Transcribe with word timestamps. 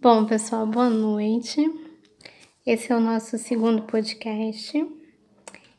Bom, 0.00 0.26
pessoal, 0.26 0.64
boa 0.64 0.88
noite. 0.88 1.60
Esse 2.64 2.92
é 2.92 2.96
o 2.96 3.00
nosso 3.00 3.36
segundo 3.36 3.82
podcast 3.82 4.86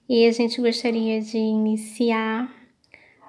e 0.10 0.26
a 0.26 0.32
gente 0.34 0.60
gostaria 0.60 1.22
de 1.22 1.38
iniciar 1.38 2.54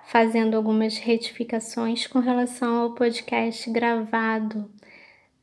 fazendo 0.09 0.57
algumas 0.57 0.99
retificações 0.99 2.09
com 2.09 2.19
relação 2.19 2.75
ao 2.75 2.95
podcast 2.97 3.71
gravado 3.71 4.69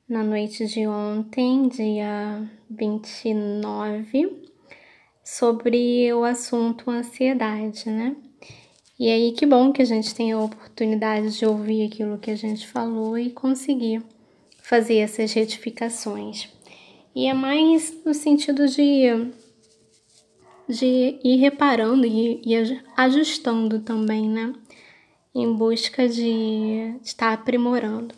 na 0.06 0.22
noite 0.22 0.66
de 0.66 0.86
ontem, 0.86 1.70
dia 1.70 2.46
29, 2.70 4.50
sobre 5.24 6.12
o 6.12 6.26
assunto 6.26 6.92
ansiedade, 6.92 7.90
né? 7.90 8.18
E 9.00 9.10
aí, 9.10 9.32
que 9.32 9.46
bom 9.46 9.72
que 9.72 9.82
a 9.82 9.86
gente 9.86 10.14
tem 10.14 10.34
a 10.34 10.40
oportunidade 10.40 11.40
de 11.40 11.46
ouvir 11.46 11.88
aquilo 11.88 12.18
que 12.18 12.32
a 12.32 12.36
gente 12.36 12.68
falou 12.68 13.18
e 13.18 13.32
conseguir 13.32 14.04
fazer 14.68 14.98
essas 14.98 15.32
retificações. 15.32 16.50
E 17.16 17.26
é 17.26 17.34
mais 17.34 18.04
no 18.06 18.14
sentido 18.14 18.68
de, 18.68 19.32
de 20.68 21.18
ir 21.24 21.38
reparando 21.38 22.06
e, 22.06 22.42
e 22.46 22.54
ajustando 22.98 23.80
também, 23.80 24.30
né? 24.30 24.54
Em 25.34 25.54
busca 25.54 26.10
de 26.10 26.98
estar 27.02 27.32
aprimorando. 27.32 28.14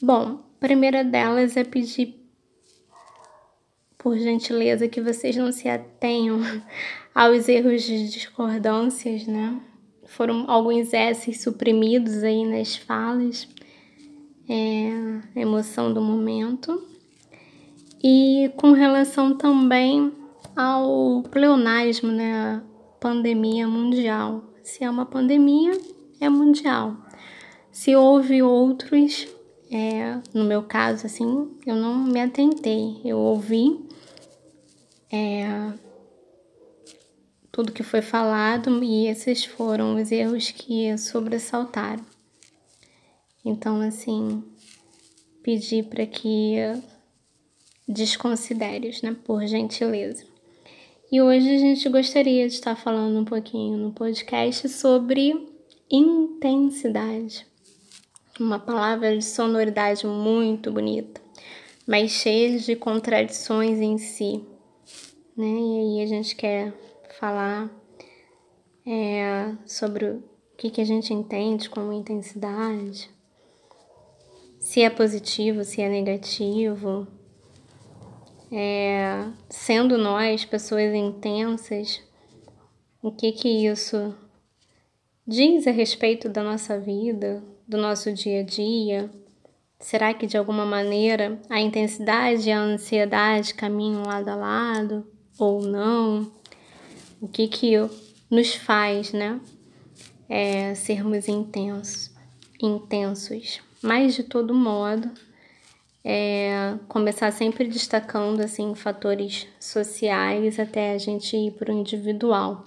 Bom, 0.00 0.38
a 0.56 0.60
primeira 0.60 1.02
delas 1.02 1.56
é 1.56 1.64
pedir, 1.64 2.14
por 3.98 4.16
gentileza, 4.16 4.86
que 4.86 5.00
vocês 5.00 5.34
não 5.34 5.50
se 5.50 5.68
atenham 5.68 6.38
aos 7.12 7.48
erros 7.48 7.82
de 7.82 8.08
discordâncias, 8.10 9.26
né? 9.26 9.60
Foram 10.06 10.48
alguns 10.48 10.94
S's 10.94 11.42
suprimidos 11.42 12.22
aí 12.22 12.44
nas 12.44 12.76
falas 12.76 13.48
é, 14.48 15.40
emoção 15.40 15.92
do 15.92 16.00
momento. 16.00 16.82
E 18.02 18.50
com 18.56 18.72
relação 18.72 19.36
também 19.36 20.12
ao 20.54 21.22
pleonasmo, 21.30 22.12
né? 22.12 22.62
Pandemia 23.00 23.66
mundial. 23.66 24.44
Se 24.62 24.84
é 24.84 24.90
uma 24.90 25.06
pandemia, 25.06 25.72
é 26.20 26.28
mundial. 26.28 26.96
Se 27.70 27.94
houve 27.94 28.42
outros, 28.42 29.26
é, 29.70 30.20
no 30.32 30.44
meu 30.44 30.62
caso, 30.62 31.06
assim, 31.06 31.50
eu 31.66 31.74
não 31.74 31.96
me 32.04 32.20
atentei. 32.20 33.00
Eu 33.04 33.18
ouvi 33.18 33.78
é, 35.12 35.72
tudo 37.50 37.72
que 37.72 37.82
foi 37.82 38.02
falado 38.02 38.82
e 38.82 39.06
esses 39.06 39.44
foram 39.44 39.96
os 39.96 40.10
erros 40.10 40.50
que 40.50 40.96
sobressaltaram. 40.98 42.13
Então, 43.44 43.80
assim, 43.80 44.42
pedir 45.42 45.84
para 45.84 46.06
que 46.06 46.56
desconsideres, 47.86 49.02
né, 49.02 49.14
por 49.24 49.46
gentileza. 49.46 50.24
E 51.12 51.20
hoje 51.20 51.54
a 51.54 51.58
gente 51.58 51.88
gostaria 51.88 52.48
de 52.48 52.54
estar 52.54 52.74
falando 52.74 53.20
um 53.20 53.24
pouquinho 53.24 53.76
no 53.76 53.92
podcast 53.92 54.68
sobre 54.68 55.48
intensidade. 55.90 57.46
Uma 58.40 58.58
palavra 58.58 59.16
de 59.16 59.24
sonoridade 59.24 60.06
muito 60.06 60.72
bonita, 60.72 61.20
mas 61.86 62.10
cheia 62.10 62.58
de 62.58 62.74
contradições 62.74 63.78
em 63.78 63.96
si, 63.96 64.44
né? 65.36 65.46
E 65.46 65.78
aí 65.78 66.02
a 66.02 66.06
gente 66.06 66.34
quer 66.34 66.74
falar 67.20 67.70
é, 68.84 69.54
sobre 69.64 70.06
o 70.06 70.24
que, 70.56 70.70
que 70.70 70.80
a 70.80 70.84
gente 70.84 71.14
entende 71.14 71.70
como 71.70 71.92
intensidade, 71.92 73.13
se 74.74 74.82
é 74.82 74.90
positivo, 74.90 75.62
se 75.62 75.80
é 75.80 75.88
negativo. 75.88 77.06
É, 78.50 79.24
sendo 79.48 79.96
nós 79.96 80.44
pessoas 80.44 80.92
intensas, 80.92 82.02
o 83.00 83.12
que 83.12 83.30
que 83.30 83.48
isso 83.48 84.12
diz 85.24 85.68
a 85.68 85.70
respeito 85.70 86.28
da 86.28 86.42
nossa 86.42 86.76
vida, 86.76 87.40
do 87.68 87.78
nosso 87.78 88.12
dia 88.12 88.40
a 88.40 88.42
dia? 88.42 89.08
Será 89.78 90.12
que 90.12 90.26
de 90.26 90.36
alguma 90.36 90.66
maneira 90.66 91.40
a 91.48 91.60
intensidade 91.60 92.48
e 92.48 92.52
a 92.52 92.58
ansiedade 92.58 93.54
caminham 93.54 94.02
lado 94.02 94.28
a 94.28 94.34
lado 94.34 95.06
ou 95.38 95.62
não? 95.62 96.32
O 97.20 97.28
que 97.28 97.46
que 97.46 97.74
nos 98.28 98.56
faz, 98.56 99.12
né, 99.12 99.40
é, 100.28 100.74
sermos 100.74 101.28
intensos, 101.28 102.10
intensos? 102.60 103.62
Mas 103.84 104.14
de 104.14 104.22
todo 104.22 104.54
modo, 104.54 105.10
é, 106.02 106.78
começar 106.88 107.30
sempre 107.30 107.68
destacando 107.68 108.40
assim 108.40 108.74
fatores 108.74 109.46
sociais 109.60 110.58
até 110.58 110.92
a 110.92 110.98
gente 110.98 111.36
ir 111.36 111.50
para 111.50 111.70
o 111.70 111.78
individual. 111.78 112.64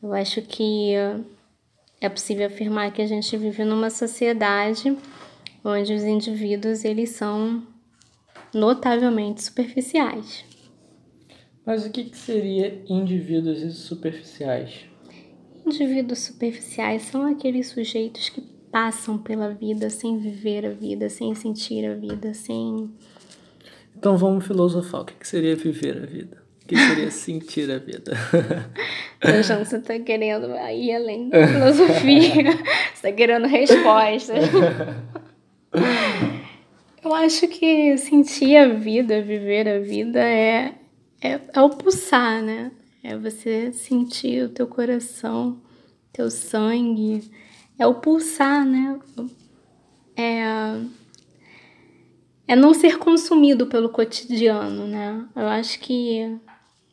Eu 0.00 0.12
acho 0.12 0.40
que 0.40 0.92
é 2.00 2.08
possível 2.08 2.46
afirmar 2.46 2.92
que 2.92 3.02
a 3.02 3.06
gente 3.06 3.36
vive 3.36 3.64
numa 3.64 3.90
sociedade 3.90 4.96
onde 5.64 5.92
os 5.92 6.04
indivíduos 6.04 6.84
eles 6.84 7.10
são 7.10 7.66
notavelmente 8.54 9.42
superficiais. 9.42 10.44
Mas 11.66 11.84
o 11.84 11.90
que, 11.90 12.04
que 12.04 12.16
seria 12.16 12.80
indivíduos 12.88 13.76
superficiais? 13.76 14.86
Indivíduos 15.66 16.20
superficiais 16.20 17.02
são 17.02 17.26
aqueles 17.26 17.66
sujeitos 17.66 18.28
que 18.28 18.51
passam 18.72 19.18
pela 19.18 19.50
vida 19.50 19.90
sem 19.90 20.18
viver 20.18 20.64
a 20.64 20.70
vida, 20.70 21.10
sem 21.10 21.34
sentir 21.34 21.84
a 21.84 21.94
vida, 21.94 22.32
sem. 22.32 22.90
Então 23.94 24.16
vamos 24.16 24.46
filosofar. 24.46 25.02
O 25.02 25.04
que 25.04 25.28
seria 25.28 25.54
viver 25.54 26.02
a 26.02 26.06
vida? 26.06 26.42
O 26.64 26.66
que 26.66 26.76
seria 26.76 27.10
sentir 27.12 27.70
a 27.70 27.78
vida? 27.78 28.12
Então, 29.24 29.64
você 29.64 29.76
está 29.76 29.96
querendo 30.00 30.48
ir 30.72 30.92
além 30.96 31.28
da 31.28 31.46
filosofia. 31.46 32.42
você 32.42 32.92
está 32.92 33.12
querendo 33.12 33.46
respostas. 33.46 34.44
Eu 37.04 37.14
acho 37.14 37.46
que 37.46 37.96
sentir 37.98 38.56
a 38.56 38.66
vida, 38.66 39.22
viver 39.22 39.68
a 39.68 39.78
vida 39.78 40.18
é, 40.18 40.74
é, 41.20 41.40
é 41.54 41.60
o 41.60 41.70
pulsar, 41.70 42.42
né? 42.42 42.72
É 43.04 43.16
você 43.16 43.72
sentir 43.72 44.42
o 44.42 44.48
teu 44.48 44.66
coração, 44.66 45.56
teu 46.12 46.28
sangue, 46.28 47.22
é 47.82 47.86
o 47.86 47.94
pulsar, 47.94 48.64
né? 48.64 48.98
É, 50.16 50.42
é 52.48 52.56
não 52.56 52.72
ser 52.72 52.98
consumido 52.98 53.66
pelo 53.66 53.88
cotidiano, 53.88 54.86
né? 54.86 55.26
Eu 55.34 55.46
acho 55.48 55.80
que 55.80 56.38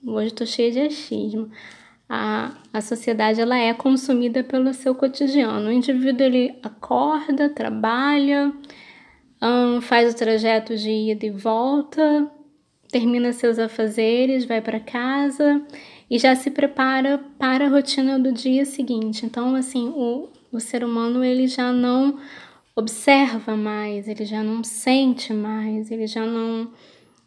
hoje 0.05 0.27
estou 0.27 0.47
cheia 0.47 0.71
de 0.71 0.79
achismo. 0.79 1.49
A, 2.07 2.55
a 2.73 2.81
sociedade 2.81 3.39
ela 3.39 3.57
é 3.57 3.71
consumida 3.73 4.43
pelo 4.43 4.73
seu 4.73 4.95
cotidiano. 4.95 5.69
O 5.69 5.71
indivíduo 5.71 6.25
ele 6.25 6.57
acorda, 6.63 7.49
trabalha, 7.49 8.51
um, 9.41 9.79
faz 9.79 10.13
o 10.13 10.17
trajeto 10.17 10.75
de 10.75 10.89
ida 10.89 11.25
e 11.25 11.29
volta, 11.29 12.31
termina 12.91 13.31
seus 13.31 13.59
afazeres, 13.59 14.45
vai 14.45 14.59
para 14.59 14.79
casa 14.79 15.61
e 16.09 16.17
já 16.17 16.33
se 16.33 16.49
prepara 16.49 17.19
para 17.37 17.65
a 17.67 17.69
rotina 17.69 18.17
do 18.17 18.31
dia 18.31 18.65
seguinte. 18.65 19.23
Então, 19.23 19.53
assim, 19.53 19.89
o, 19.89 20.29
o 20.51 20.59
ser 20.59 20.83
humano 20.83 21.23
ele 21.23 21.47
já 21.47 21.71
não 21.71 22.19
observa 22.75 23.55
mais, 23.57 24.07
ele 24.07 24.25
já 24.25 24.43
não 24.43 24.63
sente 24.63 25.33
mais, 25.33 25.91
ele 25.91 26.07
já 26.07 26.25
não 26.25 26.71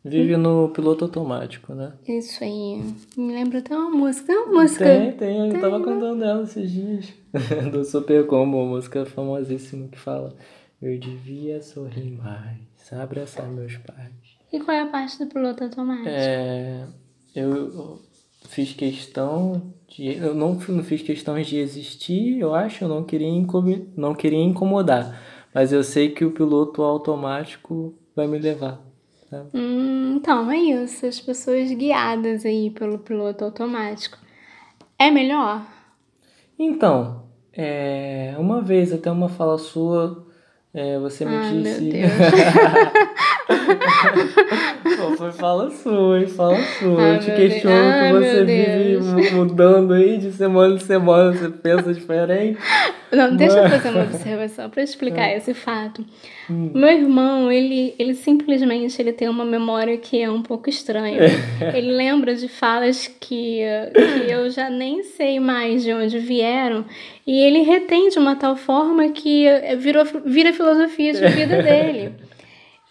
Vive 0.05 0.37
no 0.37 0.69
piloto 0.71 1.05
automático, 1.05 1.73
né? 1.75 1.93
Isso 2.09 2.43
aí. 2.43 2.83
Me 3.17 3.33
lembra 3.33 3.61
até 3.61 3.77
uma 3.77 3.91
música. 3.91 4.27
Tem 4.27 4.37
uma 4.37 4.61
música. 4.63 4.85
Tem, 4.85 5.13
tem. 5.13 5.49
Eu 5.49 5.61
tava 5.61 5.81
cantando 5.81 6.25
ela 6.25 6.43
esses 6.43 6.73
dias. 6.73 7.13
Do 7.71 7.85
Super 7.85 8.27
Combo, 8.27 8.59
uma 8.59 8.75
música 8.75 9.07
famosíssima 9.07 9.87
que 9.87 9.99
fala 9.99 10.35
Eu 10.81 10.99
devia 10.99 11.63
sorrir 11.63 12.11
mais, 12.11 12.59
abraçar 12.91 13.47
meus 13.47 13.77
pais. 13.77 14.11
E 14.53 14.59
qual 14.59 14.77
é 14.77 14.81
a 14.81 14.87
parte 14.87 15.19
do 15.21 15.27
piloto 15.33 15.63
automático? 15.63 16.09
É... 16.09 16.85
Eu 17.35 18.01
fiz 18.49 18.73
questão 18.73 19.73
de. 19.93 20.17
Eu 20.17 20.35
não, 20.35 20.55
não 20.55 20.83
fiz 20.83 21.03
questão 21.03 21.41
de 21.41 21.59
existir, 21.59 22.39
eu 22.39 22.55
acho, 22.55 22.85
eu 22.85 22.89
não 22.89 23.05
queria, 23.05 23.29
incom, 23.29 23.63
não 23.97 24.15
queria 24.15 24.43
incomodar. 24.43 25.21
Mas 25.55 25.73
eu 25.73 25.85
sei 25.85 26.09
que 26.11 26.25
o 26.25 26.31
piloto 26.31 26.83
automático 26.83 27.95
vai 28.17 28.27
me 28.27 28.39
levar. 28.39 28.81
Hum, 29.55 30.15
então, 30.17 30.51
é 30.51 30.57
isso. 30.57 31.07
As 31.07 31.21
pessoas 31.21 31.71
guiadas 31.73 32.45
aí 32.45 32.71
pelo 32.71 32.99
piloto 32.99 33.45
automático. 33.45 34.19
É 34.99 35.11
melhor? 35.11 35.63
Então, 36.59 37.25
é, 37.53 38.35
uma 38.39 38.61
vez, 38.61 38.93
até 38.93 39.11
uma 39.11 39.29
fala 39.29 39.59
sua, 39.59 40.27
é, 40.73 40.99
você 40.99 41.25
me 41.25 41.35
Ai, 41.35 41.57
disse. 41.57 41.81
Meu 41.83 41.93
Deus. 41.93 42.13
Pô, 44.97 45.17
foi 45.17 45.33
fala 45.33 45.71
sua, 45.71 46.21
hein? 46.21 46.27
Fala 46.27 46.57
sua. 46.79 47.03
Ai, 47.03 47.17
eu 47.17 47.21
te 47.21 47.31
questiono 47.33 47.93
que 47.93 48.13
você 48.13 48.45
vive 48.45 49.35
mudando 49.35 49.95
aí 49.95 50.19
de 50.19 50.33
semana 50.33 50.75
em 50.75 50.79
semana, 50.79 51.33
você 51.33 51.49
pensa 51.49 51.93
diferente. 51.93 52.59
Não, 53.13 53.37
deixa 53.37 53.59
eu 53.59 53.69
fazer 53.69 53.91
uma 53.91 54.05
observação 54.05 54.71
para 54.71 54.83
explicar 54.83 55.29
É. 55.29 55.37
esse 55.37 55.53
fato. 55.53 56.03
Hum. 56.51 56.71
Meu 56.75 56.89
irmão, 56.89 57.53
ele, 57.53 57.95
ele 57.99 58.15
simplesmente 58.15 59.01
ele 59.01 59.13
tem 59.13 59.29
uma 59.29 59.45
memória 59.45 59.97
que 59.99 60.21
é 60.21 60.31
um 60.31 60.43
pouco 60.43 60.71
estranha. 60.71 61.19
ele 61.75 61.93
lembra 61.93 62.35
de 62.35 62.49
falas 62.49 63.07
que, 63.07 63.61
que 63.93 64.31
eu 64.33 64.49
já 64.51 64.71
nem 64.71 65.03
sei 65.03 65.39
mais 65.39 65.83
de 65.83 65.93
onde 65.93 66.19
vieram 66.19 66.85
e 67.27 67.39
ele 67.43 67.61
retém 67.61 68.09
de 68.09 68.19
uma 68.19 68.35
tal 68.35 68.57
forma 68.57 69.09
que 69.11 69.47
virou, 69.79 70.05
vira 70.25 70.53
filosofia 70.53 71.13
de 71.13 71.27
vida 71.29 71.61
dele. 71.63 72.15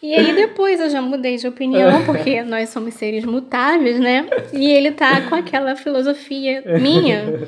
E 0.02 0.14
aí 0.16 0.34
depois 0.34 0.80
eu 0.80 0.90
já 0.90 1.02
mudei 1.02 1.38
de 1.38 1.48
opinião, 1.48 2.04
porque 2.06 2.42
nós 2.44 2.70
somos 2.70 2.94
seres 2.96 3.24
mutáveis, 3.24 4.00
né? 4.00 4.28
E 4.52 4.70
ele 4.72 4.92
tá 4.92 5.22
com 5.22 5.36
aquela 5.36 5.76
filosofia 5.76 6.64
minha 6.80 7.48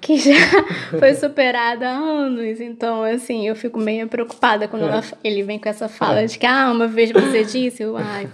que 0.00 0.16
já 0.16 0.32
foi 0.98 1.14
superada 1.14 1.88
há 1.88 1.96
anos. 1.96 2.60
Então, 2.60 3.02
assim, 3.04 3.46
eu 3.46 3.54
fico 3.54 3.78
meio 3.78 4.08
preocupada 4.08 4.66
quando 4.66 4.82
ela- 4.86 5.02
ele 5.22 5.42
vem 5.44 5.58
com 5.58 5.68
essa 5.68 5.88
fala 5.88 6.26
de 6.26 6.38
que, 6.38 6.46
ah, 6.46 6.70
uma 6.72 6.88
vez 6.88 7.12
você 7.12 7.44
disse, 7.44 7.84
eu, 7.84 7.96
ai, 7.96 8.28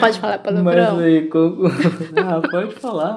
pode 0.00 0.18
falar 0.18 0.40
Mas 0.44 0.64
palavrão? 0.64 0.98
aí, 0.98 1.28
como... 1.28 1.68
ah, 2.16 2.42
pode 2.50 2.74
falar. 2.74 3.16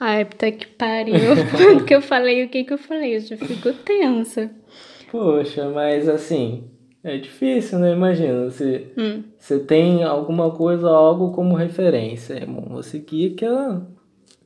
Ai, 0.00 0.24
puta 0.24 0.50
que 0.50 0.66
pariu. 0.66 1.36
Quando 1.56 1.84
que 1.84 1.94
eu 1.94 2.02
falei, 2.02 2.44
o 2.44 2.48
que 2.48 2.64
que 2.64 2.72
eu 2.72 2.78
falei? 2.78 3.16
Eu 3.16 3.20
já 3.20 3.36
fico 3.36 3.72
tensa. 3.72 4.50
Poxa, 5.10 5.68
mas 5.68 6.08
assim, 6.08 6.64
é 7.04 7.16
difícil, 7.18 7.78
né? 7.78 7.92
Imagina, 7.92 8.44
você, 8.50 8.86
Hum. 8.98 9.22
você 9.38 9.58
tem 9.58 10.02
alguma 10.04 10.50
coisa, 10.50 10.88
algo 10.88 11.30
como 11.32 11.54
referência, 11.54 12.34
irmão. 12.34 12.64
Você 12.70 12.98
quer 12.98 13.32
aquela, 13.32 13.86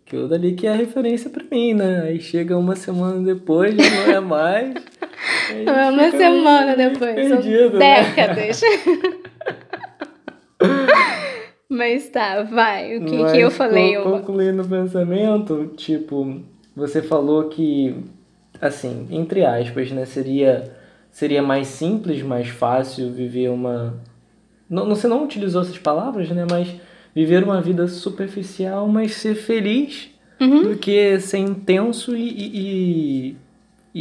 aquilo 0.07 0.29
dali 0.29 0.53
que 0.55 0.67
é 0.67 0.73
a 0.73 0.77
referência 0.77 1.31
pra 1.31 1.45
mim, 1.51 1.73
né? 1.75 2.03
Aí 2.03 2.21
chega 2.21 2.57
uma 2.59 2.77
semana 2.77 3.21
depois, 3.23 3.75
já 3.75 4.07
não 4.07 4.13
é 4.15 4.21
mais. 4.21 4.75
aí 5.51 5.67
É 5.67 5.91
Uma 5.91 6.11
semana 6.11 6.77
depois, 6.77 7.29
são 7.29 7.39
perdido, 7.43 7.79
né? 7.79 8.03
décadas. 8.05 8.61
Mas 11.69 12.09
tá, 12.09 12.43
vai. 12.43 12.97
O 12.97 13.05
que, 13.05 13.11
que 13.17 13.39
eu 13.39 13.47
Mas, 13.47 13.57
falei? 13.57 13.97
Eu... 13.97 14.03
Concluindo 14.03 14.63
o 14.63 14.69
pensamento, 14.69 15.73
tipo, 15.77 16.41
você 16.75 17.01
falou 17.01 17.45
que, 17.49 17.95
assim, 18.61 19.07
entre 19.11 19.45
aspas, 19.45 19.91
né, 19.93 20.05
seria, 20.05 20.73
seria 21.21 21.43
mais 21.43 21.69
simples, 21.69 22.23
mais 22.23 22.49
fácil 22.49 23.13
viver 23.13 23.51
uma. 23.51 24.01
Não, 24.71 24.89
você 24.89 25.07
não 25.07 25.23
utilizou 25.23 25.61
essas 25.61 25.77
palavras, 25.77 26.31
né? 26.31 26.47
Mas 26.51 26.75
viver 27.15 27.45
uma 27.45 27.61
vida 27.61 27.87
superficial, 27.89 28.89
mas 28.89 29.13
ser 29.13 29.35
feliz 29.35 30.09
Uhum. 30.41 30.63
do 30.63 30.79
que 30.79 31.21
ser 31.21 31.37
intenso 31.37 32.17
e, 32.17 32.27
e, 32.27 32.57
e, 32.57 33.37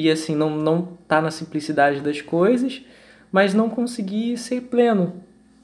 e, 0.05 0.09
assim, 0.09 0.33
não, 0.33 0.49
não 0.51 0.97
tá 1.05 1.21
na 1.21 1.31
simplicidade 1.31 1.99
das 1.99 2.21
coisas, 2.21 2.81
mas 3.29 3.53
não 3.53 3.69
conseguir 3.69 4.37
ser 4.37 4.61
pleno. 4.61 5.15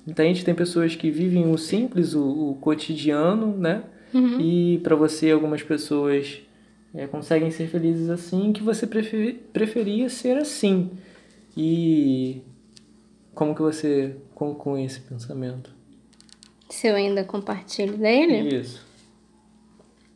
Entende? 0.06 0.44
Tem 0.44 0.54
pessoas 0.54 0.94
que 0.94 1.10
vivem 1.10 1.50
o 1.50 1.58
simples, 1.58 2.14
o, 2.14 2.50
o 2.50 2.58
cotidiano, 2.60 3.56
né? 3.58 3.84
Uhum. 4.14 4.42
E 4.42 4.80
para 4.84 4.98
você, 4.98 5.32
algumas 5.32 5.64
pessoas 5.64 6.42
é, 6.94 7.08
conseguem 7.08 7.50
ser 7.52 7.68
felizes 7.68 8.10
assim, 8.10 8.52
que 8.52 8.62
você 8.62 8.86
prefer, 8.86 9.48
preferia 9.54 10.10
ser 10.10 10.36
assim. 10.36 10.92
E 11.56 12.42
como 13.34 13.56
que 13.56 13.62
você 13.62 14.16
conclui 14.34 14.84
esse 14.84 15.00
pensamento? 15.02 15.70
Se 16.70 16.88
eu 16.88 16.96
ainda 16.96 17.24
compartilho 17.24 17.98
dele? 17.98 18.56
Isso. 18.58 18.84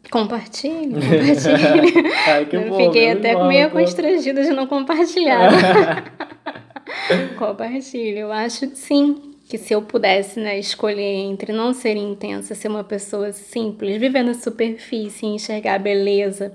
Compartilho, 0.09 0.95
compartilho. 0.99 2.13
Ai, 2.27 2.45
que 2.45 2.55
eu 2.55 2.69
bom, 2.69 2.77
fiquei 2.77 3.11
até 3.11 3.41
meio 3.47 3.69
pô. 3.69 3.77
constrangida 3.77 4.41
de 4.41 4.49
não 4.49 4.65
compartilhar. 4.67 5.51
Compartilho. 7.37 8.19
Eu 8.19 8.31
acho 8.31 8.75
sim 8.75 9.35
que 9.47 9.57
se 9.57 9.73
eu 9.73 9.81
pudesse 9.81 10.39
né, 10.39 10.59
escolher 10.59 11.01
entre 11.01 11.51
não 11.53 11.73
ser 11.73 11.95
intensa, 11.95 12.55
ser 12.55 12.67
uma 12.67 12.83
pessoa 12.83 13.31
simples, 13.31 13.99
viver 13.99 14.23
na 14.23 14.33
superfície 14.33 15.25
e 15.25 15.29
enxergar 15.29 15.75
a 15.75 15.79
beleza 15.79 16.53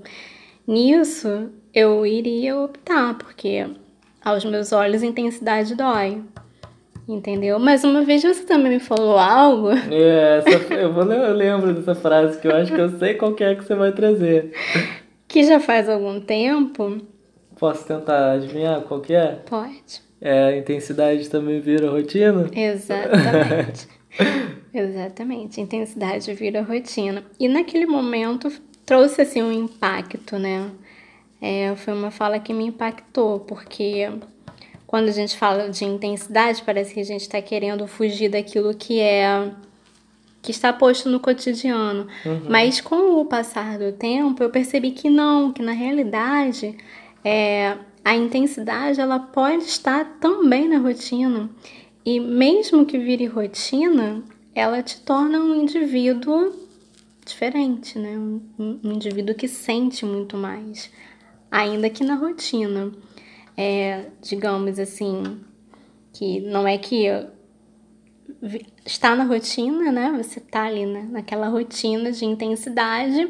nisso, 0.67 1.49
eu 1.73 2.05
iria 2.05 2.57
optar, 2.57 3.17
porque 3.17 3.65
aos 4.25 4.43
meus 4.43 4.73
olhos 4.73 5.03
intensidade 5.03 5.75
dói. 5.75 6.21
Entendeu? 7.07 7.59
Mas 7.59 7.83
uma 7.83 8.01
vez 8.01 8.23
você 8.23 8.43
também 8.43 8.71
me 8.71 8.79
falou 8.79 9.19
algo 9.19 9.69
É, 9.69 10.39
essa, 10.39 10.73
eu, 10.73 10.91
vou, 10.91 11.03
eu 11.03 11.35
lembro 11.35 11.71
dessa 11.71 11.93
frase 11.93 12.39
que 12.39 12.47
eu 12.47 12.55
acho 12.55 12.73
que 12.73 12.81
eu 12.81 12.89
sei 12.97 13.13
qual 13.13 13.33
que 13.35 13.43
é 13.43 13.53
que 13.53 13.63
você 13.63 13.75
vai 13.75 13.91
trazer. 13.91 14.51
que 15.27 15.43
já 15.43 15.59
faz 15.59 15.87
algum 15.87 16.19
tempo. 16.19 16.99
Posso 17.59 17.85
tentar 17.85 18.31
adivinhar 18.31 18.81
qual 18.81 18.99
que 19.01 19.13
é? 19.13 19.39
Pode. 19.45 20.03
É, 20.19 20.45
a 20.45 20.57
intensidade 20.57 21.29
também 21.29 21.59
vira 21.61 21.91
rotina? 21.91 22.49
Exatamente. 22.51 23.87
Exatamente. 24.73 25.61
Intensidade 25.61 26.33
vira 26.33 26.63
rotina. 26.63 27.23
E 27.39 27.47
naquele 27.47 27.85
momento 27.85 28.51
trouxe 28.83 29.21
assim 29.21 29.43
um 29.43 29.51
impacto, 29.51 30.39
né? 30.39 30.71
É, 31.41 31.75
foi 31.75 31.93
uma 31.93 32.11
fala 32.11 32.39
que 32.39 32.53
me 32.53 32.65
impactou, 32.65 33.39
porque 33.41 34.09
quando 34.87 35.09
a 35.09 35.11
gente 35.11 35.37
fala 35.37 35.69
de 35.69 35.83
intensidade, 35.85 36.63
parece 36.63 36.93
que 36.93 36.99
a 36.99 37.05
gente 37.05 37.21
está 37.21 37.41
querendo 37.41 37.87
fugir 37.87 38.29
daquilo 38.29 38.73
que 38.73 38.99
é 38.99 39.51
que 40.41 40.51
está 40.51 40.71
posto 40.71 41.09
no 41.09 41.19
cotidiano. 41.19 42.07
Mas 42.47 42.79
com 42.79 43.19
o 43.19 43.25
passar 43.25 43.79
do 43.79 43.91
tempo, 43.91 44.43
eu 44.43 44.49
percebi 44.51 44.91
que 44.91 45.09
não, 45.09 45.51
que 45.51 45.63
na 45.63 45.71
realidade 45.71 46.77
é, 47.23 47.75
a 48.03 48.15
intensidade 48.15 49.01
ela 49.01 49.17
pode 49.17 49.63
estar 49.63 50.05
também 50.21 50.69
na 50.69 50.77
rotina. 50.77 51.49
E 52.05 52.19
mesmo 52.19 52.85
que 52.85 52.99
vire 52.99 53.25
rotina, 53.25 54.21
ela 54.53 54.83
te 54.83 55.01
torna 55.01 55.39
um 55.39 55.55
indivíduo 55.55 56.53
diferente, 57.25 57.97
né? 57.97 58.15
Um, 58.15 58.79
um 58.83 58.91
indivíduo 58.93 59.33
que 59.33 59.47
sente 59.47 60.05
muito 60.05 60.37
mais, 60.37 60.91
ainda 61.55 61.89
que 61.89 62.03
na 62.03 62.15
rotina. 62.15 62.91
É, 63.57 64.07
digamos 64.21 64.77
assim, 64.77 65.39
que 66.11 66.41
não 66.41 66.67
é 66.67 66.77
que 66.77 67.05
está 68.85 69.15
na 69.15 69.23
rotina, 69.23 69.91
né? 69.91 70.13
Você 70.17 70.41
tá 70.41 70.65
ali 70.65 70.85
né? 70.85 71.07
naquela 71.09 71.47
rotina 71.47 72.11
de 72.11 72.25
intensidade 72.25 73.29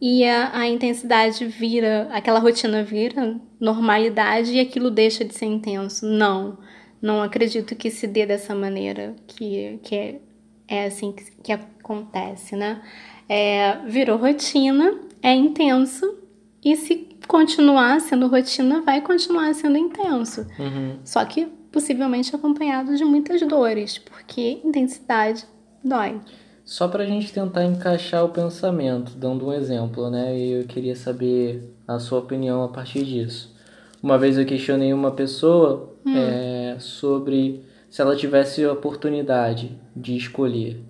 e 0.00 0.24
a, 0.24 0.60
a 0.60 0.66
intensidade 0.66 1.44
vira, 1.46 2.08
aquela 2.10 2.38
rotina 2.38 2.82
vira 2.82 3.38
normalidade 3.60 4.52
e 4.54 4.60
aquilo 4.60 4.90
deixa 4.90 5.24
de 5.26 5.34
ser 5.34 5.44
intenso. 5.44 6.06
Não, 6.06 6.58
não 7.02 7.22
acredito 7.22 7.76
que 7.76 7.90
se 7.90 8.06
dê 8.06 8.24
dessa 8.24 8.54
maneira, 8.54 9.14
que, 9.26 9.78
que 9.82 9.94
é, 9.94 10.20
é 10.66 10.84
assim 10.86 11.12
que, 11.12 11.30
que 11.42 11.52
acontece, 11.52 12.56
né? 12.56 12.82
É, 13.28 13.76
virou 13.86 14.16
rotina, 14.16 14.98
é 15.22 15.34
intenso 15.34 16.18
e 16.64 16.76
se 16.76 17.10
continuar 17.30 18.00
sendo 18.00 18.26
rotina, 18.26 18.82
vai 18.82 19.00
continuar 19.00 19.54
sendo 19.54 19.78
intenso. 19.78 20.44
Uhum. 20.58 20.98
Só 21.04 21.24
que 21.24 21.46
possivelmente 21.70 22.34
acompanhado 22.34 22.96
de 22.96 23.04
muitas 23.04 23.40
dores, 23.42 23.98
porque 23.98 24.60
intensidade 24.64 25.46
dói. 25.82 26.20
Só 26.64 26.88
pra 26.88 27.06
gente 27.06 27.32
tentar 27.32 27.64
encaixar 27.64 28.24
o 28.24 28.30
pensamento, 28.30 29.12
dando 29.12 29.46
um 29.46 29.52
exemplo, 29.52 30.10
né? 30.10 30.36
E 30.36 30.52
eu 30.60 30.64
queria 30.64 30.96
saber 30.96 31.72
a 31.86 32.00
sua 32.00 32.18
opinião 32.18 32.64
a 32.64 32.68
partir 32.68 33.04
disso. 33.04 33.54
Uma 34.02 34.18
vez 34.18 34.36
eu 34.36 34.44
questionei 34.44 34.92
uma 34.92 35.12
pessoa 35.12 35.94
é, 36.08 36.76
sobre 36.80 37.64
se 37.88 38.02
ela 38.02 38.16
tivesse 38.16 38.64
a 38.64 38.72
oportunidade 38.72 39.78
de 39.94 40.16
escolher. 40.16 40.82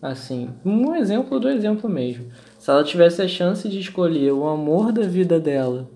Assim, 0.00 0.50
um 0.64 0.94
exemplo 0.94 1.40
do 1.40 1.48
exemplo 1.48 1.90
mesmo. 1.90 2.26
Se 2.60 2.70
ela 2.70 2.84
tivesse 2.84 3.22
a 3.22 3.26
chance 3.26 3.66
de 3.70 3.80
escolher 3.80 4.32
o 4.32 4.46
amor 4.46 4.92
da 4.92 5.00
vida 5.00 5.40
dela 5.40 5.88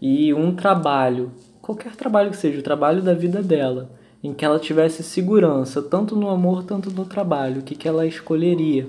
e 0.00 0.32
um 0.32 0.56
trabalho, 0.56 1.30
qualquer 1.60 1.94
trabalho 1.94 2.30
que 2.30 2.38
seja, 2.38 2.58
o 2.58 2.62
trabalho 2.62 3.02
da 3.02 3.12
vida 3.12 3.42
dela, 3.42 3.90
em 4.24 4.32
que 4.32 4.42
ela 4.42 4.58
tivesse 4.58 5.02
segurança, 5.02 5.82
tanto 5.82 6.16
no 6.16 6.30
amor, 6.30 6.64
tanto 6.64 6.90
no 6.90 7.04
trabalho, 7.04 7.60
o 7.60 7.62
que, 7.62 7.74
que 7.74 7.86
ela 7.86 8.06
escolheria? 8.06 8.88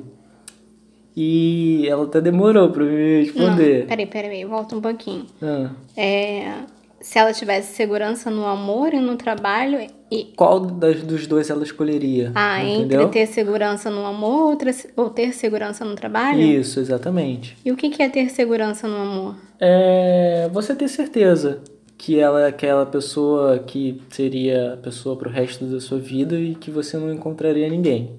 E 1.18 1.86
ela 1.90 2.06
até 2.06 2.22
demorou 2.22 2.70
para 2.70 2.86
me 2.86 3.24
responder. 3.24 3.82
Não, 3.82 3.88
peraí, 3.88 4.06
peraí, 4.06 4.46
volta 4.46 4.74
um 4.78 4.82
pouquinho. 4.82 5.26
Ah, 5.42 5.72
É, 5.98 6.60
se 7.02 7.20
ela 7.20 7.34
tivesse 7.34 7.76
segurança 7.76 8.32
no 8.32 8.46
amor 8.46 8.94
e 8.94 9.02
no 9.02 9.18
trabalho, 9.18 9.86
e 10.10 10.34
qual 10.36 10.60
das, 10.60 11.04
dos 11.04 11.28
dois 11.28 11.50
ela 11.50 11.64
escolheria? 11.64 12.32
ah, 12.34 12.64
entendeu? 12.64 13.02
entre 13.02 13.20
ter 13.20 13.28
segurança 13.28 13.90
no 13.90 14.06
amor 14.06 14.52
ou 14.52 14.56
ter, 14.56 14.74
ou 14.96 15.10
ter 15.10 15.34
segurança 15.34 15.84
no 15.84 15.96
trabalho? 15.96 16.42
Isso, 16.42 16.80
exatamente. 16.80 17.58
E 17.66 17.72
o 17.72 17.76
que 17.76 18.02
é 18.02 18.08
ter 18.08 18.30
segurança 18.30 18.88
no 18.88 18.98
amor? 18.98 19.36
É 19.60 20.50
você 20.54 20.76
ter 20.76 20.88
certeza 20.88 21.62
que 21.98 22.20
ela 22.20 22.42
é 22.42 22.48
aquela 22.48 22.86
pessoa 22.86 23.58
que 23.60 24.02
seria 24.10 24.74
a 24.74 24.78
pessoa 24.78 25.16
pro 25.18 25.30
resto 25.30 25.66
da 25.66 25.82
sua 25.82 25.98
vida 25.98 26.36
e 26.40 26.54
que 26.54 26.70
você 26.70 26.96
não 26.96 27.12
encontraria 27.12 27.68
ninguém. 27.68 28.12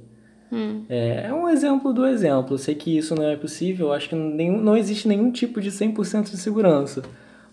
Hum. 0.53 0.83
É, 0.89 1.27
é 1.29 1.33
um 1.33 1.49
exemplo 1.49 1.93
do 1.93 2.07
exemplo. 2.07 2.55
Eu 2.55 2.59
sei 2.59 2.75
que 2.75 2.97
isso 2.97 3.15
não 3.15 3.25
é 3.25 3.37
possível, 3.37 3.89
eu 3.89 3.93
acho 3.93 4.09
que 4.09 4.17
nenhum, 4.17 4.61
não 4.61 4.77
existe 4.77 5.07
nenhum 5.07 5.31
tipo 5.31 5.61
de 5.61 5.71
100% 5.71 6.31
de 6.31 6.37
segurança. 6.37 7.03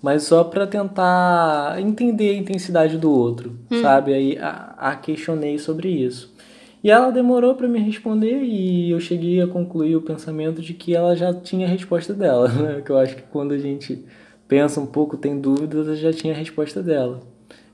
Mas 0.05 0.21
só 0.21 0.43
para 0.43 0.67
tentar 0.67 1.81
entender 1.81 2.29
a 2.29 2.37
intensidade 2.37 2.95
do 2.95 3.11
outro, 3.11 3.57
hum. 3.71 3.81
sabe? 3.81 4.13
Aí 4.13 4.37
a, 4.37 4.75
a, 4.77 4.95
questionei 4.95 5.57
sobre 5.57 5.89
isso. 5.89 6.31
E 6.83 6.91
ela 6.91 7.09
demorou 7.09 7.55
para 7.55 7.67
me 7.67 7.79
responder 7.79 8.43
e 8.43 8.91
eu 8.91 8.99
cheguei 8.99 9.41
a 9.41 9.47
concluir 9.47 9.95
o 9.95 10.01
pensamento 10.03 10.61
de 10.61 10.75
que 10.75 10.95
ela 10.95 11.15
já 11.15 11.33
tinha 11.33 11.65
a 11.65 11.69
resposta 11.71 12.13
dela, 12.13 12.47
né? 12.53 12.81
Que 12.85 12.91
eu 12.91 12.99
acho 12.99 13.15
que 13.15 13.23
quando 13.23 13.55
a 13.55 13.57
gente 13.57 14.05
pensa 14.47 14.79
um 14.79 14.85
pouco, 14.85 15.17
tem 15.17 15.39
dúvidas, 15.39 15.87
ela 15.87 15.95
já 15.95 16.13
tinha 16.13 16.35
a 16.35 16.37
resposta 16.37 16.83
dela. 16.83 17.21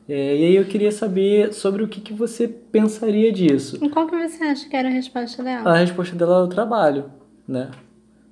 É, 0.07 0.37
e 0.37 0.45
aí 0.45 0.55
eu 0.55 0.63
queria 0.63 0.93
saber 0.93 1.53
sobre 1.53 1.83
o 1.83 1.87
que, 1.89 1.99
que 1.99 2.13
você 2.13 2.47
pensaria 2.47 3.29
disso. 3.29 3.77
E 3.83 3.89
qual 3.89 4.07
que 4.07 4.15
você 4.15 4.41
acha 4.41 4.69
que 4.69 4.75
era 4.77 4.87
a 4.87 4.91
resposta 4.91 5.43
dela? 5.43 5.69
A 5.69 5.75
resposta 5.75 6.15
dela 6.15 6.39
é 6.39 6.43
o 6.43 6.47
trabalho, 6.47 7.11
né? 7.45 7.71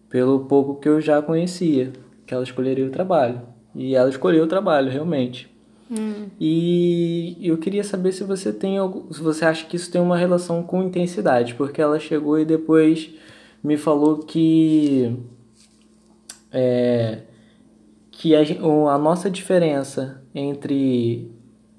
Pelo 0.09 0.45
pouco 0.45 0.79
que 0.79 0.87
eu 0.87 1.01
já 1.01 1.21
conhecia, 1.21 1.91
que 2.25 2.33
ela 2.33 2.45
escolheria 2.45 2.85
o 2.85 2.91
trabalho. 2.91 3.58
E 3.79 3.95
ela 3.95 4.09
escolheu 4.09 4.43
o 4.43 4.47
trabalho, 4.47 4.91
realmente. 4.91 5.49
Hum. 5.89 6.27
E 6.37 7.37
eu 7.41 7.57
queria 7.57 7.81
saber 7.81 8.11
se 8.11 8.25
você 8.25 8.51
tem 8.51 8.77
algum, 8.77 9.09
se 9.11 9.21
você 9.21 9.45
acha 9.45 9.65
que 9.65 9.77
isso 9.77 9.89
tem 9.89 10.01
uma 10.01 10.17
relação 10.17 10.61
com 10.61 10.83
intensidade, 10.83 11.55
porque 11.55 11.81
ela 11.81 11.97
chegou 11.97 12.37
e 12.37 12.43
depois 12.43 13.09
me 13.63 13.77
falou 13.77 14.17
que 14.17 15.15
é, 16.51 17.19
que 18.11 18.35
a, 18.35 18.41
a 18.41 18.97
nossa 18.97 19.29
diferença 19.29 20.21
entre 20.35 21.31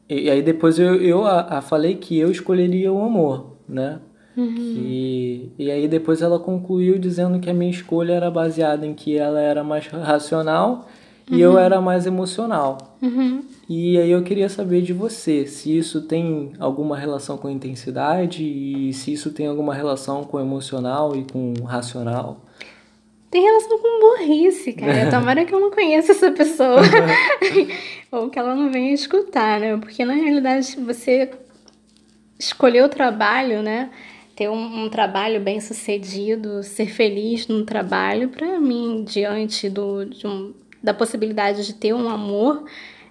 e, 0.08 0.30
aí 0.30 0.42
depois 0.42 0.78
eu, 0.78 0.94
eu 0.94 1.26
a, 1.26 1.58
a 1.58 1.60
falei 1.60 1.96
que 1.96 2.18
eu 2.18 2.30
escolheria 2.30 2.90
o 2.90 3.04
amor, 3.04 3.56
né? 3.68 4.00
Uhum. 4.34 4.56
E, 4.58 5.52
e 5.58 5.70
aí 5.70 5.86
depois 5.86 6.22
ela 6.22 6.38
concluiu 6.38 6.98
dizendo 6.98 7.38
que 7.40 7.50
a 7.50 7.54
minha 7.54 7.70
escolha 7.70 8.14
era 8.14 8.30
baseada 8.30 8.86
em 8.86 8.94
que 8.94 9.18
ela 9.18 9.38
era 9.38 9.62
mais 9.62 9.86
racional 9.86 10.88
uhum. 11.30 11.38
e 11.38 11.40
eu 11.40 11.52
uhum. 11.52 11.58
era 11.58 11.80
mais 11.80 12.06
emocional. 12.06 12.96
Uhum. 13.00 13.42
E 13.68 13.98
aí 13.98 14.10
eu 14.10 14.22
queria 14.22 14.48
saber 14.48 14.82
de 14.82 14.92
você 14.92 15.46
se 15.46 15.76
isso 15.76 16.02
tem 16.02 16.52
alguma 16.58 16.96
relação 16.96 17.38
com 17.38 17.48
intensidade 17.48 18.42
e 18.42 18.92
se 18.92 19.12
isso 19.12 19.30
tem 19.32 19.46
alguma 19.46 19.72
relação 19.72 20.24
com 20.24 20.40
emocional 20.40 21.14
e 21.14 21.24
com 21.24 21.54
racional. 21.64 22.40
Tem 23.30 23.42
relação 23.42 23.78
com 23.78 24.00
burrice, 24.00 24.72
cara. 24.72 25.08
Tomara 25.10 25.44
que 25.44 25.54
eu 25.54 25.60
não 25.60 25.70
conheça 25.70 26.10
essa 26.12 26.32
pessoa. 26.32 26.80
Ou 28.10 28.28
que 28.28 28.38
ela 28.38 28.56
não 28.56 28.72
venha 28.72 28.92
escutar, 28.92 29.60
né? 29.60 29.76
Porque 29.76 30.04
na 30.04 30.14
realidade 30.14 30.76
você 30.80 31.30
escolher 32.36 32.82
o 32.82 32.88
trabalho, 32.88 33.62
né? 33.62 33.90
Ter 34.34 34.48
um, 34.48 34.84
um 34.84 34.88
trabalho 34.88 35.40
bem 35.40 35.60
sucedido, 35.60 36.62
ser 36.64 36.86
feliz 36.86 37.46
no 37.46 37.64
trabalho, 37.64 38.30
para 38.30 38.58
mim, 38.58 39.04
diante 39.06 39.68
do, 39.68 40.06
de 40.06 40.26
um, 40.26 40.52
da 40.82 40.94
possibilidade 40.94 41.66
de 41.66 41.74
ter 41.74 41.92
um 41.92 42.08
amor, 42.08 42.64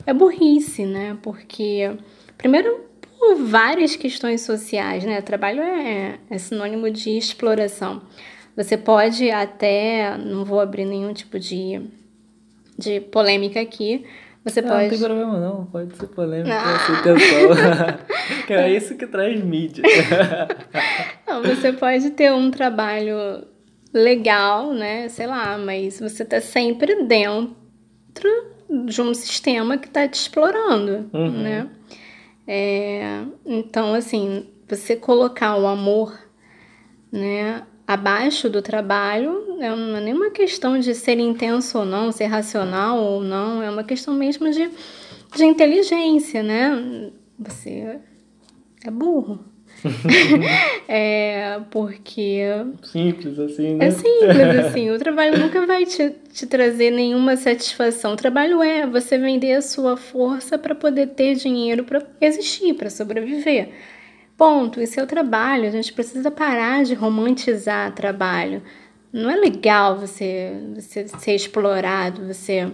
é 0.05 0.13
burrice, 0.13 0.85
né? 0.85 1.17
Porque, 1.21 1.91
primeiro, 2.37 2.81
por 3.17 3.35
várias 3.35 3.95
questões 3.95 4.41
sociais, 4.41 5.03
né? 5.03 5.21
Trabalho 5.21 5.61
é, 5.61 6.19
é 6.29 6.37
sinônimo 6.37 6.89
de 6.89 7.17
exploração. 7.17 8.01
Você 8.55 8.77
pode 8.77 9.29
até, 9.29 10.17
não 10.17 10.43
vou 10.43 10.59
abrir 10.59 10.85
nenhum 10.85 11.13
tipo 11.13 11.39
de, 11.39 11.81
de 12.77 12.99
polêmica 12.99 13.61
aqui, 13.61 14.05
você 14.43 14.61
não, 14.61 14.69
pode. 14.69 14.83
Não 14.83 14.89
tem 14.89 14.99
problema, 14.99 15.39
não. 15.39 15.65
Pode 15.65 15.95
ser 15.95 16.07
polêmica, 16.07 16.55
ah. 16.55 16.99
intenção. 16.99 18.45
que 18.47 18.53
é 18.53 18.71
isso 18.71 18.95
que 18.95 19.05
traz 19.05 19.43
mídia. 19.43 19.83
não, 21.27 21.43
você 21.43 21.73
pode 21.73 22.09
ter 22.11 22.31
um 22.31 22.49
trabalho 22.49 23.45
legal, 23.93 24.73
né? 24.73 25.09
Sei 25.09 25.27
lá, 25.27 25.57
mas 25.57 25.99
você 25.99 26.23
tá 26.23 26.39
sempre 26.39 27.03
dentro 27.03 27.58
de 28.87 29.01
um 29.01 29.13
sistema 29.13 29.77
que 29.77 29.89
tá 29.89 30.07
te 30.07 30.15
explorando, 30.15 31.09
uhum. 31.13 31.41
né? 31.41 31.69
É, 32.47 33.23
então, 33.45 33.93
assim, 33.93 34.47
você 34.67 34.95
colocar 34.95 35.55
o 35.57 35.67
amor, 35.67 36.17
né? 37.11 37.63
abaixo 37.89 38.47
do 38.47 38.61
trabalho 38.61 39.57
não 39.57 39.97
é 39.97 39.99
nenhuma 39.99 40.29
questão 40.29 40.79
de 40.79 40.93
ser 40.93 41.17
intenso 41.17 41.79
ou 41.79 41.85
não, 41.85 42.11
ser 42.11 42.25
racional 42.25 42.99
ou 42.99 43.23
não, 43.23 43.63
é 43.63 43.69
uma 43.71 43.83
questão 43.83 44.13
mesmo 44.13 44.47
de, 44.51 44.69
de 45.35 45.43
inteligência, 45.43 46.43
né? 46.43 47.11
Você 47.39 47.99
é 48.85 48.91
burro. 48.91 49.43
é 50.87 51.59
porque. 51.69 52.43
Simples 52.83 53.39
assim, 53.39 53.75
né? 53.75 53.87
É 53.87 53.91
simples 53.91 54.65
assim. 54.65 54.89
O 54.91 54.97
trabalho 54.97 55.39
nunca 55.39 55.65
vai 55.65 55.85
te, 55.85 56.11
te 56.31 56.45
trazer 56.45 56.91
nenhuma 56.91 57.35
satisfação. 57.37 58.13
O 58.13 58.17
trabalho 58.17 58.61
é 58.61 58.85
você 58.85 59.17
vender 59.17 59.53
a 59.53 59.61
sua 59.61 59.97
força 59.97 60.57
para 60.57 60.75
poder 60.75 61.07
ter 61.07 61.35
dinheiro 61.35 61.83
para 61.83 62.01
existir, 62.21 62.73
para 62.73 62.89
sobreviver. 62.89 63.69
Ponto. 64.37 64.79
Esse 64.79 64.99
é 64.99 65.03
o 65.03 65.07
trabalho. 65.07 65.67
A 65.67 65.71
gente 65.71 65.93
precisa 65.93 66.31
parar 66.31 66.83
de 66.83 66.93
romantizar 66.93 67.93
trabalho. 67.93 68.61
Não 69.11 69.29
é 69.29 69.35
legal 69.35 69.97
você, 69.97 70.53
você 70.75 71.07
ser 71.07 71.33
explorado, 71.33 72.27
você 72.27 72.71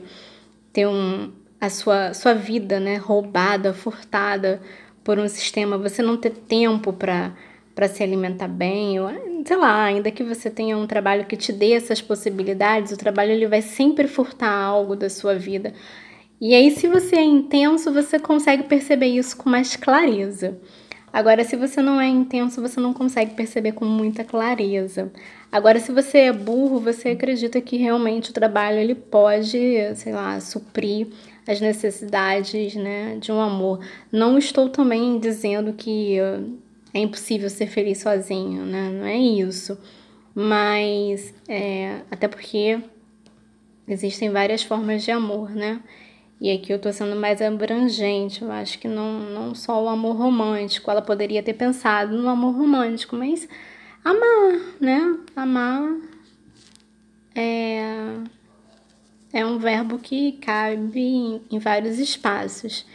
ter 0.74 0.86
um, 0.86 1.32
a 1.60 1.70
sua, 1.70 2.14
sua 2.14 2.34
vida 2.34 2.80
né, 2.80 2.98
roubada, 2.98 3.74
furtada 3.74 4.62
por 5.06 5.20
um 5.20 5.28
sistema, 5.28 5.78
você 5.78 6.02
não 6.02 6.18
ter 6.18 6.32
tempo 6.32 6.92
para 6.92 7.88
se 7.88 8.02
alimentar 8.02 8.48
bem, 8.48 9.00
ou, 9.00 9.08
sei 9.46 9.56
lá, 9.56 9.84
ainda 9.84 10.10
que 10.10 10.24
você 10.24 10.50
tenha 10.50 10.76
um 10.76 10.88
trabalho 10.88 11.28
que 11.28 11.38
te 11.38 11.54
dê 11.54 11.74
essas 11.74 12.02
possibilidades, 12.02 12.92
o 12.92 12.98
trabalho 12.98 13.32
ele 13.32 13.46
vai 13.46 13.62
sempre 13.62 14.08
furtar 14.08 14.52
algo 14.52 14.96
da 14.96 15.08
sua 15.08 15.36
vida. 15.36 15.74
E 16.42 16.56
aí, 16.56 16.72
se 16.72 16.88
você 16.88 17.18
é 17.18 17.24
intenso, 17.24 17.94
você 17.94 18.18
consegue 18.18 18.64
perceber 18.64 19.06
isso 19.06 19.38
com 19.38 19.48
mais 19.48 19.76
clareza. 19.76 20.58
Agora, 21.14 21.44
se 21.44 21.56
você 21.56 21.82
não 21.84 22.02
é 22.02 22.08
intenso, 22.08 22.60
você 22.60 22.80
não 22.80 22.92
consegue 22.92 23.36
perceber 23.36 23.74
com 23.74 23.86
muita 23.86 24.24
clareza. 24.24 25.14
Agora, 25.52 25.80
se 25.80 25.92
você 25.92 26.18
é 26.18 26.34
burro, 26.34 26.80
você 26.80 27.10
acredita 27.10 27.62
que 27.62 27.78
realmente 27.78 28.32
o 28.32 28.34
trabalho 28.34 28.80
ele 28.80 28.96
pode, 28.96 29.96
sei 29.96 30.12
lá, 30.12 30.40
suprir 30.42 31.08
as 31.48 31.62
necessidades, 31.62 32.76
né, 32.76 33.18
de 33.18 33.32
um 33.32 33.40
amor. 33.40 33.80
Não 34.12 34.38
estou 34.38 34.70
também 34.70 35.20
dizendo 35.20 35.74
que 35.74 36.18
é 36.94 37.00
impossível 37.00 37.50
ser 37.50 37.68
feliz 37.68 38.00
sozinho, 38.00 38.66
né? 38.66 38.90
Não 38.90 39.06
é 39.06 39.18
isso. 39.18 39.78
Mas 40.34 41.34
é, 41.48 42.02
até 42.10 42.28
porque 42.28 42.80
existem 43.88 44.30
várias 44.30 44.64
formas 44.64 45.04
de 45.04 45.12
amor, 45.12 45.52
né? 45.52 45.82
E 46.40 46.52
aqui 46.52 46.74
eu 46.74 46.80
tô 46.80 46.92
sendo 46.92 47.16
mais 47.16 47.42
abrangente, 47.42 48.42
eu 48.42 48.52
acho 48.52 48.78
que 48.80 48.88
não, 48.88 49.20
não 49.20 49.56
só 49.56 49.82
o 49.82 49.88
amor 49.88 50.18
romântico, 50.18 50.92
ela 50.92 51.02
poderia 51.02 51.42
ter 51.42 51.54
pensado 51.54 52.18
no 52.18 52.28
amor 52.28 52.56
romântico, 52.56 53.16
mas 53.16 53.48
amar, 54.04 54.60
né? 54.82 55.18
Amar 55.36 55.96
é, 57.34 58.16
é 59.36 59.46
um 59.46 59.60
verbo 59.60 60.00
que 60.00 60.32
cabe 60.32 61.02
em, 61.02 61.42
em 61.52 61.60
vários 61.60 62.00
espaços. 62.00 62.86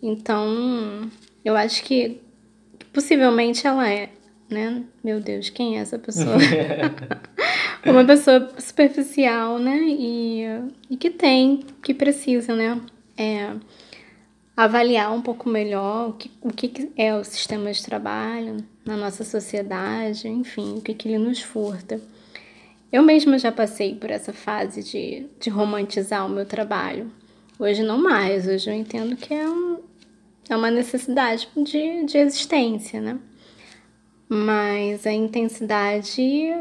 Então, 0.00 1.10
eu 1.44 1.56
acho 1.56 1.82
que 1.82 2.20
possivelmente 2.92 3.66
ela 3.66 3.90
é, 3.90 4.08
né? 4.48 4.84
Meu 5.02 5.20
Deus, 5.20 5.50
quem 5.50 5.76
é 5.76 5.80
essa 5.80 5.98
pessoa? 5.98 6.36
uma 7.84 8.04
pessoa 8.04 8.52
superficial, 8.56 9.58
né? 9.58 9.78
E, 9.80 10.44
e 10.88 10.96
que 10.96 11.10
tem, 11.10 11.64
que 11.82 11.92
precisa, 11.92 12.54
né? 12.54 12.80
É, 13.18 13.50
avaliar 14.56 15.12
um 15.12 15.20
pouco 15.20 15.48
melhor 15.48 16.10
o 16.10 16.12
que, 16.12 16.30
o 16.40 16.52
que 16.52 16.92
é 16.96 17.12
o 17.16 17.24
sistema 17.24 17.72
de 17.72 17.82
trabalho 17.82 18.58
na 18.84 18.96
nossa 18.96 19.24
sociedade, 19.24 20.28
enfim, 20.28 20.78
o 20.78 20.80
que, 20.80 20.94
que 20.94 21.08
ele 21.08 21.18
nos 21.18 21.42
furta. 21.42 22.00
Eu 22.92 23.04
mesma 23.04 23.38
já 23.38 23.52
passei 23.52 23.94
por 23.94 24.10
essa 24.10 24.32
fase 24.32 24.82
de, 24.82 25.26
de 25.38 25.48
romantizar 25.48 26.26
o 26.26 26.28
meu 26.28 26.44
trabalho. 26.44 27.10
Hoje 27.56 27.84
não 27.84 28.02
mais, 28.02 28.48
hoje 28.48 28.68
eu 28.68 28.74
entendo 28.74 29.14
que 29.14 29.32
é, 29.32 29.48
um, 29.48 29.78
é 30.48 30.56
uma 30.56 30.72
necessidade 30.72 31.48
de, 31.56 32.04
de 32.04 32.18
existência, 32.18 33.00
né? 33.00 33.16
Mas 34.28 35.06
a 35.06 35.12
intensidade 35.12 36.52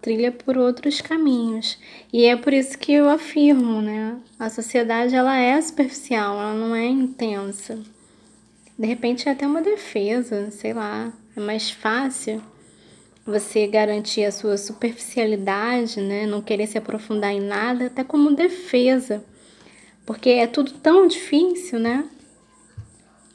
trilha 0.00 0.30
por 0.30 0.56
outros 0.56 1.00
caminhos. 1.00 1.76
E 2.12 2.24
é 2.24 2.36
por 2.36 2.52
isso 2.52 2.78
que 2.78 2.92
eu 2.92 3.08
afirmo, 3.08 3.82
né? 3.82 4.16
A 4.38 4.48
sociedade 4.48 5.14
ela 5.14 5.36
é 5.36 5.60
superficial, 5.60 6.40
ela 6.40 6.54
não 6.54 6.74
é 6.74 6.86
intensa. 6.86 7.82
De 8.78 8.86
repente 8.86 9.28
é 9.28 9.32
até 9.32 9.44
uma 9.44 9.60
defesa, 9.60 10.52
sei 10.52 10.72
lá, 10.72 11.12
é 11.36 11.40
mais 11.40 11.68
fácil 11.68 12.40
você 13.28 13.66
garantir 13.66 14.24
a 14.24 14.32
sua 14.32 14.56
superficialidade, 14.56 16.00
né? 16.00 16.26
Não 16.26 16.40
querer 16.40 16.66
se 16.66 16.78
aprofundar 16.78 17.30
em 17.30 17.40
nada, 17.40 17.86
até 17.86 18.02
como 18.02 18.34
defesa. 18.34 19.22
Porque 20.06 20.30
é 20.30 20.46
tudo 20.46 20.72
tão 20.72 21.06
difícil, 21.06 21.78
né? 21.78 22.08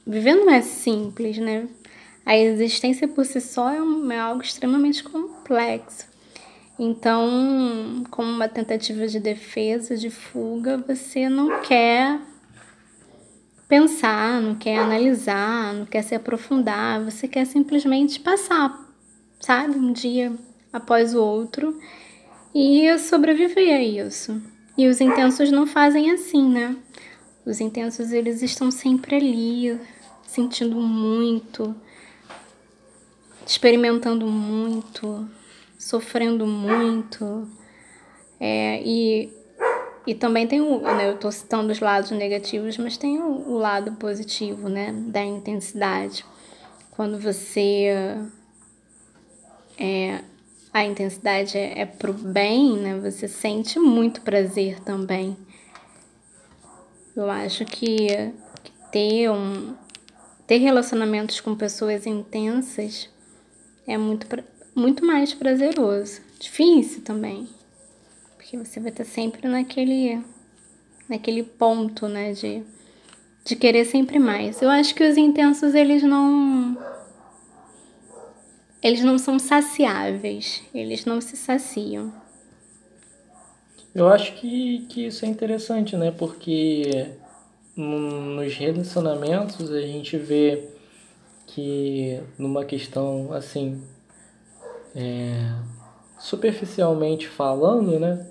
Viver 0.06 0.34
não 0.34 0.50
é 0.50 0.62
simples, 0.64 1.38
né? 1.38 1.68
A 2.26 2.36
existência 2.36 3.08
por 3.08 3.24
si 3.24 3.40
só 3.40 3.70
é, 3.70 3.80
um, 3.80 4.12
é 4.12 4.18
algo 4.18 4.42
extremamente 4.42 5.04
complexo. 5.04 6.08
Então, 6.80 8.04
como 8.10 8.32
uma 8.32 8.50
tentativa 8.50 9.08
de 9.08 9.20
defesa, 9.20 9.96
de 9.96 10.10
fuga, 10.10 10.76
você 10.88 11.30
não 11.30 11.62
quer 11.62 12.20
pensar, 13.70 14.42
não 14.42 14.56
quer 14.56 14.80
analisar, 14.80 15.72
não 15.76 15.86
quer 15.86 16.02
se 16.02 16.16
aprofundar, 16.16 17.04
você 17.04 17.28
quer 17.28 17.46
simplesmente 17.46 18.20
passar, 18.20 18.83
sabe? 19.44 19.78
Um 19.78 19.92
dia 19.92 20.34
após 20.72 21.14
o 21.14 21.22
outro 21.22 21.78
e 22.56 22.98
sobreviver 22.98 23.76
a 23.76 23.82
isso. 23.82 24.42
E 24.78 24.88
os 24.88 25.02
intensos 25.02 25.52
não 25.52 25.68
fazem 25.68 26.12
assim, 26.12 26.50
né? 26.50 26.78
Os 27.46 27.60
intensos 27.60 28.14
eles 28.14 28.42
estão 28.42 28.72
sempre 28.72 29.18
ali, 29.18 29.78
sentindo 30.26 30.78
muito, 30.78 31.76
experimentando 33.46 34.26
muito, 34.28 35.28
sofrendo 35.78 36.48
muito. 36.48 37.46
É, 38.40 38.82
e, 38.82 39.30
e 40.08 40.16
também 40.16 40.48
tem 40.48 40.62
o. 40.62 40.80
Né, 40.80 41.10
eu 41.10 41.16
estou 41.16 41.32
citando 41.34 41.74
os 41.74 41.82
lados 41.82 42.12
negativos, 42.12 42.78
mas 42.78 42.96
tem 42.96 43.20
o, 43.20 43.50
o 43.50 43.58
lado 43.58 43.92
positivo 43.94 44.70
né, 44.70 44.94
da 45.08 45.22
intensidade. 45.22 46.24
Quando 46.92 47.20
você. 47.20 48.18
É, 49.78 50.22
a 50.74 50.84
intensidade 50.84 51.58
é, 51.58 51.82
é 51.82 51.86
pro 51.86 52.14
bem, 52.14 52.78
né? 52.78 53.00
Você 53.00 53.28
sente 53.28 53.78
muito 53.80 54.22
prazer 54.22 54.80
também. 54.80 55.38
Eu 57.16 57.30
acho 57.30 57.64
que, 57.66 58.08
que 58.64 58.72
ter 58.92 59.30
um 59.30 59.76
ter 60.48 60.58
relacionamentos 60.58 61.40
com 61.40 61.56
pessoas 61.56 62.06
intensas 62.06 63.10
é 63.88 63.98
muito 63.98 64.28
muito 64.76 65.06
mais 65.06 65.34
prazeroso. 65.34 66.22
Difícil 66.40 67.04
também. 67.04 67.48
Porque 68.36 68.58
você 68.58 68.80
vai 68.80 68.90
estar 68.90 69.06
sempre 69.06 69.48
naquele 69.48 70.22
naquele 71.08 71.44
ponto, 71.44 72.08
né, 72.08 72.34
de 72.34 72.64
de 73.46 73.56
querer 73.56 73.86
sempre 73.86 74.20
mais. 74.20 74.62
Eu 74.62 74.70
acho 74.70 74.96
que 74.96 75.04
os 75.04 75.18
intensos 75.18 75.76
eles 75.76 76.02
não 76.02 76.78
eles 78.84 79.04
não 79.04 79.18
são 79.18 79.40
saciáveis, 79.40 80.62
eles 80.74 81.06
não 81.06 81.22
se 81.22 81.38
saciam. 81.38 82.12
Eu 83.96 84.10
acho 84.10 84.34
que, 84.34 84.86
que 84.90 85.06
isso 85.06 85.24
é 85.24 85.28
interessante, 85.28 85.96
né? 85.96 86.12
Porque 86.12 87.12
nos 87.76 88.54
relacionamentos 88.56 89.72
a 89.72 89.82
gente 89.82 90.18
vê 90.18 90.68
que 91.48 92.20
numa 92.38 92.66
questão 92.66 93.32
assim 93.34 93.82
é, 94.96 95.52
superficialmente 96.20 97.28
falando, 97.28 98.00
né, 98.00 98.28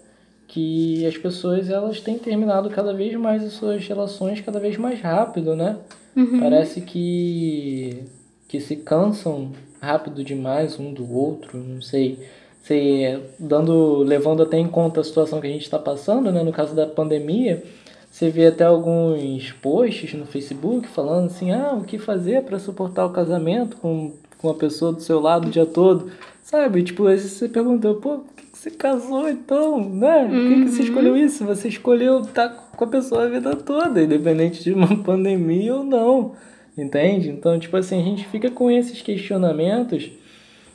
que 0.46 1.04
as 1.06 1.16
pessoas 1.16 1.68
elas 1.68 2.00
têm 2.00 2.18
terminado 2.18 2.70
cada 2.70 2.92
vez 2.92 3.14
mais 3.16 3.42
as 3.42 3.54
suas 3.54 3.86
relações 3.86 4.40
cada 4.40 4.60
vez 4.60 4.76
mais 4.76 5.00
rápido, 5.00 5.56
né? 5.56 5.78
Uhum. 6.14 6.40
Parece 6.40 6.80
que 6.82 8.04
que 8.46 8.60
se 8.60 8.76
cansam 8.76 9.52
rápido 9.82 10.22
demais 10.22 10.78
um 10.78 10.92
do 10.92 11.12
outro, 11.12 11.58
não 11.58 11.82
sei, 11.82 12.20
sei 12.62 13.20
dando 13.36 13.98
levando 13.98 14.44
até 14.44 14.56
em 14.56 14.68
conta 14.68 15.00
a 15.00 15.04
situação 15.04 15.40
que 15.40 15.48
a 15.48 15.50
gente 15.50 15.64
está 15.64 15.78
passando, 15.78 16.30
né, 16.30 16.44
no 16.44 16.52
caso 16.52 16.72
da 16.72 16.86
pandemia, 16.86 17.62
você 18.08 18.30
vê 18.30 18.46
até 18.46 18.62
alguns 18.62 19.50
posts 19.52 20.14
no 20.14 20.24
Facebook 20.24 20.86
falando 20.86 21.26
assim, 21.26 21.50
ah, 21.50 21.74
o 21.74 21.82
que 21.82 21.98
fazer 21.98 22.42
para 22.44 22.60
suportar 22.60 23.06
o 23.06 23.10
casamento 23.10 23.76
com, 23.78 24.12
com 24.38 24.50
a 24.50 24.54
pessoa 24.54 24.92
do 24.92 25.00
seu 25.00 25.18
lado 25.18 25.48
o 25.48 25.50
dia 25.50 25.66
todo. 25.66 26.12
Sabe? 26.44 26.82
Tipo, 26.82 27.06
aí 27.06 27.18
você 27.18 27.48
perguntou, 27.48 27.94
pô, 27.94 28.18
por 28.18 28.34
que, 28.36 28.44
você 28.52 28.70
casou 28.70 29.28
então? 29.28 29.80
Né? 29.88 30.28
Por 30.28 30.48
que, 30.48 30.64
que 30.64 30.70
você 30.70 30.82
uhum. 30.82 30.88
escolheu 30.88 31.16
isso? 31.16 31.44
Você 31.46 31.68
escolheu 31.68 32.20
estar 32.20 32.50
com 32.76 32.84
a 32.84 32.86
pessoa 32.86 33.24
a 33.24 33.28
vida 33.28 33.56
toda, 33.56 34.02
independente 34.02 34.62
de 34.62 34.72
uma 34.74 34.94
pandemia 35.02 35.74
ou 35.74 35.84
não. 35.84 36.32
Entende? 36.76 37.28
Então, 37.28 37.58
tipo 37.58 37.76
assim, 37.76 38.00
a 38.00 38.04
gente 38.04 38.26
fica 38.26 38.50
com 38.50 38.70
esses 38.70 39.02
questionamentos 39.02 40.10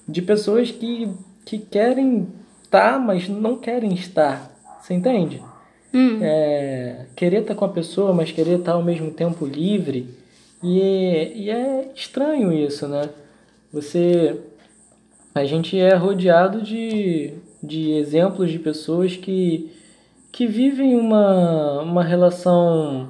de 0.08 0.22
pessoas 0.22 0.72
que, 0.72 1.10
que 1.44 1.58
querem 1.58 2.28
estar, 2.64 2.94
tá, 2.94 3.00
mas 3.00 3.28
não 3.28 3.58
querem 3.58 3.94
estar. 3.94 4.52
Você 4.80 4.94
entende? 4.94 5.42
Hum. 5.94 6.20
É, 6.22 7.06
querer 7.16 7.42
estar 7.42 7.54
tá 7.54 7.60
com 7.60 7.66
a 7.66 7.70
pessoa, 7.70 8.14
mas 8.14 8.32
querer 8.32 8.60
estar 8.60 8.74
tá 8.74 8.78
ao 8.78 8.84
mesmo 8.84 9.12
tempo 9.12 9.46
livre. 9.46 10.08
E, 10.64 11.34
e 11.36 11.50
é 11.50 11.92
estranho 11.96 12.52
isso, 12.54 12.88
né? 12.88 13.10
Você 13.74 14.40
a 15.38 15.46
gente 15.46 15.80
é 15.80 15.94
rodeado 15.94 16.62
de, 16.64 17.34
de 17.62 17.92
exemplos 17.92 18.50
de 18.52 18.58
pessoas 18.58 19.16
que, 19.16 19.72
que 20.32 20.48
vivem 20.48 20.96
uma, 20.96 21.82
uma 21.82 22.04
relação 22.04 23.10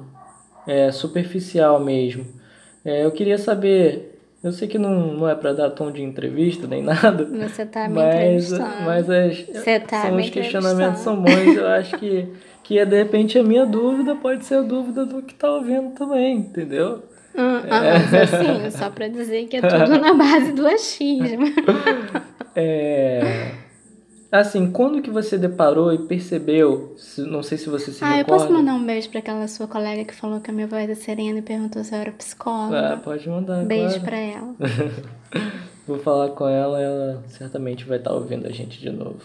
é, 0.66 0.92
superficial 0.92 1.80
mesmo. 1.80 2.26
É, 2.88 3.04
eu 3.04 3.10
queria 3.10 3.36
saber, 3.36 4.18
eu 4.42 4.50
sei 4.50 4.66
que 4.66 4.78
não, 4.78 5.12
não 5.12 5.28
é 5.28 5.34
para 5.34 5.52
dar 5.52 5.68
tom 5.68 5.92
de 5.92 6.02
entrevista 6.02 6.66
nem 6.66 6.80
nada. 6.82 7.26
Você 7.46 7.66
tá 7.66 7.86
me 7.86 7.96
mas, 7.96 8.50
mas 8.50 9.10
as, 9.10 9.46
Você 9.46 9.78
tá 9.78 10.02
são 10.02 10.16
os 10.16 10.30
questionamentos 10.30 11.00
são 11.00 11.20
bons. 11.20 11.54
Eu 11.54 11.66
acho 11.68 11.98
que, 11.98 12.26
que 12.64 12.78
é, 12.78 12.86
de 12.86 12.96
repente 12.96 13.38
a 13.38 13.42
minha 13.42 13.66
dúvida 13.66 14.16
pode 14.16 14.46
ser 14.46 14.54
a 14.54 14.62
dúvida 14.62 15.04
do 15.04 15.20
que 15.20 15.34
tá 15.34 15.50
ouvindo 15.52 15.90
também, 15.90 16.38
entendeu? 16.38 17.02
Ah, 17.36 17.62
mas 17.68 18.14
assim, 18.14 18.70
só 18.70 18.88
para 18.88 19.06
dizer 19.06 19.46
que 19.48 19.58
é 19.58 19.60
tudo 19.60 20.00
na 20.00 20.14
base 20.14 20.52
do 20.52 20.66
achismo. 20.66 21.44
é... 22.56 23.20
Assim, 24.30 24.70
quando 24.70 25.00
que 25.00 25.10
você 25.10 25.38
deparou 25.38 25.92
e 25.92 26.06
percebeu, 26.06 26.94
não 27.18 27.42
sei 27.42 27.56
se 27.56 27.70
você 27.70 27.90
se 27.90 28.04
ah, 28.04 28.08
recorda... 28.08 28.16
Ah, 28.16 28.20
eu 28.20 28.38
posso 28.38 28.52
mandar 28.52 28.74
um 28.74 28.84
beijo 28.84 29.08
para 29.08 29.20
aquela 29.20 29.48
sua 29.48 29.66
colega 29.66 30.04
que 30.04 30.14
falou 30.14 30.40
que 30.40 30.50
a 30.50 30.52
minha 30.52 30.66
voz 30.66 30.88
é 30.90 30.94
serena 30.94 31.38
e 31.38 31.42
perguntou 31.42 31.82
se 31.82 31.94
eu 31.94 31.98
era 31.98 32.12
psicóloga? 32.12 32.94
Ah, 32.94 32.96
pode 32.98 33.26
mandar, 33.28 33.64
Beijo 33.64 34.00
claro. 34.00 34.04
para 34.04 34.18
ela. 34.18 34.54
Vou 35.86 35.98
falar 35.98 36.28
com 36.30 36.46
ela, 36.46 36.78
ela 36.78 37.24
certamente 37.28 37.86
vai 37.86 37.96
estar 37.96 38.12
ouvindo 38.12 38.46
a 38.46 38.50
gente 38.50 38.78
de 38.78 38.90
novo. 38.90 39.22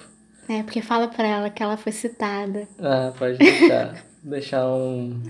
É, 0.48 0.64
porque 0.64 0.82
fala 0.82 1.10
para 1.10 1.28
ela 1.28 1.50
que 1.50 1.62
ela 1.62 1.76
foi 1.76 1.92
citada. 1.92 2.66
Ah, 2.80 3.12
pode 3.18 3.38
deixar. 3.38 4.06
deixar 4.24 4.68
um 4.68 5.22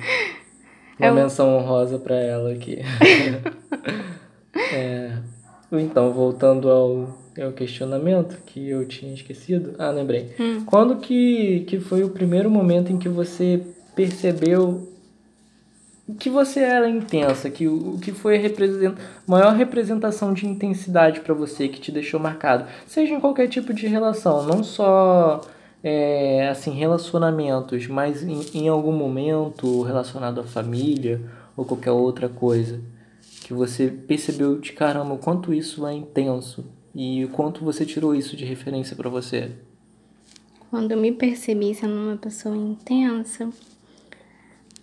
uma 1.00 1.08
eu... 1.08 1.14
menção 1.16 1.58
honrosa 1.58 1.98
para 1.98 2.16
ela 2.16 2.52
aqui. 2.52 2.78
é, 4.74 5.18
então, 5.72 6.14
voltando 6.14 6.70
ao, 6.70 7.18
ao 7.42 7.52
questionamento 7.52 8.38
que 8.46 8.70
eu 8.70 8.88
tinha 8.88 9.14
esquecido. 9.14 9.76
Ah, 9.78 9.90
lembrei. 9.90 10.36
Hum. 10.40 10.64
Quando 10.66 10.98
que, 10.98 11.62
que 11.62 11.80
foi 11.80 12.04
o 12.04 12.10
primeiro 12.10 12.50
momento 12.50 12.92
em 12.92 12.98
que 12.98 13.10
você 13.10 13.62
percebeu 13.96 14.90
que 16.20 16.30
você 16.30 16.60
era 16.60 16.90
intensa, 16.90 17.50
que 17.50 17.68
o 17.68 17.98
que 17.98 18.12
foi 18.12 18.38
a 18.38 18.40
represent... 18.40 18.96
maior 19.26 19.56
representação 19.56 20.34
de 20.34 20.46
intensidade 20.46 21.22
para 21.22 21.34
você 21.34 21.70
que 21.70 21.80
te 21.80 21.92
deixou 21.92 22.20
marcado, 22.20 22.66
seja 22.86 23.14
em 23.14 23.20
qualquer 23.20 23.48
tipo 23.48 23.74
de 23.74 23.88
relação, 23.88 24.46
não 24.46 24.64
só 24.64 25.40
é, 25.82 26.50
assim, 26.50 26.72
relacionamentos, 26.72 27.88
mas 27.88 28.22
em, 28.22 28.42
em 28.54 28.68
algum 28.68 28.92
momento 28.92 29.82
relacionado 29.84 30.42
à 30.42 30.44
família 30.44 31.22
ou 31.56 31.64
qualquer 31.64 31.92
outra 31.92 32.28
coisa, 32.28 32.82
que 33.42 33.54
você 33.54 33.88
percebeu 33.88 34.60
de 34.60 34.74
caramba 34.74 35.14
o 35.14 35.18
quanto 35.18 35.54
isso 35.54 35.88
é 35.88 35.94
intenso 35.94 36.66
e 36.94 37.26
o 37.26 37.30
quanto 37.30 37.64
você 37.64 37.86
tirou 37.86 38.16
isso 38.16 38.36
de 38.36 38.46
referência 38.46 38.96
para 38.96 39.10
você? 39.10 39.52
Quando 40.70 40.92
eu 40.92 40.98
me 40.98 41.12
percebi 41.12 41.74
sendo 41.74 41.94
uma 41.94 42.18
pessoa 42.18 42.56
intensa, 42.56 43.50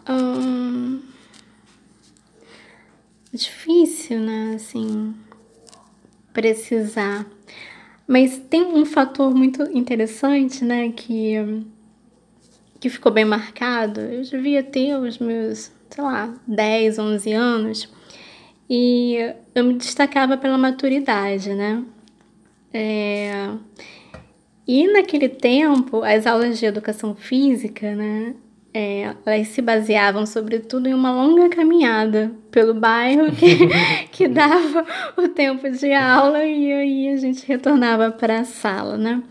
hum, 0.08 1.00
difícil, 3.32 4.20
né? 4.20 4.54
Assim, 4.56 5.14
precisar 6.32 7.26
mas 8.10 8.38
tem 8.50 8.64
um 8.64 8.84
fator 8.84 9.32
muito 9.32 9.62
interessante, 9.70 10.64
né, 10.64 10.90
que, 10.90 11.36
que 12.80 12.90
ficou 12.90 13.12
bem 13.12 13.24
marcado. 13.24 14.00
Eu 14.00 14.22
devia 14.22 14.64
ter 14.64 14.96
os 14.96 15.20
meus, 15.20 15.70
sei 15.88 16.02
lá, 16.02 16.34
10, 16.44 16.98
11 16.98 17.32
anos 17.32 17.88
e 18.68 19.32
eu 19.54 19.62
me 19.62 19.74
destacava 19.74 20.36
pela 20.36 20.58
maturidade, 20.58 21.54
né? 21.54 21.84
É... 22.72 23.48
E 24.66 24.87
naquele 24.92 25.28
tempo, 25.28 26.02
as 26.02 26.26
aulas 26.26 26.59
de 26.59 26.66
educação 26.66 27.14
física, 27.14 27.94
né, 27.94 28.35
é, 28.72 29.14
elas 29.26 29.48
se 29.48 29.61
baseavam 29.61 30.24
sobretudo 30.24 30.88
em 30.88 30.94
uma 30.94 31.11
longa 31.11 31.48
caminhada 31.48 32.30
pelo 32.50 32.72
bairro 32.72 33.33
que, 33.33 33.68
que 34.12 34.28
dava 34.28 34.87
o 35.16 35.28
tempo 35.28 35.68
de 35.68 35.92
aula 35.92 36.44
e 36.44 36.72
aí 36.72 37.09
a 37.09 37.16
gente 37.16 37.44
retornava 37.46 38.12
para 38.12 38.40
a 38.40 38.44
sala, 38.44 38.96
né? 38.96 39.22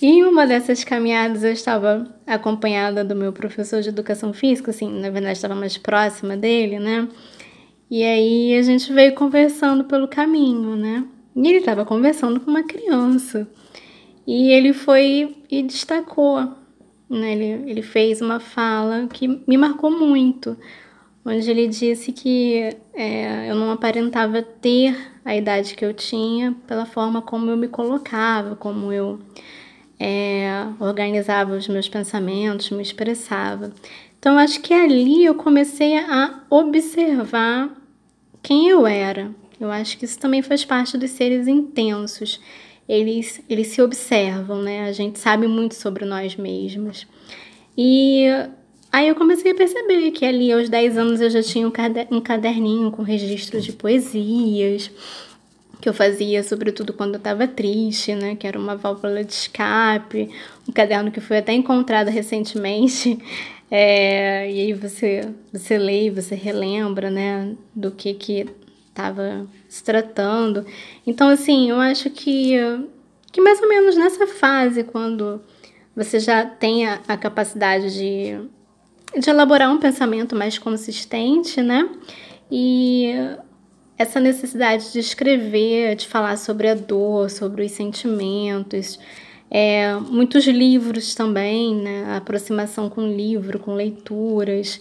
E 0.00 0.06
em 0.06 0.24
uma 0.24 0.46
dessas 0.46 0.84
caminhadas 0.84 1.42
eu 1.42 1.52
estava 1.52 2.06
acompanhada 2.26 3.04
do 3.04 3.16
meu 3.16 3.32
professor 3.32 3.82
de 3.82 3.88
educação 3.88 4.32
física, 4.32 4.70
assim, 4.70 4.88
na 4.88 5.10
verdade 5.10 5.32
estava 5.32 5.54
mais 5.54 5.76
próxima 5.76 6.36
dele, 6.36 6.78
né? 6.78 7.08
E 7.90 8.02
aí 8.04 8.56
a 8.56 8.62
gente 8.62 8.92
veio 8.92 9.14
conversando 9.14 9.84
pelo 9.84 10.08
caminho, 10.08 10.76
né? 10.76 11.04
E 11.38 11.48
ele 11.48 11.58
estava 11.58 11.84
conversando 11.84 12.40
com 12.40 12.50
uma 12.50 12.64
criança. 12.64 13.48
E 14.26 14.50
ele 14.50 14.72
foi 14.72 15.36
e 15.48 15.62
destacou, 15.62 16.36
né? 17.08 17.32
Ele, 17.32 17.70
ele 17.70 17.82
fez 17.82 18.20
uma 18.20 18.40
fala 18.40 19.06
que 19.06 19.28
me 19.46 19.56
marcou 19.56 19.88
muito, 19.88 20.56
onde 21.24 21.48
ele 21.48 21.68
disse 21.68 22.10
que 22.10 22.76
é, 22.92 23.48
eu 23.48 23.54
não 23.54 23.70
aparentava 23.70 24.42
ter 24.42 24.96
a 25.24 25.36
idade 25.36 25.76
que 25.76 25.84
eu 25.84 25.94
tinha 25.94 26.56
pela 26.66 26.84
forma 26.84 27.22
como 27.22 27.48
eu 27.52 27.56
me 27.56 27.68
colocava, 27.68 28.56
como 28.56 28.92
eu 28.92 29.20
é, 29.98 30.66
organizava 30.80 31.54
os 31.54 31.68
meus 31.68 31.88
pensamentos, 31.88 32.70
me 32.70 32.82
expressava. 32.82 33.72
Então, 34.18 34.36
acho 34.36 34.60
que 34.60 34.74
ali 34.74 35.24
eu 35.24 35.36
comecei 35.36 35.96
a 35.98 36.42
observar 36.50 37.70
quem 38.42 38.68
eu 38.68 38.88
era. 38.88 39.32
Eu 39.60 39.70
acho 39.70 39.98
que 39.98 40.04
isso 40.04 40.18
também 40.18 40.42
faz 40.42 40.64
parte 40.64 40.96
dos 40.96 41.10
seres 41.10 41.48
intensos. 41.48 42.40
Eles, 42.88 43.42
eles 43.48 43.68
se 43.68 43.82
observam, 43.82 44.62
né? 44.62 44.88
A 44.88 44.92
gente 44.92 45.18
sabe 45.18 45.46
muito 45.46 45.74
sobre 45.74 46.04
nós 46.04 46.36
mesmos. 46.36 47.06
E 47.76 48.24
aí 48.90 49.08
eu 49.08 49.14
comecei 49.14 49.52
a 49.52 49.54
perceber 49.54 50.10
que 50.12 50.24
ali 50.24 50.52
aos 50.52 50.68
10 50.68 50.96
anos 50.96 51.20
eu 51.20 51.28
já 51.28 51.42
tinha 51.42 51.66
um 51.66 52.20
caderninho 52.20 52.90
com 52.90 53.02
registros 53.02 53.64
de 53.64 53.72
poesias, 53.72 54.90
que 55.80 55.88
eu 55.88 55.94
fazia 55.94 56.42
sobretudo 56.42 56.92
quando 56.92 57.14
eu 57.14 57.18
estava 57.18 57.46
triste, 57.46 58.14
né? 58.14 58.36
Que 58.36 58.46
era 58.46 58.58
uma 58.58 58.76
válvula 58.76 59.22
de 59.22 59.32
escape, 59.32 60.30
um 60.68 60.72
caderno 60.72 61.10
que 61.10 61.20
foi 61.20 61.38
até 61.38 61.52
encontrado 61.52 62.08
recentemente. 62.08 63.18
É, 63.70 64.50
e 64.50 64.60
aí 64.62 64.72
você, 64.72 65.28
você 65.52 65.76
lê 65.76 66.06
e 66.06 66.10
você 66.10 66.34
relembra, 66.34 67.10
né, 67.10 67.54
do 67.74 67.90
que 67.90 68.14
que 68.14 68.46
estava 68.98 69.46
se 69.68 69.82
tratando. 69.84 70.66
Então, 71.06 71.28
assim, 71.28 71.70
eu 71.70 71.80
acho 71.80 72.10
que, 72.10 72.54
que 73.30 73.40
mais 73.40 73.62
ou 73.62 73.68
menos 73.68 73.96
nessa 73.96 74.26
fase, 74.26 74.82
quando 74.82 75.40
você 75.94 76.18
já 76.18 76.44
tem 76.44 76.86
a, 76.86 77.00
a 77.06 77.16
capacidade 77.16 77.94
de, 77.94 78.40
de 79.18 79.30
elaborar 79.30 79.72
um 79.72 79.78
pensamento 79.78 80.34
mais 80.34 80.58
consistente, 80.58 81.62
né, 81.62 81.88
e 82.50 83.12
essa 83.96 84.20
necessidade 84.20 84.92
de 84.92 84.98
escrever, 84.98 85.94
de 85.94 86.06
falar 86.06 86.36
sobre 86.36 86.68
a 86.68 86.74
dor, 86.74 87.30
sobre 87.30 87.64
os 87.64 87.72
sentimentos, 87.72 88.98
é, 89.50 89.94
muitos 89.94 90.46
livros 90.46 91.14
também, 91.14 91.74
né? 91.74 92.04
A 92.08 92.18
aproximação 92.18 92.88
com 92.88 93.08
livro, 93.08 93.58
com 93.58 93.74
leituras, 93.74 94.80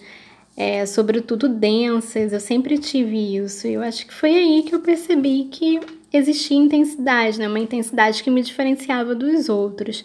é, 0.58 0.84
sobretudo 0.88 1.48
densas. 1.48 2.34
Eu 2.34 2.40
sempre 2.40 2.80
tive 2.80 3.38
isso. 3.38 3.68
E 3.68 3.74
eu 3.74 3.82
acho 3.82 4.08
que 4.08 4.14
foi 4.14 4.36
aí 4.36 4.64
que 4.64 4.74
eu 4.74 4.80
percebi 4.80 5.44
que 5.46 5.80
existia 6.12 6.58
intensidade, 6.58 7.38
né? 7.38 7.48
Uma 7.48 7.60
intensidade 7.60 8.24
que 8.24 8.32
me 8.32 8.42
diferenciava 8.42 9.14
dos 9.14 9.48
outros. 9.48 10.04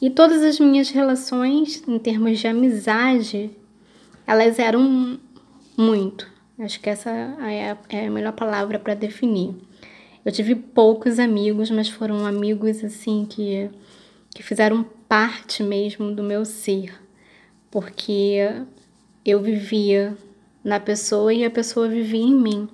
E 0.00 0.10
todas 0.10 0.42
as 0.42 0.60
minhas 0.60 0.90
relações, 0.90 1.82
em 1.88 1.98
termos 1.98 2.38
de 2.38 2.46
amizade, 2.46 3.50
elas 4.26 4.58
eram 4.58 5.18
muito. 5.76 6.30
Acho 6.58 6.78
que 6.78 6.90
essa 6.90 7.10
é, 7.10 7.76
é 7.88 8.06
a 8.06 8.10
melhor 8.10 8.32
palavra 8.32 8.78
para 8.78 8.92
definir. 8.92 9.54
Eu 10.22 10.30
tive 10.30 10.54
poucos 10.54 11.18
amigos, 11.18 11.70
mas 11.70 11.88
foram 11.88 12.26
amigos 12.26 12.84
assim 12.84 13.24
que 13.24 13.70
que 14.34 14.42
fizeram 14.42 14.84
parte 15.08 15.62
mesmo 15.62 16.14
do 16.14 16.22
meu 16.22 16.44
ser, 16.44 16.92
porque 17.70 18.38
eu 19.30 19.40
vivia 19.40 20.16
na 20.64 20.80
pessoa 20.80 21.32
e 21.32 21.44
a 21.44 21.50
pessoa 21.50 21.88
vivia 21.88 22.22
em 22.22 22.34
mim. 22.34 22.68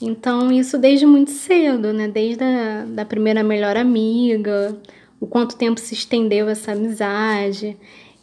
Então, 0.00 0.50
isso 0.50 0.78
desde 0.78 1.06
muito 1.06 1.30
cedo, 1.30 1.92
né? 1.92 2.08
Desde 2.08 2.42
a 2.42 2.84
da 2.84 3.04
primeira 3.04 3.42
melhor 3.42 3.76
amiga, 3.76 4.76
o 5.20 5.26
quanto 5.26 5.56
tempo 5.56 5.80
se 5.80 5.94
estendeu 5.94 6.48
essa 6.48 6.72
amizade. 6.72 7.76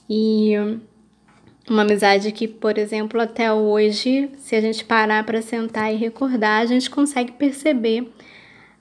E 0.09 0.53
uma 1.69 1.83
amizade 1.83 2.31
que, 2.31 2.47
por 2.47 2.77
exemplo, 2.77 3.19
até 3.21 3.51
hoje, 3.51 4.29
se 4.37 4.55
a 4.55 4.61
gente 4.61 4.83
parar 4.83 5.25
para 5.25 5.41
sentar 5.41 5.93
e 5.93 5.97
recordar, 5.97 6.61
a 6.61 6.65
gente 6.65 6.89
consegue 6.89 7.31
perceber 7.33 8.11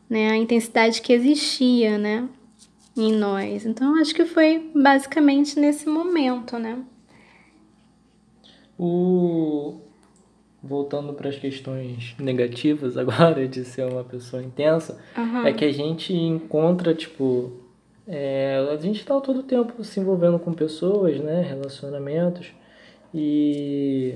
né, 0.08 0.30
a 0.30 0.36
intensidade 0.36 1.00
que 1.00 1.12
existia, 1.12 1.96
né? 1.96 2.28
em 2.96 3.12
nós. 3.12 3.64
Então, 3.66 3.94
acho 3.96 4.14
que 4.14 4.24
foi 4.24 4.70
basicamente 4.74 5.58
nesse 5.58 5.88
momento, 5.88 6.58
né? 6.58 6.78
O 8.82 9.80
voltando 10.62 11.12
para 11.12 11.28
as 11.28 11.36
questões 11.36 12.14
negativas 12.18 12.96
agora 12.96 13.46
de 13.46 13.64
ser 13.64 13.84
uma 13.84 14.04
pessoa 14.04 14.42
intensa, 14.42 14.98
uhum. 15.16 15.46
é 15.46 15.52
que 15.52 15.64
a 15.64 15.72
gente 15.72 16.14
encontra, 16.14 16.94
tipo, 16.94 17.52
é, 18.06 18.66
a 18.70 18.76
gente 18.76 19.00
está 19.00 19.18
todo 19.20 19.40
o 19.40 19.42
tempo 19.42 19.82
se 19.82 20.00
envolvendo 20.00 20.38
com 20.38 20.52
pessoas, 20.52 21.18
né, 21.18 21.42
relacionamentos, 21.42 22.52
e 23.12 24.14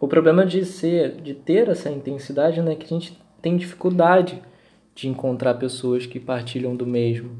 o 0.00 0.06
problema 0.06 0.44
de 0.44 0.64
ser, 0.64 1.20
de 1.20 1.34
ter 1.34 1.68
essa 1.68 1.90
intensidade, 1.90 2.60
né, 2.60 2.72
é 2.72 2.76
que 2.76 2.86
a 2.86 2.98
gente 2.98 3.18
tem 3.40 3.56
dificuldade 3.56 4.42
de 4.94 5.08
encontrar 5.08 5.54
pessoas 5.54 6.06
que 6.06 6.20
partilham 6.20 6.76
do 6.76 6.86
mesmo. 6.86 7.30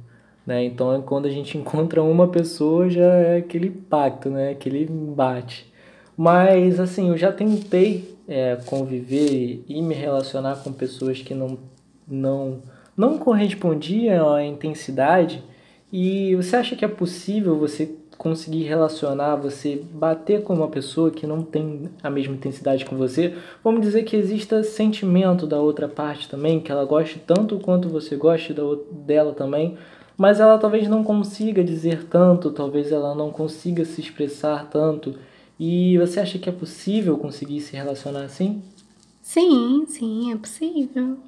Né? 0.47 0.65
Então, 0.65 1.01
quando 1.03 1.27
a 1.27 1.31
gente 1.31 1.57
encontra 1.59 2.03
uma 2.03 2.29
pessoa, 2.29 2.88
já 2.88 3.05
é 3.05 3.37
aquele 3.37 3.71
pacto, 3.71 4.31
né? 4.31 4.51
aquele 4.51 4.85
embate. 4.85 5.71
Mas, 6.16 6.79
assim, 6.79 7.09
eu 7.09 7.16
já 7.16 7.33
tentei 7.33 8.16
é, 8.29 8.57
conviver 8.66 9.64
e 9.68 9.83
me 9.83 9.94
relacionar 9.94 10.57
com 10.57 10.72
pessoas 10.72 11.20
que 11.22 11.35
não, 11.35 11.59
não, 12.07 12.62
não 12.96 13.18
correspondiam 13.18 14.33
à 14.33 14.44
intensidade. 14.44 15.42
E 15.92 16.35
você 16.37 16.57
acha 16.57 16.77
que 16.77 16.85
é 16.85 16.88
possível 16.88 17.59
você 17.59 17.94
conseguir 18.16 18.62
relacionar, 18.62 19.37
você 19.37 19.83
bater 19.92 20.42
com 20.42 20.55
uma 20.55 20.68
pessoa 20.68 21.11
que 21.11 21.27
não 21.27 21.42
tem 21.42 21.90
a 22.03 22.09
mesma 22.09 22.35
intensidade 22.35 22.85
com 22.85 22.96
você? 22.96 23.35
Vamos 23.64 23.81
dizer 23.81 24.05
que 24.05 24.16
exista 24.16 24.62
sentimento 24.62 25.46
da 25.46 25.61
outra 25.61 25.88
parte 25.88 26.29
também, 26.29 26.61
que 26.61 26.70
ela 26.70 26.85
goste 26.85 27.18
tanto 27.18 27.59
quanto 27.59 27.88
você 27.88 28.14
goste 28.14 28.55
dela 28.92 29.33
também, 29.33 29.77
mas 30.16 30.38
ela 30.38 30.57
talvez 30.57 30.87
não 30.87 31.03
consiga 31.03 31.64
dizer 31.64 32.05
tanto, 32.05 32.53
talvez 32.53 32.92
ela 32.92 33.14
não 33.14 33.31
consiga 33.31 33.85
se 33.85 34.01
expressar 34.01 34.70
tanto. 34.70 35.16
E 35.64 35.96
você 35.96 36.18
acha 36.18 36.40
que 36.40 36.48
é 36.48 36.53
possível 36.53 37.16
conseguir 37.16 37.61
se 37.61 37.77
relacionar 37.77 38.25
assim? 38.25 38.61
Sim, 39.22 39.85
sim, 39.87 40.33
é 40.33 40.37
possível. 40.37 41.18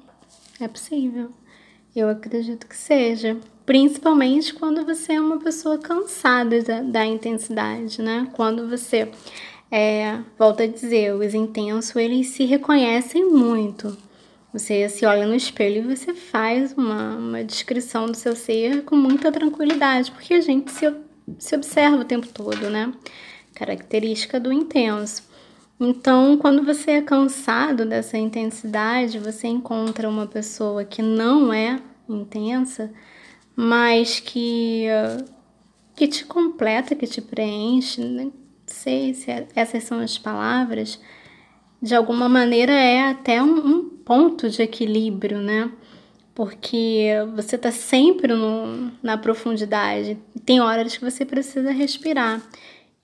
É 0.59 0.67
possível. 0.67 1.29
Eu 1.95 2.09
acredito 2.09 2.67
que 2.67 2.75
seja. 2.75 3.37
Principalmente 3.65 4.53
quando 4.53 4.85
você 4.85 5.13
é 5.13 5.21
uma 5.21 5.39
pessoa 5.39 5.77
cansada 5.77 6.61
da, 6.61 6.81
da 6.81 7.05
intensidade, 7.05 8.01
né? 8.01 8.27
Quando 8.33 8.67
você, 8.67 9.09
é, 9.71 10.19
volta 10.37 10.63
a 10.63 10.67
dizer, 10.67 11.15
os 11.15 11.33
intensos, 11.33 11.95
eles 11.95 12.27
se 12.27 12.43
reconhecem 12.43 13.23
muito. 13.23 13.97
Você 14.51 14.89
se 14.89 15.05
olha 15.05 15.25
no 15.25 15.33
espelho 15.33 15.77
e 15.89 15.95
você 15.95 16.13
faz 16.13 16.73
uma, 16.73 17.15
uma 17.15 17.41
descrição 17.41 18.05
do 18.05 18.17
seu 18.17 18.35
ser 18.35 18.83
com 18.83 18.97
muita 18.97 19.31
tranquilidade, 19.31 20.11
porque 20.11 20.33
a 20.33 20.41
gente 20.41 20.73
se, 20.73 20.93
se 21.39 21.55
observa 21.55 22.01
o 22.01 22.03
tempo 22.03 22.27
todo, 22.27 22.69
né? 22.69 22.91
Característica 23.55 24.39
do 24.39 24.53
intenso. 24.53 25.23
Então, 25.79 26.37
quando 26.37 26.63
você 26.63 26.91
é 26.91 27.01
cansado 27.01 27.85
dessa 27.85 28.17
intensidade, 28.17 29.19
você 29.19 29.47
encontra 29.47 30.09
uma 30.09 30.25
pessoa 30.25 30.85
que 30.85 31.01
não 31.01 31.51
é 31.51 31.81
intensa, 32.07 32.91
mas 33.55 34.19
que, 34.19 34.85
que 35.95 36.07
te 36.07 36.25
completa, 36.25 36.95
que 36.95 37.07
te 37.07 37.21
preenche, 37.21 38.01
não 38.01 38.31
sei 38.65 39.13
se 39.13 39.29
é, 39.29 39.47
essas 39.55 39.83
são 39.83 39.99
as 39.99 40.17
palavras, 40.17 40.99
de 41.81 41.93
alguma 41.93 42.29
maneira 42.29 42.71
é 42.71 43.09
até 43.09 43.41
um, 43.43 43.57
um 43.57 43.89
ponto 43.89 44.49
de 44.49 44.61
equilíbrio, 44.61 45.39
né? 45.39 45.69
Porque 46.33 47.09
você 47.35 47.55
está 47.55 47.71
sempre 47.71 48.33
no, 48.33 48.91
na 49.01 49.17
profundidade. 49.17 50.17
Tem 50.45 50.59
horas 50.59 50.97
que 50.97 51.03
você 51.03 51.25
precisa 51.25 51.71
respirar. 51.71 52.41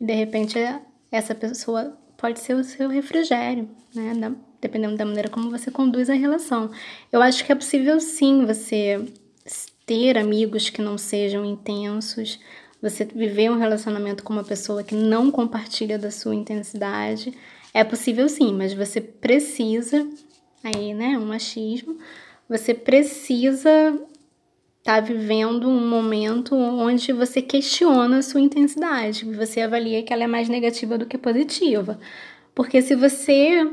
E 0.02 0.06
de 0.06 0.14
repente 0.14 0.58
essa 1.12 1.36
pessoa 1.36 1.96
pode 2.18 2.40
ser 2.40 2.56
o 2.56 2.64
seu 2.64 2.90
refrigério, 2.90 3.70
né? 3.94 4.36
Dependendo 4.60 4.98
da 4.98 5.06
maneira 5.06 5.30
como 5.30 5.52
você 5.52 5.70
conduz 5.70 6.10
a 6.10 6.16
relação. 6.16 6.72
Eu 7.12 7.22
acho 7.22 7.46
que 7.46 7.52
é 7.52 7.56
possível 7.56 8.00
sim 8.00 8.46
você 8.46 9.06
ter 9.86 10.18
amigos 10.18 10.70
que 10.70 10.82
não 10.82 10.98
sejam 10.98 11.46
intensos, 11.46 12.40
você 12.82 13.06
viver 13.06 13.52
um 13.52 13.58
relacionamento 13.58 14.24
com 14.24 14.34
uma 14.34 14.44
pessoa 14.44 14.84
que 14.84 14.96
não 14.96 15.30
compartilha 15.30 16.00
da 16.00 16.10
sua 16.10 16.34
intensidade. 16.34 17.34
É 17.74 17.84
possível 17.84 18.28
sim, 18.28 18.54
mas 18.54 18.74
você 18.74 19.00
precisa 19.00 20.08
aí, 20.64 20.94
né, 20.94 21.18
um 21.18 21.26
machismo, 21.26 21.98
você 22.48 22.74
precisa 22.74 24.00
estar 24.82 24.96
tá 24.96 25.00
vivendo 25.00 25.70
um 25.70 25.88
momento 25.88 26.56
onde 26.56 27.14
você 27.14 27.42
questiona 27.42 28.18
a 28.18 28.22
sua 28.22 28.42
intensidade, 28.42 29.26
você 29.26 29.62
avalia 29.62 30.02
que 30.04 30.12
ela 30.12 30.24
é 30.24 30.28
mais 30.28 30.50
negativa 30.50 30.98
do 30.98 31.06
que 31.06 31.18
positiva. 31.18 32.00
Porque 32.54 32.82
se 32.82 32.96
você 32.96 33.72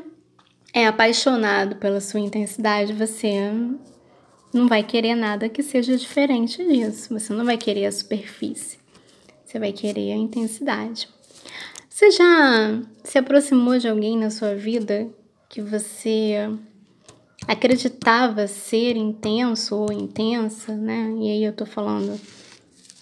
é 0.73 0.87
apaixonado 0.87 1.77
pela 1.77 2.01
sua 2.01 2.21
intensidade, 2.21 2.93
você 2.93 3.51
não 4.53 4.69
vai 4.69 4.83
querer 4.83 5.15
nada 5.15 5.49
que 5.49 5.63
seja 5.63 5.97
diferente 5.97 6.65
disso. 6.65 7.19
Você 7.19 7.33
não 7.33 7.45
vai 7.45 7.57
querer 7.57 7.87
a 7.87 7.93
superfície. 7.93 8.79
Você 9.45 9.59
vai 9.59 9.73
querer 9.73 10.13
a 10.13 10.17
intensidade. 10.17 11.09
Você 11.89 12.11
já 12.11 12.81
se 13.03 13.19
aproximou 13.19 13.79
de 13.79 13.89
alguém 13.89 14.17
na 14.17 14.31
sua 14.31 14.55
vida 14.55 15.09
que 15.49 15.63
você 15.63 16.51
acreditava 17.49 18.47
ser 18.47 18.95
intenso 18.95 19.75
ou 19.75 19.91
intensa, 19.91 20.77
né? 20.77 21.11
E 21.19 21.31
aí 21.31 21.45
eu 21.45 21.53
tô 21.55 21.65
falando 21.65 22.21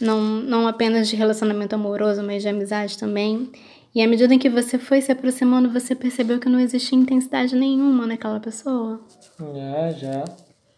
não, 0.01 0.21
não 0.21 0.69
apenas 0.69 1.09
de 1.09 1.17
relacionamento 1.17 1.75
amoroso, 1.75 2.23
mas 2.23 2.43
de 2.43 2.49
amizade 2.49 2.97
também. 2.97 3.51
E 3.93 4.01
à 4.01 4.07
medida 4.07 4.33
em 4.33 4.39
que 4.39 4.49
você 4.49 4.79
foi 4.79 5.01
se 5.01 5.11
aproximando, 5.11 5.71
você 5.71 5.97
percebeu 5.97 6.39
que 6.39 6.49
não 6.49 6.61
existia 6.61 6.97
intensidade 6.97 7.57
nenhuma 7.57 8.07
naquela 8.07 8.39
pessoa? 8.39 9.01
Já, 9.39 9.91
já. 9.93 10.25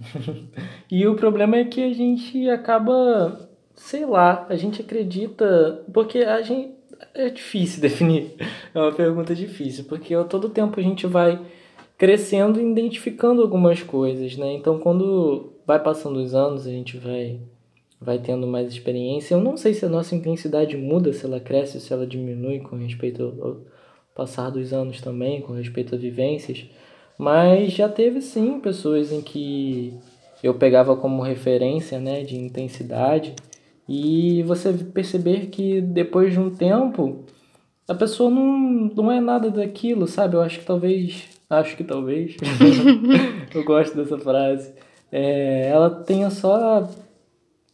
e 0.91 1.07
o 1.07 1.15
problema 1.15 1.57
é 1.57 1.65
que 1.65 1.83
a 1.83 1.93
gente 1.93 2.49
acaba, 2.49 3.51
sei 3.75 4.07
lá, 4.07 4.47
a 4.49 4.57
gente 4.57 4.81
acredita, 4.81 5.85
porque 5.93 6.21
a 6.21 6.41
gente 6.41 6.73
é 7.13 7.29
difícil 7.29 7.83
definir. 7.83 8.35
É 8.75 8.79
uma 8.79 8.93
pergunta 8.93 9.35
difícil, 9.35 9.85
porque 9.85 10.15
todo 10.25 10.49
tempo 10.49 10.81
a 10.81 10.83
gente 10.83 11.07
vai 11.07 11.39
crescendo 11.99 12.61
e 12.61 12.71
identificando 12.71 13.43
algumas 13.43 13.83
coisas, 13.83 14.37
né? 14.37 14.53
Então, 14.55 14.79
quando 14.79 15.53
vai 15.67 15.83
passando 15.83 16.19
os 16.21 16.35
anos, 16.35 16.67
a 16.67 16.71
gente 16.71 16.97
vai 16.97 17.41
vai 18.01 18.19
tendo 18.19 18.47
mais 18.47 18.69
experiência. 18.69 19.35
Eu 19.35 19.41
não 19.41 19.57
sei 19.57 19.75
se 19.75 19.85
a 19.85 19.89
nossa 19.89 20.15
intensidade 20.15 20.77
muda, 20.77 21.13
se 21.13 21.27
ela 21.27 21.41
cresce, 21.41 21.81
se 21.81 21.93
ela 21.93 22.07
diminui 22.07 22.61
com 22.61 22.77
respeito 22.77 23.35
ao 23.43 23.57
passar 24.15 24.51
dos 24.51 24.73
anos 24.73 25.01
também, 25.01 25.43
com 25.43 25.53
respeito 25.53 25.97
a 25.97 25.99
vivências. 25.99 26.65
Mas 27.19 27.73
já 27.73 27.89
teve 27.89 28.21
sim 28.21 28.61
pessoas 28.61 29.13
em 29.13 29.21
que 29.21 29.93
eu 30.43 30.55
pegava 30.55 30.97
como 30.97 31.23
referência, 31.23 31.99
né, 31.99 32.23
de 32.23 32.37
intensidade, 32.37 33.35
e 33.89 34.43
você 34.45 34.73
perceber 34.73 35.47
que 35.47 35.81
depois 35.81 36.33
de 36.33 36.39
um 36.39 36.51
tempo 36.51 37.25
a 37.89 37.95
pessoa 37.95 38.31
não, 38.31 38.59
não 38.95 39.11
é 39.11 39.21
nada 39.21 39.51
daquilo, 39.51 40.07
sabe? 40.07 40.37
Eu 40.37 40.43
acho 40.43 40.61
que 40.61 40.67
talvez, 40.67 41.25
acho 41.49 41.77
que 41.77 41.85
talvez, 41.85 42.37
eu 43.55 43.65
gosto 43.65 43.97
dessa 43.97 44.19
frase, 44.19 44.73
é, 45.11 45.69
ela 45.69 45.91
tenha 45.91 46.31
só 46.31 46.89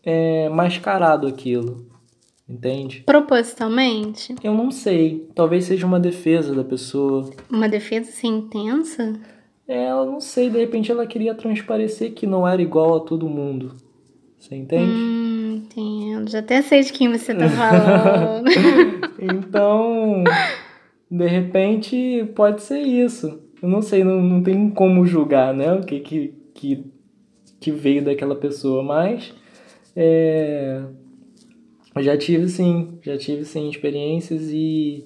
é, 0.02 0.48
mascarado 0.48 1.26
aquilo, 1.26 1.86
entende? 2.48 3.02
Propositalmente? 3.04 4.34
Eu 4.42 4.54
não 4.54 4.70
sei, 4.70 5.28
talvez 5.34 5.64
seja 5.64 5.86
uma 5.86 5.98
defesa 5.98 6.54
da 6.54 6.64
pessoa. 6.64 7.30
Uma 7.50 7.68
defesa 7.68 8.10
assim 8.10 8.28
intensa? 8.28 9.14
É, 9.66 9.90
eu 9.90 10.04
não 10.04 10.20
sei, 10.20 10.50
de 10.50 10.58
repente 10.58 10.92
ela 10.92 11.06
queria 11.06 11.34
transparecer 11.34 12.12
que 12.12 12.26
não 12.26 12.46
era 12.46 12.60
igual 12.60 12.96
a 12.96 13.00
todo 13.00 13.28
mundo. 13.28 13.74
Você 14.38 14.54
entende? 14.54 14.92
Hum, 14.92 15.62
entendo. 15.64 16.30
Já 16.30 16.40
até 16.40 16.60
sei 16.60 16.82
de 16.82 16.92
quem 16.92 17.10
você 17.10 17.34
tá 17.34 17.48
falando. 17.48 18.50
então, 19.18 20.22
de 21.10 21.26
repente, 21.26 22.30
pode 22.34 22.62
ser 22.62 22.80
isso. 22.80 23.43
Eu 23.64 23.70
não 23.70 23.80
sei, 23.80 24.04
não, 24.04 24.20
não 24.20 24.42
tem 24.42 24.68
como 24.68 25.06
julgar, 25.06 25.54
né? 25.54 25.72
O 25.72 25.80
que, 25.80 25.98
que, 26.00 26.34
que, 26.52 26.84
que 27.58 27.70
veio 27.70 28.04
daquela 28.04 28.34
pessoa, 28.34 28.82
mas. 28.82 29.32
É, 29.96 30.82
já 32.00 32.14
tive 32.14 32.46
sim, 32.46 32.98
já 33.00 33.16
tive 33.16 33.42
sim 33.46 33.70
experiências 33.70 34.50
e 34.50 35.02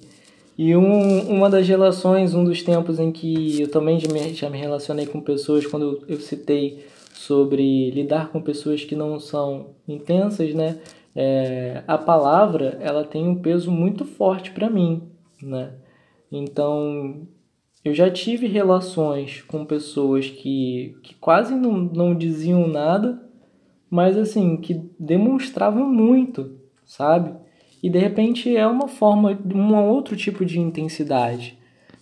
e 0.57 0.75
um, 0.75 1.29
uma 1.29 1.49
das 1.49 1.65
relações, 1.69 2.33
um 2.33 2.43
dos 2.43 2.61
tempos 2.61 2.99
em 2.99 3.13
que 3.13 3.61
eu 3.61 3.71
também 3.71 3.97
já 3.97 4.11
me, 4.11 4.33
já 4.33 4.49
me 4.49 4.57
relacionei 4.57 5.05
com 5.05 5.21
pessoas, 5.21 5.65
quando 5.65 6.03
eu 6.05 6.19
citei 6.19 6.85
sobre 7.13 7.89
lidar 7.91 8.29
com 8.29 8.41
pessoas 8.41 8.83
que 8.83 8.93
não 8.93 9.21
são 9.21 9.67
intensas, 9.87 10.53
né? 10.53 10.81
É, 11.15 11.81
a 11.87 11.97
palavra 11.97 12.77
ela 12.81 13.05
tem 13.05 13.25
um 13.25 13.35
peso 13.35 13.71
muito 13.71 14.03
forte 14.03 14.51
para 14.51 14.69
mim, 14.69 15.03
né? 15.41 15.75
Então 16.29 17.25
eu 17.83 17.93
já 17.93 18.09
tive 18.09 18.47
relações 18.47 19.41
com 19.41 19.65
pessoas 19.65 20.29
que, 20.29 20.95
que 21.01 21.15
quase 21.15 21.55
não, 21.55 21.71
não 21.71 22.15
diziam 22.15 22.67
nada, 22.67 23.21
mas 23.89 24.17
assim 24.17 24.57
que 24.57 24.81
demonstravam 24.99 25.87
muito, 25.87 26.51
sabe? 26.85 27.33
E 27.81 27.89
de 27.89 27.97
repente 27.97 28.55
é 28.55 28.67
uma 28.67 28.87
forma, 28.87 29.37
um 29.53 29.75
outro 29.75 30.15
tipo 30.15 30.45
de 30.45 30.59
intensidade. 30.59 31.57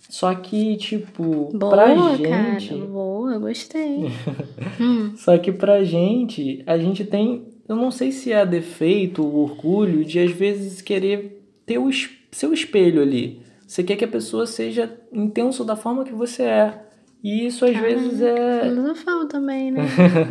Só 0.08 0.34
que, 0.34 0.76
tipo, 0.76 1.50
boa, 1.52 1.70
pra 1.70 1.94
gente. 1.94 2.22
Cara, 2.28 2.86
boa, 2.86 3.38
gostei. 3.38 4.10
hum. 4.80 5.12
Só 5.16 5.36
que 5.36 5.52
pra 5.52 5.84
gente, 5.84 6.62
a 6.66 6.78
gente 6.78 7.04
tem. 7.04 7.44
Eu 7.68 7.76
não 7.76 7.90
sei 7.90 8.10
se 8.10 8.32
é 8.32 8.44
defeito, 8.46 9.22
o 9.22 9.42
orgulho 9.42 10.04
de 10.04 10.18
às 10.18 10.30
vezes 10.30 10.80
querer 10.80 11.44
ter 11.66 11.78
o 11.78 11.90
seu 12.32 12.54
espelho 12.54 13.02
ali. 13.02 13.42
Você 13.68 13.84
quer 13.84 13.96
que 13.96 14.04
a 14.06 14.08
pessoa 14.08 14.46
seja 14.46 14.98
intenso 15.12 15.62
da 15.62 15.76
forma 15.76 16.02
que 16.02 16.14
você 16.14 16.42
é. 16.44 16.84
E 17.22 17.44
isso 17.46 17.66
às 17.66 17.76
vezes 17.76 18.22
é. 18.22 18.62
Filosofal 18.62 19.26
também, 19.26 19.70
né? 19.70 19.82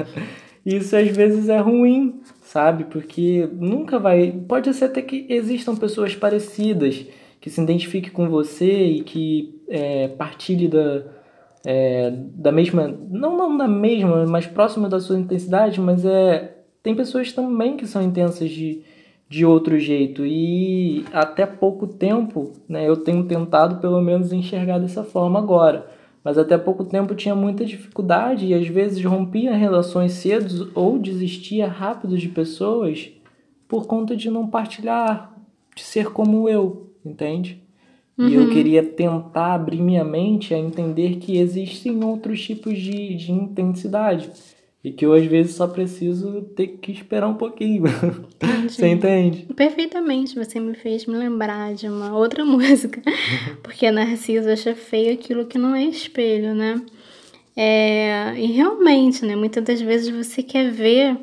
isso 0.66 0.96
às 0.96 1.08
vezes 1.10 1.48
é 1.48 1.60
ruim, 1.60 2.20
sabe? 2.42 2.86
Porque 2.86 3.48
nunca 3.54 4.00
vai. 4.00 4.32
Pode 4.32 4.74
ser 4.74 4.86
até 4.86 5.04
que 5.04 5.28
existam 5.30 5.76
pessoas 5.76 6.16
parecidas 6.16 7.06
que 7.40 7.48
se 7.48 7.62
identifiquem 7.62 8.12
com 8.12 8.28
você 8.28 8.86
e 8.86 9.04
que 9.04 9.62
é, 9.70 10.08
partilhe 10.08 10.68
da, 10.68 11.04
é, 11.64 12.12
da 12.12 12.52
mesma. 12.52 12.88
Não, 12.88 13.38
não 13.38 13.56
da 13.56 13.68
mesma, 13.68 14.26
mas 14.26 14.48
próxima 14.48 14.90
da 14.90 15.00
sua 15.00 15.20
intensidade, 15.20 15.80
mas 15.80 16.04
é. 16.04 16.56
Tem 16.82 16.96
pessoas 16.96 17.32
também 17.32 17.78
que 17.78 17.86
são 17.86 18.02
intensas 18.02 18.50
de, 18.50 18.82
de 19.30 19.46
outro 19.46 19.80
jeito. 19.80 20.26
E 20.26 21.06
até 21.12 21.46
pouco 21.46 21.88
tempo, 21.88 22.54
né, 22.68 22.88
eu 22.88 22.98
tenho 22.98 23.26
tentado 23.26 23.82
pelo 23.82 24.02
menos 24.02 24.32
enxergar 24.32 24.80
dessa 24.80 25.04
forma 25.04 25.40
agora 25.40 25.98
mas 26.28 26.38
até 26.38 26.58
pouco 26.58 26.84
tempo 26.84 27.16
tinha 27.16 27.34
muita 27.34 27.64
dificuldade 27.64 28.48
e 28.48 28.54
às 28.54 28.68
vezes 28.68 29.02
rompia 29.02 29.56
relações 29.56 30.12
cedo 30.12 30.70
ou 30.76 31.00
desistia 31.00 31.70
rápido 31.70 32.18
de 32.18 32.28
pessoas 32.28 33.10
por 33.66 33.88
conta 33.88 34.14
de 34.14 34.30
não 34.30 34.46
partilhar, 34.46 35.34
de 35.74 35.84
ser 35.84 36.12
como 36.12 36.50
eu, 36.50 36.92
entende? 37.06 37.64
Uhum. 38.18 38.28
E 38.28 38.36
eu 38.36 38.42
uhum. 38.42 38.50
queria 38.50 38.84
tentar 38.84 39.54
abrir 39.54 39.82
minha 39.82 40.04
mente 40.04 40.54
a 40.54 40.60
entender 40.60 41.16
que 41.16 41.38
existem 41.38 42.04
outros 42.04 42.44
tipos 42.44 42.78
de, 42.78 43.16
de 43.16 43.32
intensidade. 43.32 44.30
E 44.88 44.92
que 44.94 45.06
eu, 45.06 45.12
às 45.12 45.26
vezes, 45.26 45.56
só 45.56 45.68
preciso 45.68 46.44
ter 46.56 46.68
que 46.68 46.94
esperar 46.94 47.28
um 47.28 47.34
pouquinho. 47.34 47.84
Entendi. 48.36 48.74
Você 48.74 48.88
entende? 48.88 49.46
Perfeitamente. 49.54 50.34
Você 50.34 50.62
me 50.62 50.76
fez 50.76 51.06
me 51.06 51.18
lembrar 51.18 51.74
de 51.74 51.90
uma 51.90 52.18
outra 52.18 52.46
música. 52.48 53.02
Porque 53.62 53.92
Narciso 53.92 54.50
acha 54.50 54.74
feio 54.74 55.14
aquilo 55.14 55.46
que 55.46 55.58
não 55.58 55.76
é 55.76 55.84
espelho, 55.84 56.56
né? 56.56 56.82
É... 57.54 58.34
E 58.38 58.46
realmente, 58.54 59.26
né? 59.26 59.36
Muitas 59.36 59.62
das 59.62 59.82
vezes 59.82 60.08
você 60.08 60.42
quer 60.42 60.72
ver 60.72 61.18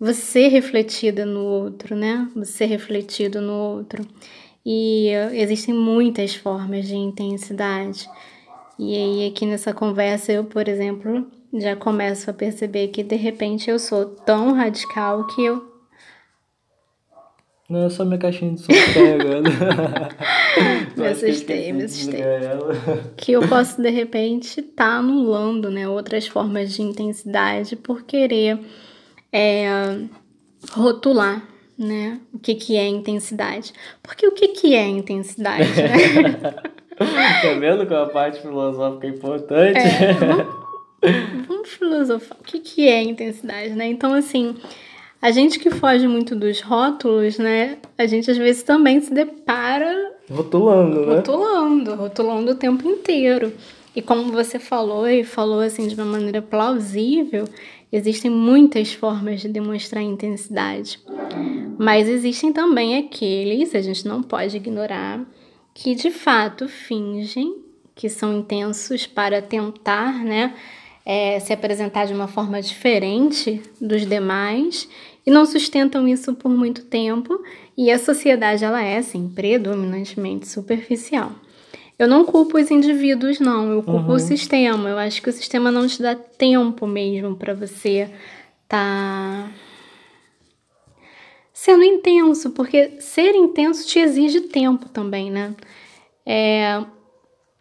você 0.00 0.48
refletida 0.48 1.24
no 1.24 1.44
outro, 1.44 1.94
né? 1.94 2.28
Você 2.34 2.64
refletido 2.64 3.40
no 3.40 3.52
outro. 3.52 4.04
E 4.64 5.10
existem 5.32 5.72
muitas 5.72 6.34
formas 6.34 6.88
de 6.88 6.96
intensidade. 6.96 8.10
E 8.76 8.96
aí, 8.96 9.28
aqui 9.28 9.46
nessa 9.46 9.72
conversa, 9.72 10.32
eu, 10.32 10.42
por 10.42 10.66
exemplo, 10.66 11.24
já 11.54 11.76
começo 11.76 12.30
a 12.30 12.34
perceber 12.34 12.88
que 12.88 13.02
de 13.02 13.16
repente 13.16 13.70
eu 13.70 13.78
sou 13.78 14.04
tão 14.06 14.52
radical 14.52 15.26
que 15.28 15.44
eu. 15.44 15.76
Não 17.68 17.86
é 17.86 17.90
só 17.90 18.04
minha 18.04 18.18
caixinha 18.18 18.52
de 18.52 18.60
som 18.60 18.68
que 18.68 18.94
tá 18.94 19.00
agora. 19.14 20.08
me 20.96 21.06
assustei, 21.06 21.72
me 21.72 21.82
assustei. 21.84 22.22
Que 23.16 23.32
eu 23.32 23.48
posso 23.48 23.82
de 23.82 23.90
repente 23.90 24.60
estar 24.60 24.86
tá 24.86 24.98
anulando 24.98 25.68
né, 25.70 25.88
outras 25.88 26.28
formas 26.28 26.72
de 26.72 26.82
intensidade 26.82 27.74
por 27.74 28.02
querer 28.04 28.60
é, 29.32 29.98
rotular 30.72 31.42
né, 31.76 32.20
o 32.32 32.38
que, 32.38 32.54
que 32.54 32.76
é 32.76 32.86
intensidade. 32.86 33.72
Porque 34.02 34.26
o 34.26 34.32
que, 34.32 34.48
que 34.48 34.74
é 34.74 34.86
intensidade? 34.86 35.68
Né? 35.82 36.32
tá 36.96 37.54
vendo 37.58 37.84
como 37.86 38.00
a 38.00 38.08
parte 38.08 38.40
filosófica 38.40 39.06
é 39.06 39.10
importante? 39.10 39.78
É, 39.78 40.12
vamos 40.12 40.65
filosofar. 41.64 42.38
O 42.40 42.44
que, 42.44 42.58
que 42.58 42.88
é 42.88 43.02
intensidade, 43.02 43.70
né? 43.70 43.86
Então, 43.86 44.14
assim, 44.14 44.54
a 45.20 45.30
gente 45.30 45.58
que 45.58 45.70
foge 45.70 46.06
muito 46.06 46.36
dos 46.36 46.60
rótulos, 46.60 47.38
né? 47.38 47.78
A 47.98 48.06
gente 48.06 48.30
às 48.30 48.36
vezes 48.36 48.62
também 48.62 49.00
se 49.00 49.12
depara. 49.12 50.14
Rotulando, 50.30 51.06
né? 51.06 51.16
Rotulando, 51.16 51.94
rotulando 51.94 52.52
o 52.52 52.54
tempo 52.54 52.88
inteiro. 52.88 53.52
E 53.94 54.02
como 54.02 54.30
você 54.30 54.58
falou, 54.58 55.08
e 55.08 55.24
falou 55.24 55.60
assim 55.60 55.88
de 55.88 55.94
uma 55.94 56.04
maneira 56.04 56.42
plausível, 56.42 57.44
existem 57.90 58.30
muitas 58.30 58.92
formas 58.92 59.40
de 59.40 59.48
demonstrar 59.48 60.02
intensidade. 60.02 61.00
Mas 61.78 62.08
existem 62.08 62.52
também 62.52 62.98
aqueles, 62.98 63.74
a 63.74 63.80
gente 63.80 64.06
não 64.06 64.22
pode 64.22 64.56
ignorar, 64.56 65.24
que 65.72 65.94
de 65.94 66.10
fato 66.10 66.68
fingem 66.68 67.62
que 67.94 68.10
são 68.10 68.38
intensos 68.38 69.06
para 69.06 69.40
tentar, 69.40 70.22
né? 70.22 70.54
É, 71.06 71.38
se 71.38 71.52
apresentar 71.52 72.06
de 72.06 72.12
uma 72.12 72.26
forma 72.26 72.60
diferente 72.60 73.62
dos 73.80 74.04
demais 74.04 74.88
e 75.24 75.30
não 75.30 75.46
sustentam 75.46 76.08
isso 76.08 76.34
por 76.34 76.50
muito 76.50 76.84
tempo 76.84 77.40
e 77.78 77.92
a 77.92 77.98
sociedade 77.98 78.64
ela 78.64 78.82
é 78.82 78.98
assim 78.98 79.28
predominantemente 79.28 80.48
superficial. 80.48 81.30
Eu 81.96 82.08
não 82.08 82.24
culpo 82.24 82.58
os 82.58 82.70
indivíduos 82.70 83.38
não, 83.38 83.70
eu 83.70 83.82
culpo 83.84 84.10
uhum. 84.10 84.16
o 84.16 84.18
sistema. 84.18 84.90
Eu 84.90 84.98
acho 84.98 85.22
que 85.22 85.30
o 85.30 85.32
sistema 85.32 85.70
não 85.70 85.86
te 85.86 86.02
dá 86.02 86.14
tempo 86.14 86.86
mesmo 86.86 87.36
para 87.36 87.54
você 87.54 88.10
tá 88.68 89.48
sendo 91.54 91.84
intenso, 91.84 92.50
porque 92.50 93.00
ser 93.00 93.34
intenso 93.34 93.86
te 93.86 93.98
exige 93.98 94.42
tempo 94.42 94.90
também, 94.90 95.30
né? 95.30 95.54
É, 96.26 96.84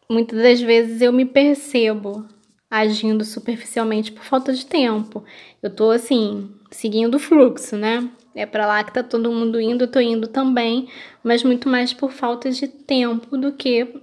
muitas 0.09 0.41
das 0.41 0.59
vezes 0.59 1.01
eu 1.01 1.13
me 1.13 1.23
percebo 1.23 2.25
agindo 2.69 3.23
superficialmente 3.23 4.11
por 4.11 4.23
falta 4.23 4.53
de 4.53 4.65
tempo. 4.65 5.23
Eu 5.61 5.69
tô 5.69 5.91
assim, 5.91 6.49
seguindo 6.71 7.15
o 7.15 7.19
fluxo, 7.19 7.75
né? 7.75 8.09
É 8.33 8.45
para 8.45 8.67
lá 8.67 8.83
que 8.83 8.93
tá 8.93 9.01
todo 9.01 9.31
mundo 9.31 9.59
indo, 9.61 9.85
eu 9.85 9.91
tô 9.91 9.99
indo 9.99 10.27
também, 10.27 10.89
mas 11.23 11.43
muito 11.43 11.69
mais 11.69 11.93
por 11.93 12.11
falta 12.11 12.51
de 12.51 12.67
tempo 12.67 13.37
do 13.37 13.53
que 13.53 14.01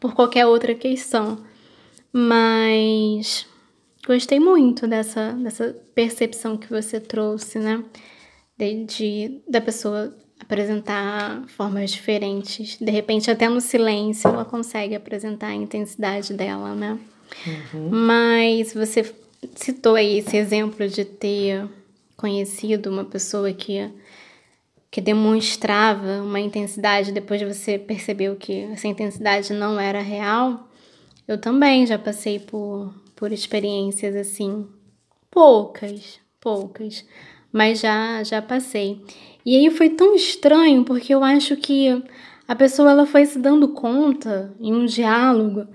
por 0.00 0.14
qualquer 0.14 0.46
outra 0.46 0.74
questão. 0.74 1.38
Mas 2.12 3.46
gostei 4.06 4.40
muito 4.40 4.86
dessa, 4.86 5.32
dessa 5.32 5.76
percepção 5.94 6.56
que 6.56 6.68
você 6.68 6.98
trouxe, 6.98 7.58
né? 7.58 7.84
De, 8.56 8.84
de, 8.84 9.42
da 9.48 9.60
pessoa 9.60 10.16
apresentar 10.40 11.46
formas 11.48 11.90
diferentes. 11.90 12.78
De 12.78 12.90
repente, 12.90 13.30
até 13.30 13.48
no 13.48 13.60
silêncio, 13.60 14.28
ela 14.28 14.44
consegue 14.44 14.94
apresentar 14.94 15.48
a 15.48 15.54
intensidade 15.54 16.34
dela, 16.34 16.74
né? 16.74 16.98
Uhum. 17.46 17.90
Mas 17.90 18.72
você 18.72 19.04
citou 19.54 19.94
aí 19.94 20.18
esse 20.18 20.36
exemplo 20.36 20.88
de 20.88 21.04
ter 21.04 21.68
conhecido 22.16 22.90
uma 22.90 23.04
pessoa 23.04 23.52
que, 23.52 23.90
que 24.90 25.00
demonstrava 25.00 26.22
uma 26.22 26.38
intensidade, 26.38 27.12
depois 27.12 27.42
você 27.42 27.78
percebeu 27.78 28.36
que 28.36 28.62
essa 28.72 28.86
intensidade 28.86 29.52
não 29.52 29.78
era 29.78 30.00
real. 30.00 30.68
Eu 31.26 31.38
também 31.38 31.86
já 31.86 31.98
passei 31.98 32.38
por, 32.38 32.94
por 33.16 33.32
experiências 33.32 34.14
assim, 34.14 34.66
poucas, 35.30 36.20
poucas, 36.40 37.04
mas 37.52 37.80
já, 37.80 38.22
já 38.22 38.40
passei. 38.40 39.00
E 39.44 39.56
aí 39.56 39.70
foi 39.70 39.90
tão 39.90 40.14
estranho 40.14 40.84
porque 40.84 41.12
eu 41.12 41.24
acho 41.24 41.56
que 41.56 42.02
a 42.46 42.54
pessoa 42.54 42.90
ela 42.90 43.06
foi 43.06 43.24
se 43.26 43.38
dando 43.38 43.68
conta 43.68 44.54
em 44.60 44.72
um 44.72 44.84
diálogo 44.84 45.66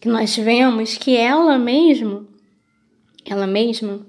que 0.00 0.08
nós 0.08 0.34
tivemos 0.34 0.96
que 0.96 1.16
ela 1.16 1.58
mesma, 1.58 2.26
ela 3.24 3.46
mesma 3.46 4.00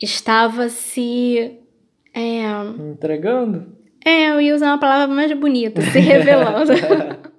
estava 0.00 0.68
se 0.68 1.58
é, 2.14 2.42
entregando. 2.92 3.78
É, 4.04 4.30
eu 4.30 4.40
ia 4.40 4.54
usar 4.54 4.68
uma 4.68 4.78
palavra 4.78 5.14
mais 5.14 5.32
bonita, 5.32 5.82
se 5.82 5.98
revelando. 5.98 6.72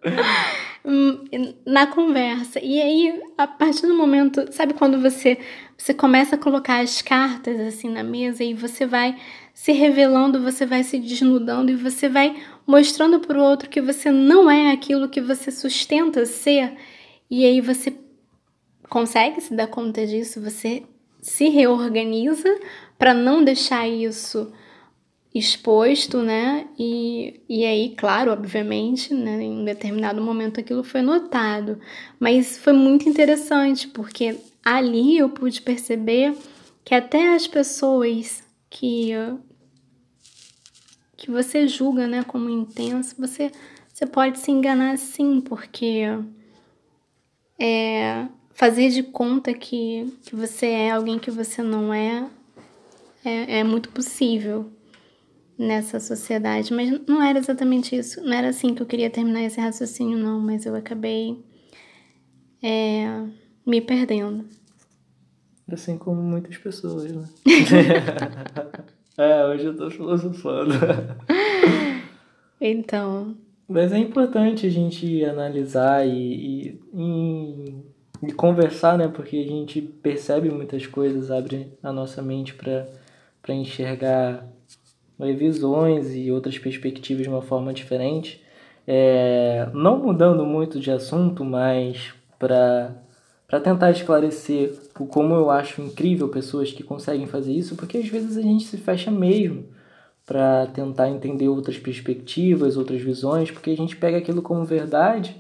na 1.66 1.88
conversa. 1.88 2.60
E 2.60 2.82
aí, 2.82 3.22
a 3.38 3.46
partir 3.46 3.88
do 3.88 3.94
momento, 3.94 4.52
sabe 4.52 4.74
quando 4.74 5.00
você 5.00 5.38
você 5.78 5.96
começa 5.96 6.36
a 6.36 6.38
colocar 6.38 6.80
as 6.80 7.02
cartas 7.02 7.60
assim 7.60 7.90
na 7.90 8.04
mesa 8.04 8.44
e 8.44 8.54
você 8.54 8.86
vai 8.86 9.16
se 9.52 9.72
revelando, 9.72 10.40
você 10.40 10.64
vai 10.64 10.84
se 10.84 11.00
desnudando 11.00 11.72
e 11.72 11.76
você 11.76 12.08
vai 12.08 12.36
mostrando 12.68 13.20
para 13.20 13.40
o 13.40 13.44
outro 13.44 13.68
que 13.68 13.82
você 13.82 14.12
não 14.12 14.50
é 14.50 14.72
aquilo 14.72 15.10
que 15.10 15.20
você 15.20 15.50
sustenta 15.50 16.24
ser. 16.26 16.74
E 17.32 17.46
aí 17.46 17.62
você 17.62 17.98
consegue 18.90 19.40
se 19.40 19.56
dar 19.56 19.68
conta 19.68 20.06
disso, 20.06 20.42
você 20.42 20.84
se 21.22 21.48
reorganiza 21.48 22.60
para 23.00 23.14
não 23.14 23.42
deixar 23.42 23.88
isso 23.88 24.52
exposto, 25.34 26.22
né? 26.22 26.68
E, 26.78 27.40
e 27.48 27.64
aí, 27.64 27.96
claro, 27.96 28.34
obviamente, 28.34 29.14
né, 29.14 29.42
em 29.42 29.64
determinado 29.64 30.22
momento 30.22 30.60
aquilo 30.60 30.84
foi 30.84 31.02
notado, 31.02 31.80
mas 32.20 32.58
foi 32.58 32.74
muito 32.74 33.08
interessante 33.08 33.88
porque 33.88 34.38
ali 34.62 35.18
eu 35.18 35.30
pude 35.30 35.62
perceber 35.62 36.36
que 36.84 36.94
até 36.94 37.34
as 37.34 37.48
pessoas 37.48 38.44
que 38.70 39.12
que 41.16 41.32
você 41.32 41.66
julga, 41.66 42.08
né, 42.08 42.24
como 42.24 42.50
intenso, 42.50 43.16
você 43.18 43.52
você 43.94 44.06
pode 44.06 44.40
se 44.40 44.52
enganar 44.52 44.98
sim, 44.98 45.40
porque 45.40 46.04
é, 47.62 48.28
fazer 48.50 48.90
de 48.90 49.04
conta 49.04 49.54
que, 49.54 50.12
que 50.24 50.36
você 50.36 50.66
é 50.66 50.92
alguém 50.92 51.20
que 51.20 51.30
você 51.30 51.62
não 51.62 51.94
é, 51.94 52.28
é, 53.24 53.60
é 53.60 53.64
muito 53.64 53.90
possível 53.90 54.66
nessa 55.56 56.00
sociedade. 56.00 56.74
Mas 56.74 56.90
não 57.08 57.22
era 57.22 57.38
exatamente 57.38 57.96
isso. 57.96 58.20
Não 58.24 58.34
era 58.34 58.50
assim 58.50 58.74
que 58.74 58.82
eu 58.82 58.88
queria 58.88 59.12
terminar 59.12 59.44
esse 59.44 59.62
raciocínio, 59.62 60.18
não. 60.18 60.40
Mas 60.40 60.66
eu 60.66 60.76
acabei 60.76 61.38
é, 62.64 63.28
me 63.64 63.80
perdendo. 63.80 64.44
Assim 65.72 66.00
como 66.00 66.20
muitas 66.20 66.58
pessoas, 66.58 67.12
né? 67.12 67.30
é, 69.18 69.46
hoje 69.46 69.66
eu 69.66 69.78
tô 69.78 69.90
filosofando. 69.92 70.74
então. 72.60 73.38
Mas 73.72 73.94
é 73.94 73.98
importante 73.98 74.68
a 74.68 74.70
gente 74.70 75.24
analisar 75.24 76.06
e, 76.06 76.78
e, 76.94 77.84
e, 78.22 78.32
conversar, 78.34 78.98
né? 78.98 79.08
Porque 79.08 79.38
a 79.38 79.48
gente 79.48 79.82
percebe 79.82 80.50
muitas 80.50 80.86
coisas, 80.86 81.32
abre 81.32 81.72
a 81.82 81.94
nossa 81.94 82.22
mente 82.22 82.54
para 82.54 82.86
enxergar 83.54 84.46
visões 85.38 86.14
e 86.14 86.30
outras 86.32 86.58
perspectivas 86.60 87.24
de 87.24 87.30
uma 87.30 87.42
forma 87.42 87.74
diferente. 87.74 88.44
É, 88.86 89.70
não 89.74 90.00
mudando 90.00 90.46
muito 90.46 90.78
de 90.78 90.92
assunto, 90.92 91.46
mas 91.46 92.14
para 92.38 92.94
tentar 93.64 93.92
esclarecer 93.92 94.74
o 95.00 95.06
como 95.06 95.34
eu 95.34 95.50
acho 95.50 95.82
incrível 95.82 96.28
pessoas 96.28 96.74
que 96.74 96.84
conseguem 96.84 97.26
fazer 97.26 97.54
isso, 97.54 97.78
porque 97.78 98.00
às 98.00 98.08
vezes 98.08 98.36
a 98.36 98.42
gente 98.42 98.66
se 98.66 98.76
fecha 98.76 99.10
mesmo 99.10 99.66
para 100.26 100.68
tentar 100.68 101.10
entender 101.10 101.50
outras 101.50 101.78
perspectivas, 101.78 102.78
outras 102.78 103.02
visões, 103.02 103.52
porque 103.52 103.72
a 103.72 103.78
gente 103.78 103.96
pega 103.96 104.18
aquilo 104.18 104.42
como 104.42 104.64
verdade 104.64 105.36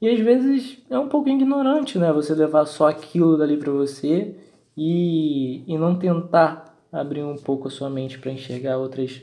e 0.00 0.08
às 0.08 0.18
vezes 0.18 0.78
é 0.90 0.98
um 0.98 1.08
pouco 1.08 1.28
ignorante, 1.28 1.96
né? 1.96 2.12
Você 2.12 2.34
levar 2.34 2.66
só 2.66 2.88
aquilo 2.88 3.36
dali 3.36 3.56
para 3.56 3.70
você 3.70 4.34
e, 4.76 5.62
e 5.66 5.78
não 5.78 5.94
tentar 5.94 6.76
abrir 6.92 7.22
um 7.22 7.36
pouco 7.36 7.68
a 7.68 7.70
sua 7.70 7.88
mente 7.88 8.18
para 8.18 8.32
enxergar 8.32 8.78
outras, 8.78 9.22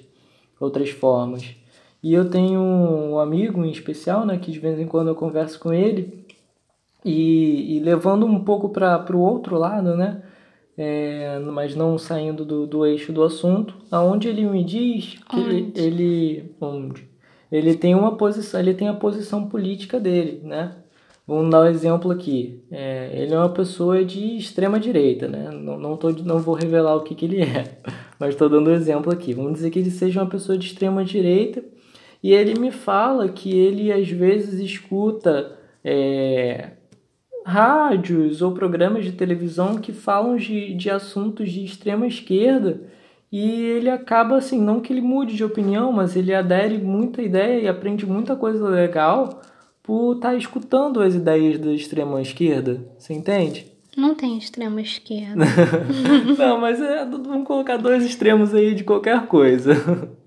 outras 0.59 0.89
formas. 0.89 1.53
E 2.01 2.13
eu 2.13 2.29
tenho 2.29 2.61
um 2.61 3.19
amigo 3.19 3.65
em 3.65 3.71
especial, 3.71 4.25
né, 4.25 4.37
que 4.37 4.51
de 4.51 4.59
vez 4.59 4.79
em 4.79 4.87
quando 4.87 5.09
eu 5.09 5.15
converso 5.15 5.59
com 5.59 5.73
ele 5.73 6.25
e, 7.03 7.75
e 7.75 7.79
levando 7.81 8.25
um 8.25 8.43
pouco 8.43 8.69
para 8.69 9.05
o 9.13 9.19
outro 9.19 9.57
lado, 9.57 9.97
né? 9.97 10.23
É, 10.79 11.37
mas 11.39 11.75
não 11.75 11.97
saindo 11.97 12.45
do, 12.45 12.65
do 12.65 12.85
eixo 12.85 13.11
do 13.11 13.21
assunto, 13.21 13.75
aonde 13.91 14.29
ele 14.29 14.45
me 14.45 14.63
diz 14.63 15.19
que 15.29 15.35
onde? 15.35 15.71
ele 15.75 16.55
onde 16.61 17.09
ele 17.51 17.75
tem 17.75 17.95
uma 17.95 18.15
posição, 18.15 18.59
ele 18.59 18.73
tem 18.73 18.87
a 18.87 18.93
posição 18.93 19.47
política 19.47 19.99
dele, 19.99 20.41
né? 20.43 20.75
Vamos 21.27 21.51
dar 21.51 21.61
um 21.61 21.67
exemplo 21.67 22.11
aqui. 22.11 22.63
É, 22.71 23.11
ele 23.13 23.33
é 23.33 23.37
uma 23.37 23.49
pessoa 23.49 24.03
de 24.03 24.37
extrema 24.37 24.79
direita, 24.79 25.27
né? 25.27 25.49
Não, 25.51 25.77
não, 25.77 25.97
tô, 25.97 26.11
não 26.11 26.39
vou 26.39 26.55
revelar 26.55 26.95
o 26.95 27.03
que, 27.03 27.13
que 27.13 27.25
ele 27.25 27.41
é, 27.43 27.77
mas 28.19 28.29
estou 28.29 28.49
dando 28.49 28.69
um 28.69 28.73
exemplo 28.73 29.11
aqui. 29.11 29.33
Vamos 29.33 29.53
dizer 29.53 29.69
que 29.69 29.79
ele 29.79 29.91
seja 29.91 30.21
uma 30.21 30.29
pessoa 30.29 30.57
de 30.57 30.67
extrema 30.67 31.03
direita 31.03 31.63
e 32.23 32.33
ele 32.33 32.59
me 32.59 32.71
fala 32.71 33.29
que 33.29 33.51
ele 33.51 33.91
às 33.91 34.09
vezes 34.09 34.59
escuta 34.59 35.57
é, 35.83 36.71
rádios 37.49 38.41
ou 38.41 38.51
programas 38.51 39.03
de 39.03 39.11
televisão 39.11 39.77
que 39.77 39.91
falam 39.91 40.35
de, 40.35 40.73
de 40.75 40.89
assuntos 40.89 41.51
de 41.51 41.63
extrema 41.65 42.05
esquerda 42.05 42.81
e 43.31 43.61
ele 43.61 43.89
acaba 43.89 44.37
assim, 44.37 44.59
não 44.59 44.79
que 44.79 44.91
ele 44.91 45.01
mude 45.01 45.35
de 45.35 45.43
opinião, 45.43 45.91
mas 45.91 46.15
ele 46.15 46.33
adere 46.33 46.77
muita 46.77 47.21
ideia 47.21 47.61
e 47.61 47.67
aprende 47.67 48.05
muita 48.05 48.35
coisa 48.35 48.67
legal 48.67 49.41
por 49.83 50.15
estar 50.15 50.29
tá 50.29 50.35
escutando 50.35 51.01
as 51.01 51.13
ideias 51.13 51.59
da 51.59 51.71
extrema 51.71 52.21
esquerda. 52.21 52.83
Você 52.97 53.13
entende? 53.13 53.67
Não 53.95 54.15
tem 54.15 54.37
extrema 54.37 54.81
esquerda. 54.81 55.45
não, 56.37 56.59
mas 56.59 56.81
é, 56.81 57.05
vamos 57.05 57.45
colocar 57.45 57.77
dois 57.77 58.03
extremos 58.03 58.53
aí 58.53 58.73
de 58.73 58.83
qualquer 58.83 59.27
coisa. 59.27 59.75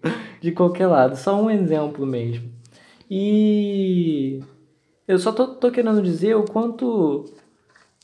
de 0.41 0.53
qualquer 0.53 0.87
lado. 0.87 1.17
Só 1.17 1.41
um 1.41 1.51
exemplo 1.51 2.07
mesmo. 2.07 2.51
E 3.11 4.41
eu 5.13 5.19
só 5.19 5.31
tô, 5.31 5.49
tô 5.49 5.71
querendo 5.71 6.03
dizer 6.03 6.35
o 6.35 6.45
quanto 6.45 7.27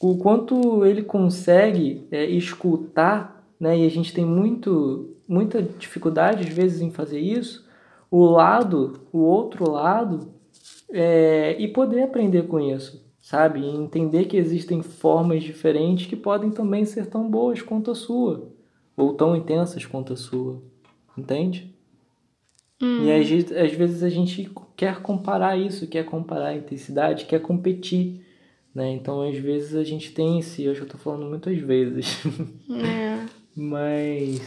o 0.00 0.16
quanto 0.18 0.84
ele 0.84 1.02
consegue 1.02 2.06
é, 2.10 2.24
escutar, 2.26 3.44
né? 3.58 3.78
E 3.78 3.86
a 3.86 3.88
gente 3.88 4.12
tem 4.12 4.24
muito 4.24 5.16
muita 5.26 5.62
dificuldade 5.62 6.46
às 6.46 6.52
vezes 6.52 6.82
em 6.82 6.90
fazer 6.90 7.18
isso. 7.18 7.66
O 8.10 8.24
lado, 8.26 9.00
o 9.12 9.18
outro 9.18 9.70
lado, 9.70 10.28
é, 10.90 11.56
e 11.58 11.68
poder 11.68 12.02
aprender 12.02 12.46
com 12.46 12.60
isso, 12.60 13.02
sabe? 13.20 13.60
E 13.60 13.76
entender 13.76 14.26
que 14.26 14.36
existem 14.36 14.82
formas 14.82 15.42
diferentes 15.42 16.06
que 16.06 16.16
podem 16.16 16.50
também 16.50 16.84
ser 16.84 17.06
tão 17.06 17.28
boas 17.28 17.62
quanto 17.62 17.90
a 17.90 17.94
sua, 17.94 18.50
ou 18.96 19.14
tão 19.14 19.34
intensas 19.36 19.84
quanto 19.84 20.12
a 20.12 20.16
sua, 20.16 20.62
entende? 21.16 21.74
Hum. 22.80 23.06
E 23.06 23.12
às, 23.12 23.52
às 23.52 23.72
vezes 23.72 24.02
a 24.02 24.08
gente 24.08 24.50
quer 24.76 25.00
comparar 25.02 25.56
isso, 25.56 25.86
quer 25.86 26.04
comparar 26.04 26.48
a 26.48 26.56
intensidade, 26.56 27.24
quer 27.24 27.40
competir, 27.40 28.24
né? 28.74 28.90
Então 28.92 29.22
às 29.22 29.36
vezes 29.36 29.74
a 29.74 29.82
gente 29.82 30.12
tem 30.12 30.38
esse, 30.38 30.62
eu 30.62 30.74
já 30.74 30.84
tô 30.84 30.96
falando 30.96 31.28
muitas 31.28 31.58
vezes, 31.58 32.18
é. 32.70 33.26
mas 33.56 34.40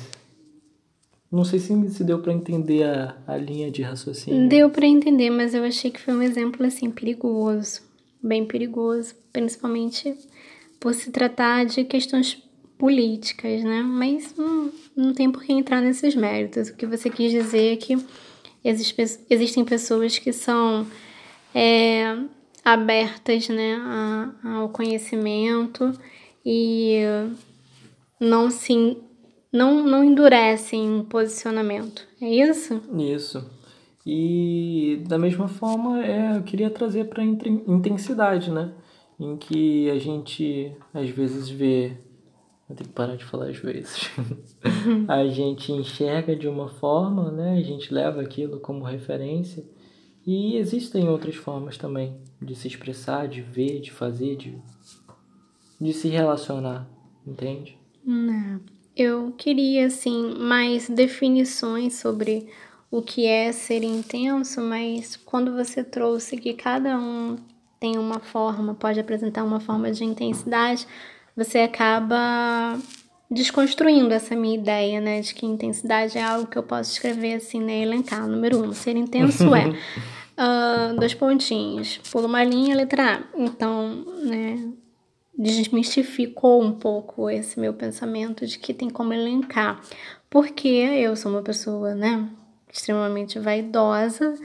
não 1.32 1.44
sei 1.44 1.60
se, 1.60 1.90
se 1.90 2.04
deu 2.04 2.20
para 2.20 2.34
entender 2.34 2.84
a, 2.84 3.18
a 3.28 3.38
linha 3.38 3.70
de 3.70 3.82
raciocínio. 3.82 4.50
Deu 4.50 4.70
para 4.70 4.86
entender, 4.86 5.30
mas 5.30 5.54
eu 5.54 5.64
achei 5.64 5.92
que 5.92 6.00
foi 6.00 6.14
um 6.14 6.22
exemplo 6.22 6.66
assim 6.66 6.90
perigoso, 6.90 7.82
bem 8.22 8.46
perigoso, 8.46 9.16
principalmente 9.34 10.14
por 10.80 10.94
se 10.94 11.12
tratar 11.12 11.66
de 11.66 11.84
questões 11.84 12.42
políticas, 12.82 13.64
né? 13.64 13.84
Mas 13.84 14.34
hum, 14.36 14.72
não 14.96 15.14
tem 15.14 15.32
por 15.32 15.44
que 15.44 15.54
entrar 15.54 15.80
nesses 15.80 16.16
méritos. 16.16 16.70
O 16.70 16.76
que 16.76 16.88
você 16.88 17.12
quis 17.12 17.32
dizer 17.32 17.74
é 17.74 17.76
que 17.76 17.96
existem 19.30 19.64
pessoas 19.64 20.18
que 20.18 20.34
são 20.34 20.88
é, 21.54 22.18
abertas 22.66 23.48
né, 23.50 23.78
ao 24.44 24.70
conhecimento 24.70 25.94
e 26.44 27.02
não 28.20 28.50
se 28.50 28.98
não, 29.54 29.84
não 29.84 30.04
endurecem 30.04 30.90
um 30.90 31.04
posicionamento. 31.04 32.08
É 32.20 32.28
isso? 32.28 32.82
Isso. 32.98 33.48
E 34.04 35.04
da 35.08 35.20
mesma 35.20 35.48
forma, 35.48 36.04
é, 36.04 36.38
eu 36.38 36.42
queria 36.42 36.72
trazer 36.72 37.06
para 37.06 37.24
intensidade, 37.24 38.50
né? 38.50 38.74
Em 39.20 39.38
que 39.38 39.88
a 39.92 40.00
gente 40.00 40.76
às 40.92 41.10
vezes 41.10 41.48
vê. 41.48 41.94
Eu 42.72 42.76
tenho 42.76 42.90
que 42.90 42.96
parar 42.96 43.18
de 43.18 43.26
falar 43.26 43.50
às 43.50 43.58
vezes. 43.58 44.10
a 45.08 45.28
gente 45.28 45.74
enxerga 45.74 46.36
de 46.36 46.48
uma 46.48 46.70
forma, 46.70 47.30
né? 47.30 47.58
A 47.58 47.62
gente 47.62 47.94
leva 47.94 48.22
aquilo 48.22 48.62
como 48.62 48.86
referência. 48.86 49.64
E 50.26 50.56
existem 50.56 51.10
outras 51.10 51.36
formas 51.36 51.78
também 51.78 52.16
de 52.42 52.56
se 52.56 52.68
expressar, 52.68 53.28
de 53.28 53.42
ver, 53.42 53.82
de 53.82 53.92
fazer, 53.92 54.38
de, 54.38 54.58
de 55.80 55.92
se 55.92 56.08
relacionar, 56.08 56.88
entende? 57.28 57.78
Não. 58.06 58.62
Eu 58.96 59.34
queria, 59.38 59.88
assim, 59.88 60.34
mais 60.40 60.90
definições 60.90 61.96
sobre 61.96 62.48
o 62.90 63.02
que 63.02 63.26
é 63.26 63.52
ser 63.52 63.84
intenso, 63.84 64.62
mas 64.62 65.18
quando 65.18 65.54
você 65.54 65.84
trouxe 65.84 66.38
que 66.38 66.54
cada 66.54 66.98
um 66.98 67.38
tem 67.80 67.98
uma 67.98 68.20
forma, 68.20 68.76
pode 68.76 69.00
apresentar 69.00 69.44
uma 69.44 69.60
forma 69.60 69.92
de 69.92 70.04
intensidade, 70.04 70.88
você 71.36 71.60
acaba 71.60 72.78
desconstruindo 73.30 74.14
essa 74.14 74.36
minha 74.36 74.58
ideia, 74.58 75.00
né, 75.00 75.22
de 75.22 75.34
que 75.34 75.46
intensidade 75.46 76.18
é 76.18 76.24
algo 76.24 76.48
que 76.48 76.58
eu 76.58 76.64
posso 76.64 76.92
escrever 76.92 77.36
assim, 77.36 77.62
né, 77.62 77.82
elencar. 77.82 78.28
Número 78.28 78.62
um, 78.62 78.74
ser 78.74 78.98
intenso 78.98 79.56
é 79.56 79.70
uh, 79.70 80.96
dois 81.00 81.14
pontinhos, 81.14 82.00
pula 82.12 82.28
uma 82.28 82.44
linha, 82.44 82.76
letra 82.76 83.16
A. 83.16 83.24
Então, 83.38 84.06
né, 84.24 84.72
desmistificou 85.38 86.62
um 86.62 86.74
pouco 86.74 87.30
esse 87.30 87.58
meu 87.60 87.74
pensamento 87.74 88.46
de 88.46 88.60
que 88.60 88.74
tem 88.74 88.90
como 88.90 89.14
elencar. 89.14 89.80
Porque 90.30 90.68
eu 90.68 91.16
sou 91.16 91.32
uma 91.32 91.42
pessoa, 91.42 91.96
né, 91.96 92.28
extremamente 92.72 93.40
vaidosa, 93.40 94.36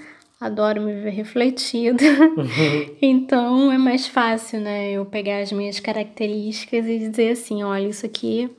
adoro 0.40 0.82
me 0.82 0.92
ver 0.94 1.10
refletida. 1.10 2.04
então 3.00 3.72
é 3.72 3.78
mais 3.78 4.06
fácil, 4.06 4.60
né, 4.60 4.90
eu 4.92 5.04
pegar 5.04 5.38
as 5.38 5.52
minhas 5.52 5.80
características 5.80 6.86
e 6.86 6.98
dizer 6.98 7.32
assim, 7.32 7.62
olha, 7.62 7.88
isso 7.88 8.04
aqui 8.04 8.50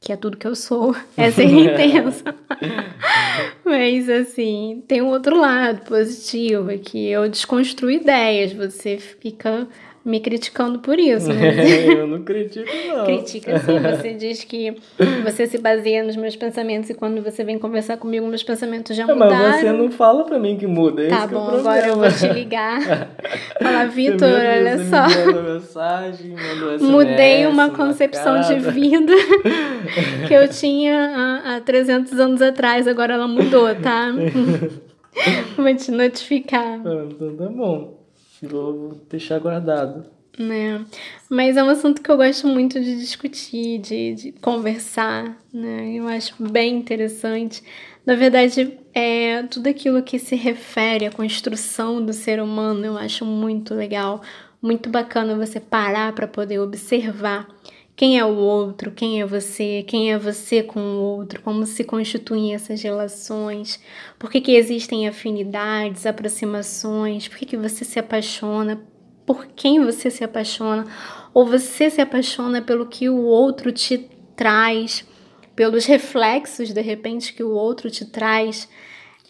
que 0.00 0.12
é 0.12 0.16
tudo 0.16 0.38
que 0.38 0.46
eu 0.46 0.56
sou, 0.56 0.96
é 1.16 1.30
ser 1.30 1.44
intensa. 1.44 2.34
Mas 3.64 4.08
assim, 4.08 4.82
tem 4.88 5.02
um 5.02 5.08
outro 5.08 5.38
lado 5.38 5.84
positivo, 5.84 6.70
é 6.70 6.78
que 6.78 7.08
eu 7.08 7.28
desconstruo 7.28 7.90
ideias, 7.90 8.52
você 8.52 8.96
fica 8.96 9.68
me 10.04 10.18
criticando 10.20 10.78
por 10.78 10.98
isso. 10.98 11.28
Né? 11.32 11.92
eu 11.92 12.06
não 12.06 12.22
critico, 12.22 12.68
não. 12.88 13.04
Critica 13.04 13.58
sim. 13.58 13.78
Você 13.96 14.14
diz 14.14 14.44
que 14.44 14.74
você 15.24 15.46
se 15.46 15.58
baseia 15.58 16.02
nos 16.02 16.16
meus 16.16 16.36
pensamentos 16.36 16.88
e 16.90 16.94
quando 16.94 17.22
você 17.22 17.44
vem 17.44 17.58
conversar 17.58 17.96
comigo, 17.96 18.26
meus 18.26 18.42
pensamentos 18.42 18.96
já 18.96 19.04
é, 19.04 19.06
mudaram. 19.06 19.36
Mas 19.36 19.56
você 19.56 19.72
não 19.72 19.90
fala 19.90 20.24
pra 20.24 20.38
mim 20.38 20.56
que 20.56 20.66
muda, 20.66 21.02
é 21.02 21.08
Tá 21.08 21.26
bom, 21.26 21.50
é 21.50 21.58
agora 21.58 21.88
eu 21.88 21.96
vou 21.96 22.10
te 22.10 22.28
ligar. 22.28 22.80
Falar, 23.60 23.86
Vitor, 23.88 24.28
olha 24.28 24.78
você 24.78 24.84
só. 24.84 25.08
Me 25.08 25.52
mensagem, 25.52 26.36
SMS, 26.36 26.82
Mudei 26.82 27.46
uma 27.46 27.70
concepção 27.70 28.40
de 28.40 28.58
vida 28.70 29.12
que 30.26 30.34
eu 30.34 30.48
tinha 30.48 31.42
há, 31.44 31.56
há 31.56 31.60
300 31.60 32.18
anos 32.18 32.42
atrás, 32.42 32.88
agora 32.88 33.14
ela 33.14 33.28
mudou, 33.28 33.74
tá? 33.76 34.12
vou 35.56 35.74
te 35.74 35.90
notificar. 35.90 36.80
Ah, 36.84 37.06
então 37.10 37.36
tá 37.36 37.46
bom. 37.46 37.99
Vou 38.42 39.00
deixar 39.08 39.38
guardado. 39.38 40.06
Né? 40.38 40.84
Mas 41.28 41.56
é 41.56 41.62
um 41.62 41.68
assunto 41.68 42.00
que 42.00 42.10
eu 42.10 42.16
gosto 42.16 42.46
muito 42.46 42.80
de 42.80 42.96
discutir, 42.98 43.78
de, 43.78 44.14
de 44.14 44.32
conversar, 44.32 45.36
né? 45.52 45.92
Eu 45.92 46.08
acho 46.08 46.34
bem 46.42 46.76
interessante. 46.76 47.62
Na 48.06 48.14
verdade, 48.14 48.78
é 48.94 49.42
tudo 49.44 49.68
aquilo 49.68 50.02
que 50.02 50.18
se 50.18 50.36
refere 50.36 51.04
à 51.04 51.10
construção 51.10 52.04
do 52.04 52.12
ser 52.12 52.40
humano, 52.40 52.84
eu 52.86 52.96
acho 52.96 53.24
muito 53.26 53.74
legal, 53.74 54.22
muito 54.62 54.88
bacana 54.88 55.36
você 55.36 55.60
parar 55.60 56.14
para 56.14 56.26
poder 56.26 56.58
observar 56.60 57.46
quem 58.00 58.18
é 58.18 58.24
o 58.24 58.34
outro, 58.34 58.92
quem 58.92 59.20
é 59.20 59.26
você, 59.26 59.84
quem 59.86 60.10
é 60.10 60.16
você 60.16 60.62
com 60.62 60.80
o 60.80 61.02
outro, 61.02 61.42
como 61.42 61.66
se 61.66 61.84
constituem 61.84 62.54
essas 62.54 62.80
relações, 62.80 63.78
por 64.18 64.30
que, 64.30 64.40
que 64.40 64.52
existem 64.52 65.06
afinidades, 65.06 66.06
aproximações, 66.06 67.28
por 67.28 67.36
que, 67.36 67.44
que 67.44 67.58
você 67.58 67.84
se 67.84 67.98
apaixona, 67.98 68.82
por 69.26 69.48
quem 69.48 69.84
você 69.84 70.10
se 70.10 70.24
apaixona, 70.24 70.86
ou 71.34 71.44
você 71.44 71.90
se 71.90 72.00
apaixona 72.00 72.62
pelo 72.62 72.86
que 72.86 73.06
o 73.06 73.22
outro 73.26 73.70
te 73.70 74.08
traz, 74.34 75.06
pelos 75.54 75.84
reflexos, 75.84 76.72
de 76.72 76.80
repente, 76.80 77.34
que 77.34 77.44
o 77.44 77.50
outro 77.50 77.90
te 77.90 78.06
traz. 78.06 78.66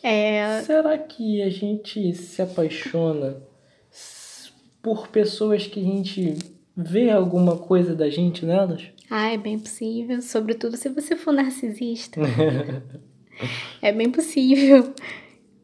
É... 0.01 0.63
Será 0.63 0.97
que 0.97 1.43
a 1.43 1.51
gente 1.51 2.15
se 2.15 2.41
apaixona 2.41 3.43
por 4.81 5.09
pessoas 5.09 5.67
que 5.67 5.81
a 5.81 5.83
gente 5.83 6.60
vê 6.83 7.11
alguma 7.11 7.57
coisa 7.57 7.95
da 7.95 8.09
gente 8.09 8.45
nelas? 8.45 8.83
Ah, 9.11 9.29
é 9.29 9.39
bem 9.39 9.59
possível. 9.59 10.21
Sobretudo 10.23 10.77
se 10.77 10.89
você 10.89 11.17
for 11.17 11.33
narcisista. 11.33 12.21
é 13.83 13.93
bem 13.93 14.11
possível, 14.11 14.95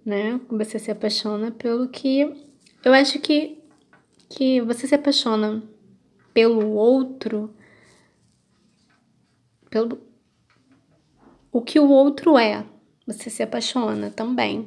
né? 0.04 0.40
Você 0.50 0.78
se 0.78 0.90
apaixona 0.90 1.50
pelo 1.50 1.88
que. 1.88 2.32
Eu 2.84 2.92
acho 2.92 3.18
que, 3.20 3.58
que 4.28 4.60
você 4.60 4.86
se 4.86 4.94
apaixona 4.94 5.62
pelo 6.34 6.72
outro, 6.72 7.54
pelo 9.70 9.98
o 11.52 11.60
que 11.62 11.80
o 11.80 11.88
outro 11.88 12.36
é. 12.36 12.64
Você 13.06 13.30
se 13.30 13.42
apaixona 13.42 14.10
também. 14.10 14.66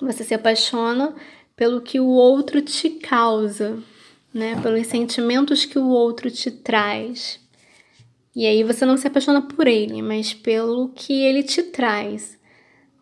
Você 0.00 0.24
se 0.24 0.34
apaixona 0.34 1.14
pelo 1.56 1.80
que 1.80 2.00
o 2.00 2.08
outro 2.08 2.60
te 2.60 2.90
causa 2.90 3.82
né? 4.32 4.60
Pelos 4.62 4.86
sentimentos 4.86 5.64
que 5.64 5.78
o 5.78 5.88
outro 5.88 6.30
te 6.30 6.50
traz. 6.50 7.40
E 8.34 8.46
aí 8.46 8.62
você 8.62 8.86
não 8.86 8.96
se 8.96 9.06
apaixona 9.06 9.42
por 9.42 9.66
ele, 9.66 10.00
mas 10.02 10.32
pelo 10.32 10.88
que 10.90 11.22
ele 11.22 11.42
te 11.42 11.62
traz, 11.64 12.38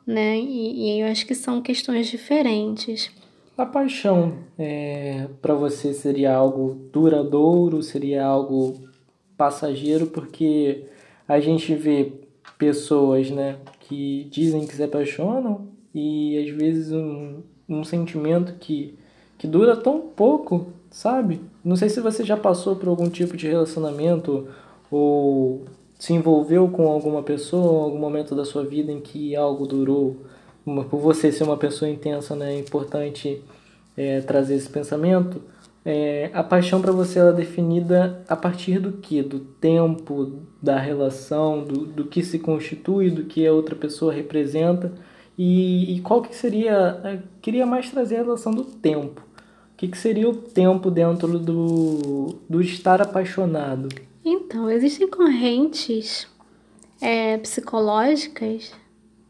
né? 0.06 0.38
E, 0.38 0.96
e 0.96 1.00
eu 1.00 1.08
acho 1.08 1.26
que 1.26 1.34
são 1.34 1.60
questões 1.60 2.06
diferentes. 2.06 3.10
A 3.56 3.66
paixão 3.66 4.38
é, 4.58 5.28
para 5.42 5.54
você 5.54 5.92
seria 5.92 6.34
algo 6.34 6.88
duradouro, 6.92 7.82
seria 7.82 8.24
algo 8.24 8.88
passageiro, 9.36 10.06
porque 10.06 10.84
a 11.26 11.38
gente 11.40 11.74
vê 11.74 12.12
pessoas, 12.56 13.30
né, 13.30 13.58
que 13.80 14.28
dizem 14.30 14.66
que 14.66 14.74
se 14.74 14.82
apaixonam 14.82 15.68
e 15.94 16.38
às 16.38 16.50
vezes 16.56 16.92
um, 16.92 17.42
um 17.68 17.84
sentimento 17.84 18.54
que, 18.58 18.98
que 19.36 19.46
dura 19.46 19.76
tão 19.76 20.00
pouco 20.00 20.72
sabe? 20.90 21.40
Não 21.64 21.76
sei 21.76 21.88
se 21.88 22.00
você 22.00 22.24
já 22.24 22.36
passou 22.36 22.76
por 22.76 22.88
algum 22.88 23.08
tipo 23.08 23.36
de 23.36 23.46
relacionamento 23.46 24.48
ou 24.90 25.64
se 25.98 26.12
envolveu 26.12 26.68
com 26.68 26.88
alguma 26.88 27.22
pessoa 27.22 27.82
em 27.82 27.84
algum 27.84 27.98
momento 27.98 28.34
da 28.34 28.44
sua 28.44 28.64
vida 28.64 28.92
em 28.92 29.00
que 29.00 29.34
algo 29.34 29.66
durou. 29.66 30.16
Por 30.64 31.00
você 31.00 31.32
ser 31.32 31.44
uma 31.44 31.56
pessoa 31.56 31.90
intensa, 31.90 32.36
né? 32.36 32.54
É 32.54 32.58
importante 32.58 33.42
é, 33.96 34.20
trazer 34.20 34.54
esse 34.54 34.68
pensamento. 34.68 35.40
É, 35.84 36.30
a 36.34 36.42
paixão 36.42 36.82
para 36.82 36.92
você 36.92 37.18
é 37.18 37.32
definida 37.32 38.22
a 38.28 38.36
partir 38.36 38.78
do 38.78 38.92
que? 38.92 39.22
Do 39.22 39.40
tempo, 39.40 40.40
da 40.62 40.78
relação, 40.78 41.64
do, 41.64 41.86
do 41.86 42.04
que 42.04 42.22
se 42.22 42.38
constitui, 42.38 43.10
do 43.10 43.24
que 43.24 43.46
a 43.46 43.52
outra 43.52 43.74
pessoa 43.74 44.12
representa. 44.12 44.92
E, 45.36 45.96
e 45.96 46.00
qual 46.00 46.20
que 46.20 46.36
seria... 46.36 47.00
Eu 47.04 47.20
queria 47.40 47.64
mais 47.64 47.90
trazer 47.90 48.16
a 48.16 48.22
relação 48.22 48.52
do 48.52 48.64
tempo 48.64 49.27
que, 49.78 49.86
que 49.86 49.96
seria 49.96 50.28
o 50.28 50.34
tempo 50.34 50.90
dentro 50.90 51.38
do, 51.38 52.40
do 52.50 52.60
estar 52.60 53.00
apaixonado? 53.00 53.88
Então, 54.24 54.68
existem 54.68 55.08
correntes 55.08 56.26
é, 57.00 57.38
psicológicas, 57.38 58.72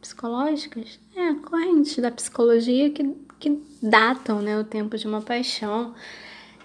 psicológicas? 0.01 0.99
É, 1.15 1.35
correntes 1.35 1.99
da 1.99 2.11
psicologia 2.11 2.89
que, 2.89 3.15
que 3.39 3.63
datam 3.83 4.41
né, 4.41 4.59
o 4.59 4.65
tempo 4.65 4.97
de 4.97 5.07
uma 5.07 5.21
paixão. 5.21 5.93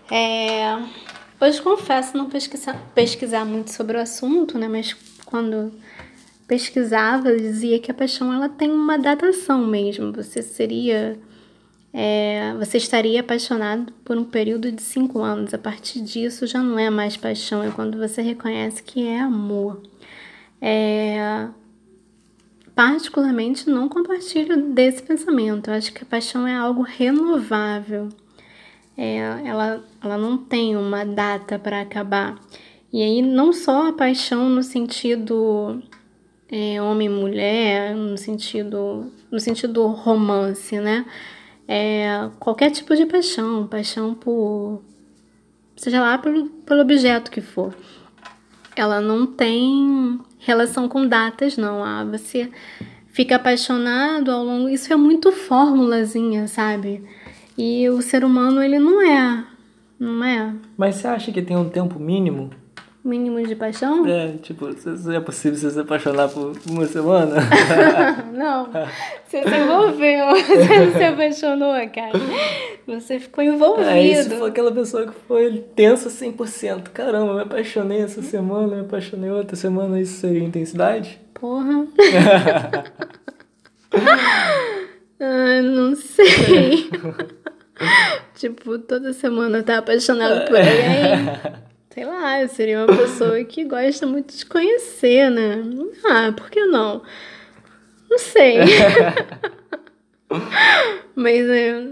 É, 0.09 0.81
hoje 1.41 1.61
confesso 1.61 2.15
não 2.15 2.29
pesquisar, 2.29 2.81
pesquisar 2.95 3.43
muito 3.43 3.69
sobre 3.69 3.97
o 3.97 4.01
assunto, 4.01 4.57
né, 4.57 4.69
mas 4.69 4.95
quando 5.25 5.73
pesquisava, 6.47 7.35
dizia 7.35 7.79
que 7.79 7.91
a 7.91 7.93
paixão 7.93 8.31
ela 8.31 8.47
tem 8.47 8.71
uma 8.71 8.97
datação 8.97 9.67
mesmo. 9.67 10.13
Você 10.13 10.41
seria 10.41 11.19
é, 11.93 12.55
você 12.57 12.77
estaria 12.77 13.19
apaixonado 13.19 13.93
por 14.03 14.17
um 14.17 14.23
período 14.23 14.71
de 14.71 14.81
cinco 14.81 15.19
anos. 15.19 15.53
A 15.53 15.57
partir 15.59 16.01
disso 16.01 16.47
já 16.47 16.61
não 16.63 16.79
é 16.79 16.89
mais 16.89 17.15
paixão, 17.15 17.63
é 17.63 17.69
quando 17.69 17.99
você 17.99 18.21
reconhece 18.21 18.81
que 18.81 19.05
é 19.05 19.19
amor. 19.19 19.81
É, 20.59 21.47
particularmente 22.73 23.69
não 23.69 23.87
compartilho 23.87 24.73
desse 24.73 25.03
pensamento. 25.03 25.69
Eu 25.69 25.75
acho 25.75 25.93
que 25.93 26.03
a 26.03 26.07
paixão 26.07 26.47
é 26.47 26.55
algo 26.55 26.81
renovável. 26.81 28.09
É, 28.97 29.17
ela, 29.45 29.83
ela 30.03 30.17
não 30.17 30.37
tem 30.37 30.75
uma 30.75 31.05
data 31.05 31.59
para 31.59 31.81
acabar. 31.81 32.39
E 32.91 33.01
aí 33.03 33.21
não 33.21 33.53
só 33.53 33.89
a 33.89 33.93
paixão 33.93 34.49
no 34.49 34.63
sentido 34.63 35.81
é, 36.51 36.81
homem-mulher, 36.81 37.95
no 37.95 38.17
sentido 38.17 39.11
no 39.31 39.39
sentido 39.39 39.87
romance, 39.87 40.79
né? 40.79 41.05
É, 41.75 42.29
qualquer 42.39 42.69
tipo 42.69 42.95
de 42.95 43.03
paixão, 43.03 43.65
paixão 43.65 44.13
por. 44.13 44.83
seja 45.75 45.99
lá 46.01 46.19
pelo, 46.19 46.45
pelo 46.45 46.81
objeto 46.81 47.31
que 47.31 47.41
for. 47.41 47.75
Ela 48.75 49.01
não 49.01 49.25
tem 49.25 50.19
relação 50.37 50.87
com 50.87 51.07
datas, 51.07 51.57
não. 51.57 51.83
Ah, 51.83 52.03
você 52.05 52.51
fica 53.07 53.37
apaixonado 53.37 54.29
ao 54.29 54.43
longo. 54.43 54.69
Isso 54.69 54.93
é 54.93 54.95
muito 54.95 55.31
fórmulazinha, 55.31 56.47
sabe? 56.47 57.03
E 57.57 57.89
o 57.89 58.03
ser 58.03 58.23
humano, 58.23 58.61
ele 58.61 58.77
não 58.77 59.01
é. 59.01 59.43
Não 59.97 60.23
é. 60.23 60.53
Mas 60.77 60.97
você 60.97 61.07
acha 61.07 61.31
que 61.31 61.41
tem 61.41 61.57
um 61.57 61.69
tempo 61.69 61.99
mínimo 61.99 62.51
Mínimo 63.03 63.45
de 63.45 63.53
paixão? 63.53 64.07
É, 64.07 64.37
tipo, 64.41 64.65
é 65.11 65.19
possível 65.19 65.59
você 65.59 65.71
se 65.71 65.79
apaixonar 65.79 66.29
por 66.29 66.55
uma 66.69 66.85
semana? 66.85 67.35
não. 68.31 68.69
Você 69.27 69.43
se 69.43 69.55
envolveu, 69.57 70.27
você 70.47 70.79
não 70.79 70.93
se 70.93 71.03
apaixonou, 71.03 71.73
cara. 71.89 72.13
Você 72.87 73.19
ficou 73.19 73.43
envolvido. 73.43 73.89
É, 73.89 74.01
isso 74.01 74.29
foi 74.37 74.49
aquela 74.49 74.71
pessoa 74.71 75.05
que 75.05 75.13
foi 75.27 75.65
tensa 75.75 76.09
100%. 76.09 76.91
Caramba, 76.93 77.33
me 77.33 77.41
apaixonei 77.41 77.99
essa 77.99 78.21
semana, 78.21 78.73
me 78.73 78.81
apaixonei 78.83 79.29
outra 79.29 79.57
semana, 79.57 79.99
isso 79.99 80.21
seria 80.21 80.41
intensidade? 80.41 81.19
Porra. 81.33 81.85
ah, 85.19 85.61
não 85.61 85.93
sei. 85.93 86.89
tipo, 88.35 88.79
toda 88.79 89.11
semana 89.11 89.61
tá 89.61 89.79
apaixonado 89.79 90.47
por 90.47 90.55
alguém. 90.55 91.72
Sei 91.93 92.05
lá, 92.05 92.41
eu 92.41 92.47
seria 92.47 92.83
uma 92.83 92.97
pessoa 92.97 93.43
que 93.43 93.63
gosta 93.63 94.07
muito 94.07 94.35
de 94.35 94.43
conhecer, 94.47 95.29
né? 95.29 95.63
Ah, 96.03 96.33
por 96.35 96.49
que 96.49 96.65
não? 96.65 97.03
Não 98.09 98.17
sei. 98.17 98.55
Mas 101.15 101.47
é, 101.47 101.87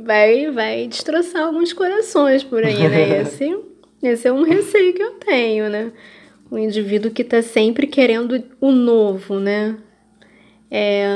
vai, 0.00 0.50
vai 0.50 0.88
destroçar 0.88 1.42
alguns 1.42 1.74
corações 1.74 2.42
por 2.42 2.64
aí, 2.64 2.88
né? 2.88 3.20
Esse, 3.20 3.54
esse 4.02 4.26
é 4.26 4.32
um 4.32 4.44
receio 4.44 4.94
que 4.94 5.02
eu 5.02 5.10
tenho, 5.16 5.68
né? 5.68 5.92
O 6.50 6.56
indivíduo 6.56 7.10
que 7.10 7.22
tá 7.22 7.42
sempre 7.42 7.86
querendo 7.86 8.42
o 8.62 8.72
novo, 8.72 9.38
né? 9.38 9.76
É, 10.70 11.06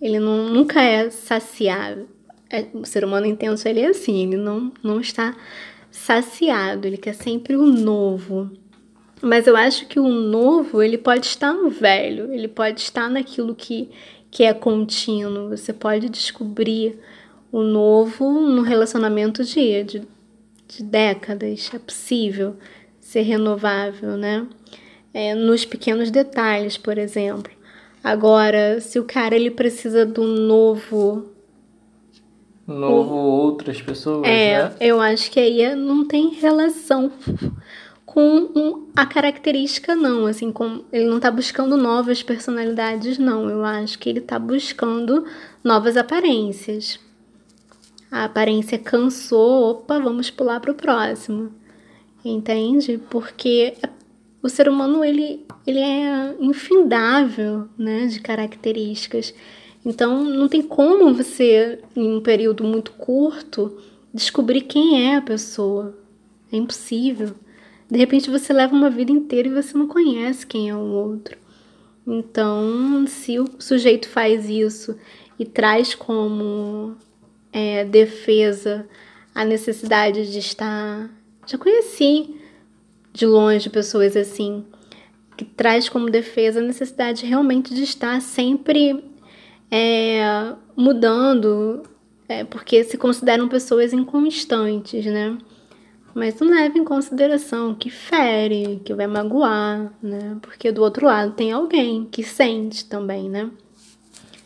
ele 0.00 0.18
não, 0.18 0.48
nunca 0.48 0.82
é 0.82 1.10
saciado. 1.10 2.08
É, 2.50 2.66
o 2.74 2.84
ser 2.84 3.04
humano 3.04 3.26
intenso, 3.26 3.68
ele 3.68 3.82
é 3.82 3.86
assim, 3.86 4.24
ele 4.26 4.36
não, 4.36 4.72
não 4.82 5.00
está 5.00 5.36
saciado, 5.92 6.86
ele 6.86 6.96
quer 6.96 7.14
sempre 7.14 7.54
o 7.54 7.66
novo. 7.66 8.50
Mas 9.20 9.46
eu 9.46 9.54
acho 9.54 9.86
que 9.86 10.00
o 10.00 10.08
novo, 10.08 10.82
ele 10.82 10.98
pode 10.98 11.26
estar 11.26 11.52
no 11.52 11.70
velho, 11.70 12.32
ele 12.32 12.48
pode 12.48 12.80
estar 12.80 13.08
naquilo 13.08 13.54
que, 13.54 13.88
que 14.30 14.42
é 14.42 14.52
contínuo. 14.52 15.50
Você 15.50 15.72
pode 15.72 16.08
descobrir 16.08 16.98
o 17.52 17.62
novo 17.62 18.32
no 18.32 18.62
relacionamento 18.62 19.44
de, 19.44 19.84
de, 19.84 20.02
de 20.66 20.82
décadas. 20.82 21.70
É 21.72 21.78
possível 21.78 22.56
ser 22.98 23.22
renovável, 23.22 24.16
né? 24.16 24.46
É, 25.14 25.34
nos 25.34 25.64
pequenos 25.64 26.10
detalhes, 26.10 26.76
por 26.78 26.96
exemplo. 26.96 27.52
Agora, 28.02 28.80
se 28.80 28.98
o 28.98 29.04
cara 29.04 29.36
ele 29.36 29.50
precisa 29.50 30.04
do 30.04 30.24
novo 30.24 31.31
novo 32.66 33.14
o, 33.14 33.18
outras 33.18 33.80
pessoas, 33.80 34.26
é, 34.26 34.64
né? 34.64 34.76
eu 34.80 35.00
acho 35.00 35.30
que 35.30 35.40
aí 35.40 35.74
não 35.74 36.06
tem 36.06 36.30
relação 36.30 37.10
com 38.04 38.88
a 38.94 39.06
característica 39.06 39.94
não, 39.94 40.26
assim, 40.26 40.52
com, 40.52 40.82
ele 40.92 41.06
não 41.06 41.18
tá 41.18 41.30
buscando 41.30 41.76
novas 41.76 42.22
personalidades 42.22 43.18
não, 43.18 43.48
eu 43.48 43.64
acho 43.64 43.98
que 43.98 44.08
ele 44.08 44.20
tá 44.20 44.38
buscando 44.38 45.24
novas 45.64 45.96
aparências. 45.96 47.00
A 48.10 48.24
aparência 48.24 48.78
cansou, 48.78 49.70
opa, 49.70 49.98
vamos 49.98 50.28
pular 50.28 50.60
pro 50.60 50.74
próximo. 50.74 51.50
Entende? 52.22 53.00
Porque 53.08 53.74
o 54.42 54.48
ser 54.50 54.68
humano 54.68 55.02
ele, 55.02 55.46
ele 55.66 55.78
é 55.78 56.36
infindável, 56.38 57.68
né, 57.78 58.06
de 58.06 58.20
características. 58.20 59.32
Então, 59.84 60.24
não 60.24 60.48
tem 60.48 60.62
como 60.62 61.12
você, 61.12 61.80
em 61.96 62.16
um 62.16 62.20
período 62.20 62.62
muito 62.62 62.92
curto, 62.92 63.76
descobrir 64.14 64.62
quem 64.62 65.08
é 65.08 65.16
a 65.16 65.22
pessoa. 65.22 65.96
É 66.52 66.56
impossível. 66.56 67.34
De 67.90 67.98
repente, 67.98 68.30
você 68.30 68.52
leva 68.52 68.74
uma 68.74 68.90
vida 68.90 69.10
inteira 69.10 69.48
e 69.48 69.52
você 69.52 69.76
não 69.76 69.88
conhece 69.88 70.46
quem 70.46 70.70
é 70.70 70.76
o 70.76 70.80
outro. 70.80 71.36
Então, 72.06 73.04
se 73.06 73.38
o 73.38 73.48
sujeito 73.58 74.08
faz 74.08 74.48
isso 74.48 74.96
e 75.38 75.44
traz 75.44 75.94
como 75.94 76.96
é, 77.52 77.84
defesa 77.84 78.86
a 79.34 79.44
necessidade 79.44 80.30
de 80.30 80.38
estar. 80.38 81.10
Já 81.46 81.58
conheci 81.58 82.36
de 83.12 83.26
longe 83.26 83.68
pessoas 83.68 84.16
assim, 84.16 84.64
que 85.36 85.44
traz 85.44 85.88
como 85.88 86.10
defesa 86.10 86.60
a 86.60 86.62
necessidade 86.62 87.26
realmente 87.26 87.74
de 87.74 87.82
estar 87.82 88.20
sempre 88.20 89.04
é, 89.74 90.52
mudando, 90.76 91.82
é, 92.28 92.44
porque 92.44 92.84
se 92.84 92.98
consideram 92.98 93.48
pessoas 93.48 93.94
inconstantes, 93.94 95.06
né? 95.06 95.38
Mas 96.14 96.38
não 96.38 96.50
leva 96.50 96.76
em 96.76 96.84
consideração 96.84 97.74
que 97.74 97.88
fere, 97.88 98.82
que 98.84 98.92
vai 98.92 99.06
magoar, 99.06 99.90
né? 100.02 100.36
Porque 100.42 100.70
do 100.70 100.82
outro 100.82 101.06
lado 101.06 101.32
tem 101.32 101.52
alguém 101.52 102.04
que 102.04 102.22
sente 102.22 102.84
também, 102.84 103.30
né? 103.30 103.50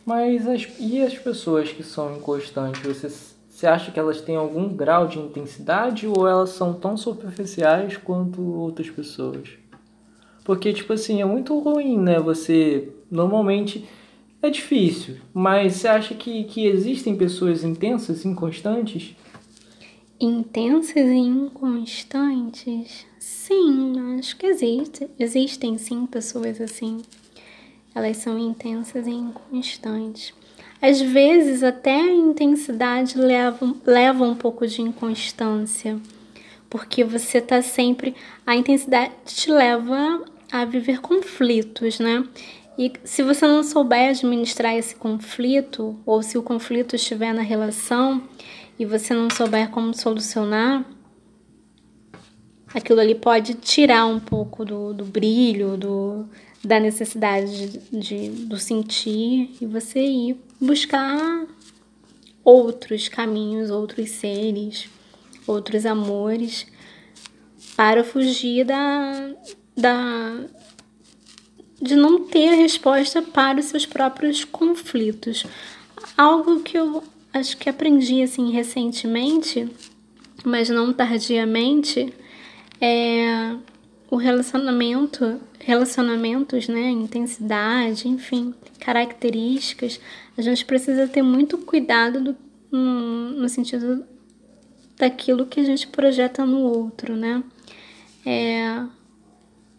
Mas 0.05 0.47
as, 0.47 0.69
e 0.79 1.03
as 1.03 1.19
pessoas 1.19 1.73
que 1.73 1.83
são 1.83 2.17
inconstantes, 2.17 2.81
você, 2.83 3.13
você 3.51 3.67
acha 3.67 3.91
que 3.91 3.99
elas 3.99 4.21
têm 4.21 4.37
algum 4.37 4.69
grau 4.69 5.09
de 5.09 5.19
intensidade 5.19 6.07
ou 6.07 6.29
elas 6.29 6.51
são 6.51 6.73
tão 6.73 6.97
superficiais 6.97 7.97
quanto 7.97 8.41
outras 8.41 8.89
pessoas? 8.89 9.49
Porque, 10.45 10.73
tipo 10.73 10.93
assim, 10.93 11.21
é 11.21 11.25
muito 11.25 11.59
ruim, 11.59 11.99
né? 11.99 12.21
Você 12.21 12.93
normalmente 13.11 13.85
é 14.43 14.51
difícil, 14.51 15.17
mas 15.33 15.75
você 15.75 15.89
acha 15.89 16.15
que, 16.15 16.45
que 16.45 16.67
existem 16.67 17.17
pessoas 17.17 17.65
intensas, 17.65 18.25
inconstantes? 18.25 19.17
Intensas 20.21 20.97
e 20.97 21.17
inconstantes? 21.17 23.07
Sim, 23.19 24.19
acho 24.19 24.37
que 24.37 24.47
existe. 24.47 25.09
Existem 25.19 25.77
sim 25.79 26.07
pessoas 26.07 26.61
assim. 26.61 27.03
Elas 27.95 28.19
são 28.19 28.39
intensas 28.39 29.07
e 29.07 29.11
inconstantes. 29.11 30.33
Às 30.81 31.01
vezes 31.01 31.63
até 31.63 32.01
a 32.01 32.15
intensidade 32.15 33.19
leva, 33.19 33.75
leva 33.85 34.25
um 34.25 34.35
pouco 34.35 34.67
de 34.67 34.83
inconstância, 34.83 35.99
porque 36.69 37.03
você 37.03 37.41
tá 37.41 37.61
sempre. 37.63 38.15
A 38.47 38.55
intensidade 38.55 39.13
te 39.25 39.51
leva 39.51 40.25
a 40.53 40.65
viver 40.65 41.01
conflitos, 41.01 41.99
né? 41.99 42.25
E 42.79 42.93
se 43.05 43.23
você 43.23 43.47
não 43.47 43.63
souber 43.63 44.11
administrar 44.11 44.75
esse 44.75 44.95
conflito, 44.95 45.99
ou 46.05 46.23
se 46.23 46.37
o 46.37 46.43
conflito 46.43 46.95
estiver 46.95 47.33
na 47.33 47.43
relação 47.43 48.23
e 48.79 48.85
você 48.85 49.15
não 49.15 49.31
souber 49.31 49.71
como 49.71 49.95
solucionar, 49.95 50.85
aquilo 52.75 53.01
ali 53.01 53.15
pode 53.15 53.55
tirar 53.55 54.05
um 54.05 54.21
pouco 54.21 54.63
do, 54.63 54.93
do 54.93 55.05
brilho, 55.07 55.79
do, 55.79 56.29
da 56.63 56.79
necessidade 56.79 57.69
de, 57.69 57.99
de, 57.99 58.29
do 58.45 58.59
sentir 58.59 59.57
e 59.59 59.65
você 59.65 60.01
ir 60.01 60.37
buscar 60.61 61.47
outros 62.45 63.09
caminhos, 63.09 63.71
outros 63.71 64.11
seres, 64.11 64.91
outros 65.47 65.87
amores, 65.87 66.67
para 67.75 68.05
fugir 68.05 68.65
da, 68.65 69.31
da 69.77 70.45
de 71.81 71.95
não 71.95 72.25
ter 72.25 72.55
resposta 72.55 73.21
para 73.21 73.61
os 73.61 73.67
seus 73.67 73.85
próprios 73.85 74.45
conflitos. 74.45 75.45
Algo 76.17 76.61
que 76.61 76.79
eu 76.79 77.03
acho 77.33 77.57
que 77.57 77.69
aprendi 77.69 78.23
assim 78.23 78.51
recentemente, 78.51 79.69
mas 80.45 80.69
não 80.69 80.93
tardiamente, 80.93 82.13
é 82.81 83.55
o 84.11 84.17
relacionamento, 84.17 85.41
relacionamentos, 85.59 86.69
né, 86.69 86.91
intensidade, 86.91 88.09
enfim, 88.09 88.55
características. 88.79 90.01
A 90.39 90.43
gente 90.43 90.65
precisa 90.65 91.09
ter 91.09 91.23
muito 91.23 91.59
cuidado 91.59 92.23
do, 92.23 92.37
no, 92.71 93.31
no 93.31 93.49
sentido 93.49 94.05
daquilo 94.97 95.47
que 95.47 95.61
a 95.61 95.65
gente 95.65 95.89
projeta 95.89 96.47
no 96.47 96.61
outro, 96.61 97.17
né? 97.17 97.43
É, 98.25 98.83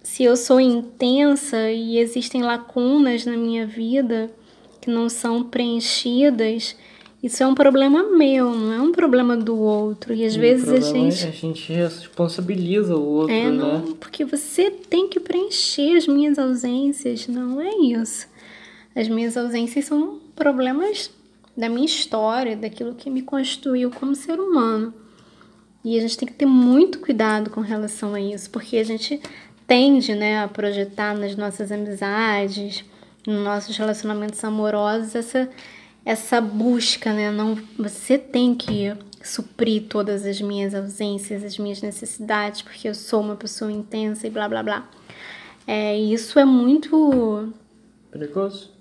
se 0.07 0.23
eu 0.23 0.37
sou 0.37 0.57
intensa 0.59 1.69
e 1.69 1.97
existem 1.99 2.41
lacunas 2.41 3.25
na 3.25 3.35
minha 3.35 3.67
vida 3.67 4.31
que 4.79 4.89
não 4.89 5.09
são 5.09 5.43
preenchidas, 5.43 6.77
isso 7.21 7.43
é 7.43 7.45
um 7.45 7.53
problema 7.53 8.03
meu, 8.03 8.55
não 8.55 8.71
é 8.71 8.81
um 8.81 8.93
problema 8.93 9.35
do 9.35 9.57
outro. 9.59 10.13
E 10.13 10.23
às 10.23 10.33
E 10.35 10.39
vezes 10.39 10.69
a 10.69 10.77
é 10.77 10.81
gente. 10.81 11.27
A 11.27 11.31
gente 11.31 11.73
responsabiliza 11.73 12.95
o 12.95 13.03
outro, 13.03 13.35
É, 13.35 13.43
né? 13.43 13.51
não, 13.51 13.81
porque 13.95 14.23
você 14.23 14.71
tem 14.71 15.09
que 15.09 15.19
preencher 15.19 15.97
as 15.97 16.07
minhas 16.07 16.39
ausências, 16.39 17.27
não 17.27 17.59
é 17.59 17.75
isso. 17.77 18.27
As 18.95 19.09
minhas 19.09 19.35
ausências 19.35 19.85
são 19.85 20.19
problemas 20.35 21.11
da 21.55 21.67
minha 21.67 21.85
história, 21.85 22.55
daquilo 22.55 22.95
que 22.95 23.09
me 23.09 23.21
constituiu 23.21 23.91
como 23.91 24.15
ser 24.15 24.39
humano. 24.39 24.93
E 25.83 25.97
a 25.97 26.01
gente 26.01 26.17
tem 26.17 26.27
que 26.27 26.33
ter 26.33 26.45
muito 26.45 26.99
cuidado 26.99 27.49
com 27.49 27.61
relação 27.61 28.13
a 28.13 28.21
isso, 28.21 28.49
porque 28.49 28.77
a 28.77 28.83
gente 28.83 29.19
tende, 29.67 30.15
né, 30.15 30.41
a 30.41 30.47
projetar 30.47 31.15
nas 31.15 31.35
nossas 31.35 31.71
amizades, 31.71 32.83
nos 33.27 33.43
nossos 33.43 33.75
relacionamentos 33.75 34.43
amorosos 34.43 35.13
essa 35.13 35.49
essa 36.05 36.39
busca, 36.39 37.11
né? 37.11 37.29
Não, 37.29 37.57
você 37.77 38.17
tem 38.17 38.55
que 38.55 38.95
suprir 39.21 39.87
todas 39.89 40.25
as 40.25 40.39
minhas 40.39 40.73
ausências, 40.73 41.43
as 41.43 41.57
minhas 41.57 41.81
necessidades, 41.81 42.61
porque 42.61 42.87
eu 42.87 42.95
sou 42.95 43.19
uma 43.19 43.35
pessoa 43.35 43.69
intensa 43.69 44.25
e 44.25 44.29
blá 44.29 44.47
blá 44.47 44.63
blá. 44.63 44.89
É, 45.67 45.97
isso 45.97 46.39
é 46.39 46.45
muito 46.45 47.51
Perigoso? 48.09 48.71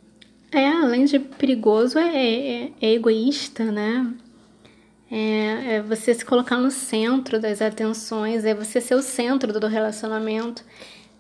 é, 0.53 0.69
além 0.69 1.05
de 1.05 1.19
perigoso, 1.19 1.99
é, 1.99 2.17
é, 2.17 2.73
é 2.81 2.93
egoísta, 2.95 3.65
né? 3.65 4.15
É, 5.11 5.77
é 5.77 5.83
você 5.83 6.13
se 6.15 6.25
colocar 6.25 6.57
no 6.57 6.71
centro 6.71 7.41
das 7.41 7.63
atenções, 7.63 8.45
é 8.45 8.55
você 8.55 8.81
ser 8.81 8.95
o 8.95 9.03
centro 9.03 9.59
do 9.59 9.67
relacionamento. 9.67 10.65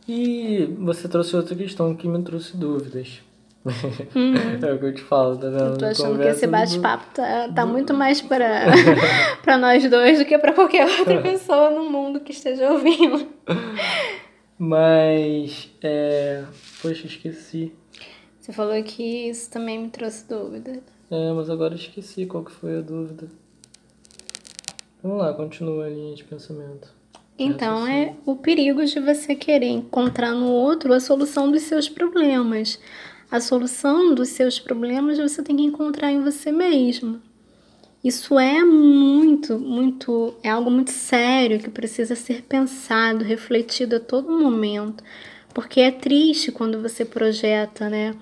E 0.09 0.66
você 0.78 1.09
trouxe 1.09 1.34
outra 1.37 1.55
questão 1.55 1.95
que 1.95 2.07
me 2.07 2.22
trouxe 2.22 2.57
dúvidas. 2.57 3.20
é 3.66 4.72
o 4.72 4.78
que 4.78 4.84
eu 4.84 4.95
te 4.95 5.03
falo, 5.03 5.37
tá 5.37 5.49
vendo? 5.49 5.61
Uhum. 5.62 5.70
Eu 5.72 5.78
tô 5.78 5.84
achando 5.87 6.07
que 6.07 6.12
Conversa 6.12 6.30
esse 6.30 6.47
do- 6.47 6.53
bate-papo 6.53 7.07
tá, 7.14 7.49
tá 7.53 7.66
muito 7.66 7.93
mais 7.93 8.20
para 8.20 8.66
para 9.43 9.59
nós 9.59 9.89
dois 9.91 10.20
do 10.20 10.24
que 10.24 10.39
para 10.39 10.53
qualquer 10.53 10.87
outra 11.01 11.20
pessoa 11.20 11.70
no 11.70 11.91
mundo 11.91 12.20
que 12.20 12.30
esteja 12.30 12.70
ouvindo. 12.70 13.26
Mas, 14.59 15.68
é... 15.82 16.45
Poxa, 16.80 17.07
esqueci. 17.07 17.72
Você 18.41 18.53
falou 18.53 18.80
que 18.82 19.28
isso 19.28 19.51
também 19.51 19.78
me 19.80 19.89
trouxe 19.89 20.28
dúvida. 20.28 20.80
É, 21.11 21.32
mas 21.32 21.51
agora 21.51 21.74
esqueci 21.74 22.26
qual 22.26 22.45
que 22.45 22.53
foi 22.53 22.78
a 22.78 22.80
dúvida. 22.80 23.28
Vamos 25.03 25.19
lá, 25.19 25.33
continua 25.35 25.87
a 25.87 25.89
linha 25.89 26.15
de 26.15 26.25
pensamento. 26.25 26.95
Então 27.39 27.87
é 27.87 28.15
o 28.25 28.37
perigo 28.37 28.85
de 28.85 28.99
você 28.99 29.35
querer 29.35 29.69
encontrar 29.69 30.33
no 30.33 30.51
outro 30.51 30.93
a 30.93 31.01
solução 31.01 31.51
dos 31.51 31.63
seus 31.63 31.89
problemas. 31.89 32.79
A 33.31 33.41
solução 33.41 34.15
dos 34.15 34.31
seus 34.31 34.59
problemas 34.59 35.19
você 35.19 35.43
tem 35.43 35.57
que 35.57 35.63
encontrar 35.63 36.11
em 36.11 36.23
você 36.23 36.51
mesmo. 36.51 37.21
Isso 38.03 38.39
é 38.39 38.63
muito, 38.63 39.59
muito, 39.59 40.35
é 40.43 40.49
algo 40.49 40.71
muito 40.71 40.93
sério 40.93 41.59
que 41.59 41.69
precisa 41.69 42.15
ser 42.15 42.43
pensado, 42.43 43.25
refletido 43.25 43.97
a 43.97 44.01
todo 44.01 44.31
momento. 44.31 45.03
Porque 45.53 45.81
é 45.81 45.91
triste 45.91 46.53
quando 46.53 46.81
você 46.81 47.05
projeta, 47.05 47.91
né, 47.91 48.15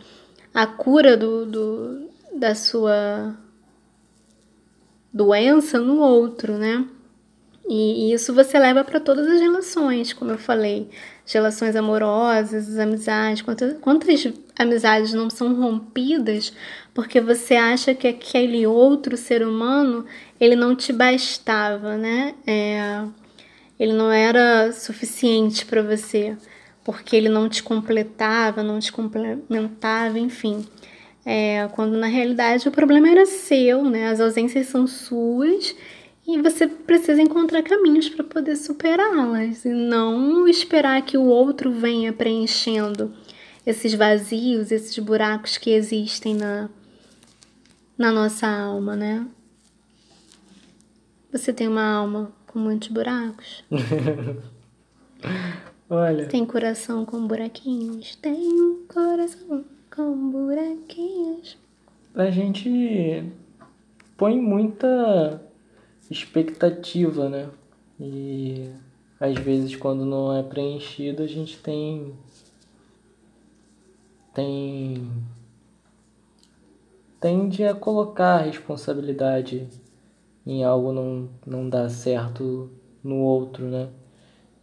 a 0.55 0.67
cura 0.67 1.17
do, 1.17 1.45
do 1.45 2.09
da 2.35 2.55
sua 2.55 3.37
doença 5.15 5.79
no 5.79 6.01
outro, 6.01 6.59
né? 6.59 6.85
E, 7.69 8.13
isso 8.13 8.35
você 8.35 8.59
leva 8.59 8.85
para 8.85 9.01
todas 9.01 9.27
as 9.27 9.41
relações, 9.41 10.13
como 10.13 10.33
eu 10.33 10.39
falei, 10.39 10.91
as 11.25 11.33
relações 11.33 11.77
amorosas, 11.77 12.69
as 12.69 12.79
amizades. 12.79 13.41
Quantas, 13.41 13.79
quantas 13.81 14.27
amizades 14.59 15.15
não 15.15 15.31
são 15.31 15.55
rompidas 15.55 16.53
porque 16.93 17.21
você 17.21 17.55
acha 17.55 17.95
que 17.95 18.07
aquele 18.07 18.67
outro 18.67 19.17
ser 19.17 19.47
humano 19.47 20.05
ele 20.39 20.57
não 20.57 20.77
te 20.77 20.93
bastava, 20.93 21.97
né? 21.97 22.35
É, 22.47 23.05
ele 23.79 23.93
não 23.93 24.13
era 24.13 24.73
suficiente 24.73 25.65
para 25.65 25.83
você 25.83 26.37
porque 26.85 27.17
ele 27.17 27.31
não 27.31 27.49
te 27.49 27.63
completava, 27.63 28.63
não 28.63 28.79
te 28.79 28.93
complementava, 28.93 30.19
enfim. 30.19 30.67
É, 31.25 31.69
quando 31.73 31.97
na 31.97 32.07
realidade 32.07 32.69
o 32.69 32.73
problema 32.73 33.09
era 33.09 33.25
seu, 33.25 33.85
né? 33.85 34.09
As 34.09 34.21
ausências 34.21 34.67
são 34.67 34.87
suas 34.87 35.75
e 36.27 36.41
você 36.41 36.67
precisa 36.67 37.21
encontrar 37.21 37.63
caminhos 37.63 38.09
para 38.09 38.25
poder 38.25 38.57
superá-las 38.57 39.65
e 39.65 39.69
não 39.69 40.47
esperar 40.49 41.03
que 41.03 41.17
o 41.17 41.25
outro 41.25 41.71
venha 41.71 42.13
preenchendo 42.13 43.13
esses 43.67 43.95
vazios, 43.95 44.71
esses 44.71 44.99
buracos 44.99 45.57
que 45.57 45.71
existem 45.71 46.35
na, 46.35 46.69
na 47.97 48.13
nossa 48.13 48.47
alma, 48.47 48.95
né? 48.95 49.27
Você 51.33 51.53
tem 51.53 51.67
uma 51.67 51.85
alma 51.85 52.33
com 52.47 52.59
muitos 52.59 52.89
buracos? 52.89 53.65
Olha, 55.89 56.27
Tem 56.27 56.45
coração 56.47 57.05
com 57.05 57.27
buraquinhos? 57.27 58.17
Tem 58.17 58.61
um 58.61 58.85
coração 58.87 59.65
com 59.95 60.31
buraquinhos. 60.31 61.57
a 62.15 62.31
gente 62.31 63.25
põe 64.17 64.41
muita 64.41 65.41
expectativa, 66.11 67.29
né? 67.29 67.49
E 68.01 68.71
às 69.21 69.35
vezes 69.39 69.77
quando 69.77 70.05
não 70.05 70.37
é 70.37 70.43
preenchido 70.43 71.23
a 71.23 71.27
gente 71.27 71.59
tem 71.59 72.13
tem 74.35 75.09
tende 77.21 77.65
a 77.65 77.73
colocar 77.73 78.41
a 78.41 78.43
responsabilidade 78.43 79.69
em 80.45 80.65
algo 80.65 80.93
não 80.93 81.29
não 81.47 81.69
dar 81.69 81.89
certo 81.89 82.69
no 83.03 83.17
outro, 83.19 83.65
né? 83.67 83.89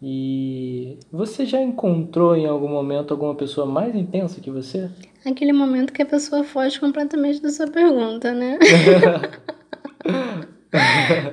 E 0.02 0.98
você 1.12 1.46
já 1.46 1.62
encontrou 1.62 2.36
em 2.36 2.48
algum 2.48 2.68
momento 2.68 3.12
alguma 3.12 3.36
pessoa 3.36 3.66
mais 3.68 3.96
intensa 3.96 4.42
que 4.42 4.50
você? 4.50 4.90
Aquele 5.26 5.54
momento 5.54 5.94
que 5.94 6.02
a 6.02 6.06
pessoa 6.06 6.44
foge 6.44 6.80
completamente 6.80 7.42
da 7.42 7.50
sua 7.50 7.68
pergunta, 7.68 8.34
né? 8.34 8.58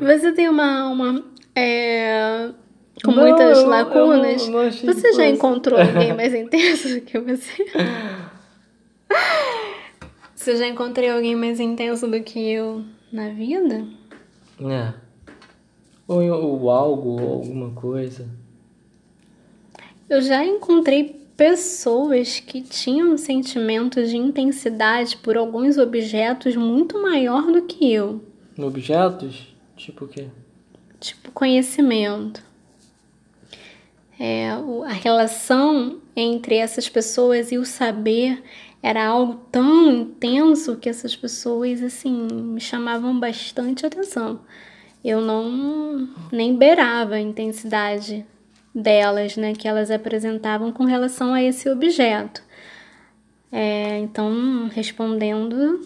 Você 0.01 0.33
tem 0.33 0.49
uma 0.49 0.81
alma 0.83 1.25
é, 1.55 2.51
com 3.05 3.13
Não, 3.13 3.23
muitas 3.23 3.59
eu- 3.59 3.65
eu 3.65 3.69
lacunas? 3.71 4.47
não- 4.47 4.53
não 4.61 4.69
achei 4.69 4.93
você 4.93 5.13
já 5.13 5.27
encontrou 5.29 5.79
alguém 5.81 6.13
mais 6.15 6.35
intenso 6.35 6.89
do 6.95 7.01
que 7.01 7.19
você? 7.19 7.65
Você 10.35 10.57
já 10.57 10.67
encontrei 10.67 11.11
alguém 11.11 11.35
mais 11.37 11.61
intenso 11.61 12.07
do 12.09 12.21
que 12.23 12.39
eu 12.53 12.85
na 13.13 13.31
vida? 13.31 13.87
É. 14.61 14.93
Ou, 16.07 16.23
ou 16.23 16.71
algo, 16.71 17.21
ou 17.21 17.33
alguma 17.35 17.71
coisa. 17.73 18.29
Eu 20.09 20.21
já 20.23 20.45
encontrei 20.45 21.21
pessoas 21.39 22.39
que 22.39 22.61
tinham 22.61 23.13
um 23.13 23.17
sentimento 23.17 24.05
de 24.05 24.19
intensidade 24.19 25.17
por 25.17 25.39
alguns 25.39 25.79
objetos 25.79 26.55
muito 26.55 27.01
maior 27.01 27.51
do 27.51 27.63
que 27.63 27.91
eu. 27.91 28.23
Objetos? 28.59 29.55
Tipo 29.75 30.05
o 30.05 30.09
quê? 30.09 30.27
tipo 31.01 31.31
conhecimento. 31.33 32.43
É, 34.19 34.51
a 34.51 34.93
relação 34.93 36.01
entre 36.17 36.57
essas 36.57 36.89
pessoas 36.89 37.53
e 37.53 37.59
o 37.59 37.65
saber 37.65 38.43
era 38.83 39.07
algo 39.07 39.41
tão 39.51 39.93
intenso 39.93 40.77
que 40.77 40.89
essas 40.89 41.15
pessoas 41.15 41.83
assim 41.83 42.13
me 42.13 42.61
chamavam 42.61 43.19
bastante 43.19 43.87
atenção. 43.87 44.41
Eu 45.05 45.21
não 45.21 46.09
nem 46.33 46.57
beirava 46.57 47.15
a 47.15 47.21
intensidade 47.21 48.27
delas, 48.75 49.37
né, 49.37 49.53
que 49.55 49.67
elas 49.67 49.91
apresentavam 49.91 50.73
com 50.73 50.85
relação 50.85 51.35
a 51.35 51.43
esse 51.43 51.69
objeto. 51.69 52.43
É, 53.51 53.99
então, 53.99 54.69
respondendo, 54.73 55.81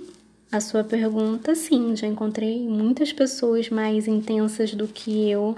a 0.50 0.60
sua 0.60 0.84
pergunta, 0.84 1.54
sim, 1.54 1.96
já 1.96 2.06
encontrei 2.06 2.68
muitas 2.68 3.12
pessoas 3.12 3.70
mais 3.70 4.06
intensas 4.06 4.74
do 4.74 4.86
que 4.86 5.30
eu, 5.30 5.56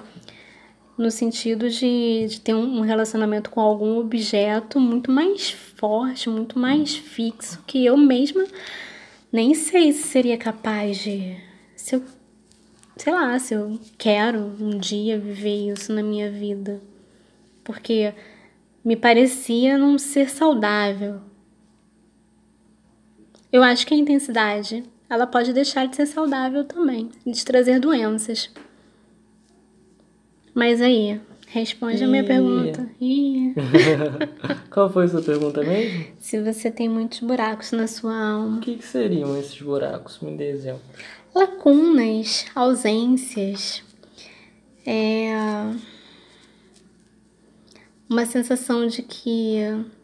no 0.96 1.10
sentido 1.10 1.68
de, 1.68 2.26
de 2.28 2.40
ter 2.40 2.54
um 2.54 2.80
relacionamento 2.80 3.50
com 3.50 3.60
algum 3.60 3.98
objeto 3.98 4.78
muito 4.78 5.10
mais 5.10 5.50
forte, 5.50 6.28
muito 6.28 6.58
mais 6.58 6.94
fixo, 6.94 7.62
que 7.66 7.84
eu 7.84 7.96
mesma 7.96 8.46
nem 9.34 9.52
sei 9.52 9.92
se 9.92 10.04
seria 10.04 10.38
capaz 10.38 10.98
de. 10.98 11.36
Se 11.74 11.96
eu. 11.96 12.04
Sei 12.96 13.12
lá, 13.12 13.36
se 13.36 13.52
eu 13.52 13.80
quero 13.98 14.38
um 14.60 14.78
dia 14.78 15.18
viver 15.18 15.72
isso 15.72 15.92
na 15.92 16.04
minha 16.04 16.30
vida. 16.30 16.80
Porque 17.64 18.12
me 18.84 18.94
parecia 18.94 19.78
não 19.78 19.98
ser 19.98 20.28
saudável. 20.28 21.20
Eu 23.50 23.62
acho 23.62 23.86
que 23.86 23.94
a 23.94 23.96
intensidade, 23.96 24.84
ela 25.08 25.26
pode 25.26 25.52
deixar 25.52 25.86
de 25.86 25.96
ser 25.96 26.06
saudável 26.06 26.64
também, 26.64 27.08
de 27.26 27.44
trazer 27.44 27.80
doenças. 27.80 28.50
Mas 30.52 30.82
aí, 30.82 31.20
responde 31.48 32.04
a 32.04 32.08
minha 32.08 32.24
pergunta. 32.24 32.86
Qual 34.70 34.92
foi 34.92 35.06
a 35.06 35.08
sua 35.08 35.22
pergunta 35.22 35.62
mesmo? 35.62 36.06
Se 36.18 36.42
você 36.42 36.70
tem 36.70 36.88
muitos 36.88 37.20
buracos 37.20 37.72
na 37.72 37.86
sua 37.86 38.14
alma. 38.14 38.58
O 38.58 38.60
que, 38.60 38.76
que 38.76 38.84
seriam 38.84 39.38
esses 39.38 39.60
buracos? 39.62 40.20
Me 40.20 40.36
dê 40.36 40.50
exemplo. 40.50 40.82
Lacunas, 41.34 42.44
ausências, 42.54 43.82
é 44.86 45.32
uma 48.08 48.26
sensação 48.26 48.86
de 48.86 49.02
que 49.02 49.58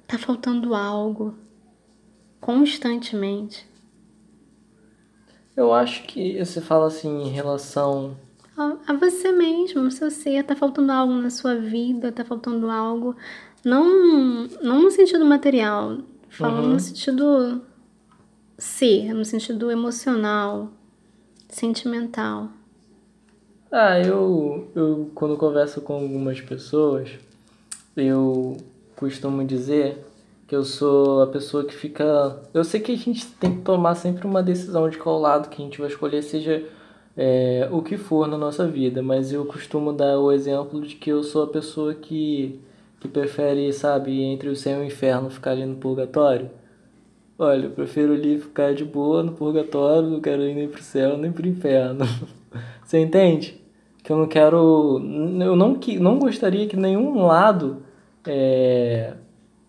tá 0.06 0.18
faltando 0.18 0.74
algo 0.74 1.34
constantemente. 2.40 3.68
Eu 5.56 5.72
acho 5.72 6.04
que 6.04 6.42
você 6.42 6.60
fala 6.60 6.86
assim 6.86 7.22
em 7.22 7.28
relação 7.28 8.16
a, 8.60 8.76
a 8.88 8.92
você 8.92 9.32
mesmo, 9.32 9.82
o 9.82 9.90
seu 9.90 10.10
ser, 10.10 10.44
tá 10.44 10.54
faltando 10.54 10.92
algo 10.92 11.14
na 11.14 11.30
sua 11.30 11.56
vida, 11.56 12.12
tá 12.12 12.24
faltando 12.24 12.70
algo 12.70 13.16
não 13.64 14.46
não 14.62 14.82
no 14.82 14.90
sentido 14.90 15.24
material, 15.24 15.98
falando 16.28 16.64
uhum. 16.64 16.72
no 16.74 16.80
sentido 16.80 17.62
ser, 18.58 19.14
no 19.14 19.24
sentido 19.24 19.70
emocional, 19.70 20.70
sentimental. 21.48 22.48
Ah, 23.72 23.98
eu, 24.00 24.68
eu 24.74 25.10
quando 25.14 25.36
converso 25.36 25.80
com 25.80 25.94
algumas 25.94 26.40
pessoas, 26.40 27.10
eu 27.96 28.56
costumo 28.96 29.44
dizer 29.44 30.04
que 30.46 30.56
eu 30.56 30.64
sou 30.64 31.22
a 31.22 31.26
pessoa 31.28 31.64
que 31.64 31.74
fica. 31.74 32.40
Eu 32.52 32.64
sei 32.64 32.80
que 32.80 32.92
a 32.92 32.96
gente 32.96 33.26
tem 33.32 33.56
que 33.56 33.62
tomar 33.62 33.94
sempre 33.94 34.26
uma 34.26 34.42
decisão 34.42 34.88
de 34.88 34.98
qual 34.98 35.20
lado 35.20 35.48
que 35.48 35.62
a 35.62 35.64
gente 35.64 35.78
vai 35.78 35.88
escolher, 35.88 36.22
seja 36.22 36.64
é, 37.16 37.68
o 37.70 37.82
que 37.82 37.96
for 37.96 38.26
na 38.26 38.38
nossa 38.38 38.66
vida, 38.66 39.02
mas 39.02 39.32
eu 39.32 39.44
costumo 39.44 39.92
dar 39.92 40.18
o 40.18 40.32
exemplo 40.32 40.80
de 40.80 40.96
que 40.96 41.10
eu 41.10 41.22
sou 41.22 41.44
a 41.44 41.46
pessoa 41.46 41.94
que, 41.94 42.60
que 42.98 43.08
prefere, 43.08 43.72
sabe, 43.72 44.22
entre 44.22 44.48
o 44.48 44.56
céu 44.56 44.80
e 44.80 44.84
o 44.84 44.86
inferno 44.86 45.30
ficar 45.30 45.52
ali 45.52 45.66
no 45.66 45.76
purgatório. 45.76 46.50
Olha, 47.38 47.66
eu 47.66 47.70
prefiro 47.70 48.12
ali 48.14 48.38
ficar 48.38 48.74
de 48.74 48.84
boa 48.84 49.22
no 49.22 49.32
purgatório, 49.32 50.08
não 50.08 50.20
quero 50.20 50.42
ir 50.42 50.54
nem 50.54 50.68
pro 50.68 50.82
céu 50.82 51.16
nem 51.16 51.30
pro 51.32 51.46
inferno. 51.46 52.04
Você 52.84 52.98
entende? 52.98 53.59
Que 54.02 54.10
eu 54.10 54.16
não 54.16 54.26
quero. 54.26 54.98
Eu 55.40 55.56
não, 55.56 55.78
não 56.00 56.18
gostaria 56.18 56.66
que 56.66 56.76
nenhum 56.76 57.26
lado 57.26 57.82
é, 58.26 59.14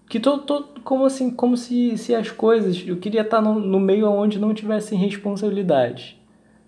que 0.10 0.20
tô, 0.20 0.40
tô, 0.40 0.64
como 0.84 1.06
assim, 1.06 1.30
como 1.30 1.56
se, 1.56 1.98
se 1.98 2.14
as 2.14 2.30
coisas, 2.30 2.84
eu 2.86 2.98
queria 2.98 3.22
estar 3.22 3.42
no, 3.42 3.60
no 3.60 3.80
meio 3.80 4.10
onde 4.10 4.40
não 4.40 4.54
tivessem 4.54 4.98
responsabilidade. 4.98 6.20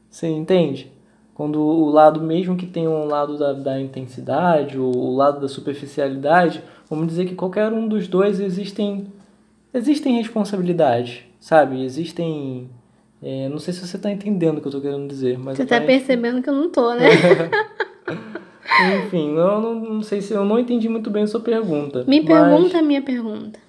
Você 0.10 0.28
entende? 0.28 0.92
Quando 1.34 1.60
o 1.60 1.90
lado, 1.90 2.22
mesmo 2.22 2.56
que 2.56 2.66
tenha 2.66 2.90
um 2.90 3.06
lado 3.06 3.38
da, 3.38 3.54
da 3.54 3.82
intensidade, 3.82 4.78
ou 4.78 4.96
o 4.96 5.16
lado 5.16 5.42
da 5.42 5.50
superficialidade, 5.50 6.64
vamos 6.90 7.08
dizer 7.08 7.26
que 7.26 7.36
qualquer 7.36 7.74
um 7.74 7.88
dos 7.88 8.08
dois 8.08 8.40
existem, 8.40 9.08
existem 9.74 10.16
responsabilidade, 10.16 11.26
sabe? 11.40 11.84
Existem. 11.84 12.70
É, 13.24 13.48
não 13.48 13.58
sei 13.58 13.74
se 13.74 13.88
você 13.88 13.96
está 13.96 14.12
entendendo 14.12 14.58
o 14.58 14.62
que 14.62 14.68
eu 14.68 14.70
estou 14.70 14.82
querendo 14.82 15.08
dizer, 15.08 15.40
mas. 15.40 15.56
Você 15.56 15.64
está 15.64 15.80
percebendo 15.80 16.42
que 16.42 16.50
eu 16.50 16.54
não 16.54 16.70
tô, 16.70 16.94
né? 16.94 17.08
Enfim, 19.06 19.36
eu 19.38 19.62
não, 19.62 19.76
não 19.76 20.02
sei 20.02 20.22
se 20.22 20.34
eu 20.34 20.44
não 20.44 20.60
entendi 20.60 20.90
muito 20.90 21.10
bem 21.10 21.24
a 21.24 21.28
sua 21.28 21.40
pergunta. 21.40 22.04
Me 22.06 22.26
pergunta 22.26 22.80
a 22.80 22.82
minha 22.82 23.02
pergunta. 23.02 23.60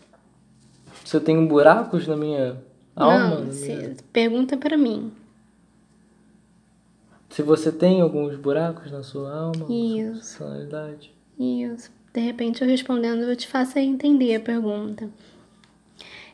Você 1.05 1.21
tem 1.21 1.47
buracos 1.47 2.09
na 2.09 2.17
minha 2.17 2.57
alma? 2.97 3.37
Não, 3.37 3.45
minha... 3.45 3.95
pergunta 4.13 4.57
para 4.57 4.77
mim. 4.77 5.13
Se 7.29 7.43
você 7.43 7.71
tem 7.71 8.01
alguns 8.01 8.37
buracos 8.37 8.91
na 8.91 9.03
sua 9.03 9.33
alma, 9.33 9.67
Isso. 9.69 10.37
sua 10.37 10.47
personalidade. 10.47 11.13
Isso. 11.39 11.91
De 12.13 12.21
repente 12.21 12.63
eu 12.63 12.69
respondendo, 12.69 13.23
eu 13.23 13.37
te 13.37 13.47
faço 13.47 13.79
entender 13.79 14.37
a 14.37 14.41
pergunta. 14.41 15.09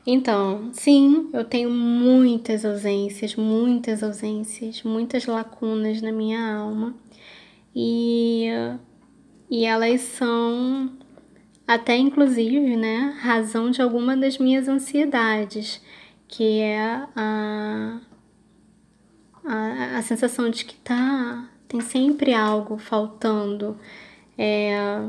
Então, 0.07 0.71
sim, 0.73 1.29
eu 1.33 1.45
tenho 1.45 1.71
muitas 1.71 2.65
ausências, 2.65 3.37
muitas 3.37 4.03
ausências, 4.03 4.83
muitas 4.83 5.27
lacunas 5.27 6.01
na 6.01 6.11
minha 6.11 6.57
alma 6.57 6.95
e, 7.75 8.47
e 9.51 9.65
elas 9.65 10.01
são 10.03 10.91
até 11.67 11.97
inclusive, 11.97 12.77
né, 12.77 13.17
razão 13.21 13.71
de 13.71 13.81
alguma 13.83 14.17
das 14.17 14.39
minhas 14.39 14.69
ansiedades, 14.69 15.81
que 16.27 16.61
é 16.61 16.81
a, 17.15 18.01
a, 19.45 19.99
a 19.99 20.03
sensação 20.03 20.51
de 20.51 20.65
que 20.65 20.75
tá, 20.77 21.49
tem 21.69 21.81
sempre 21.81 22.35
algo 22.35 22.77
faltando. 22.79 23.77
É, 24.37 25.01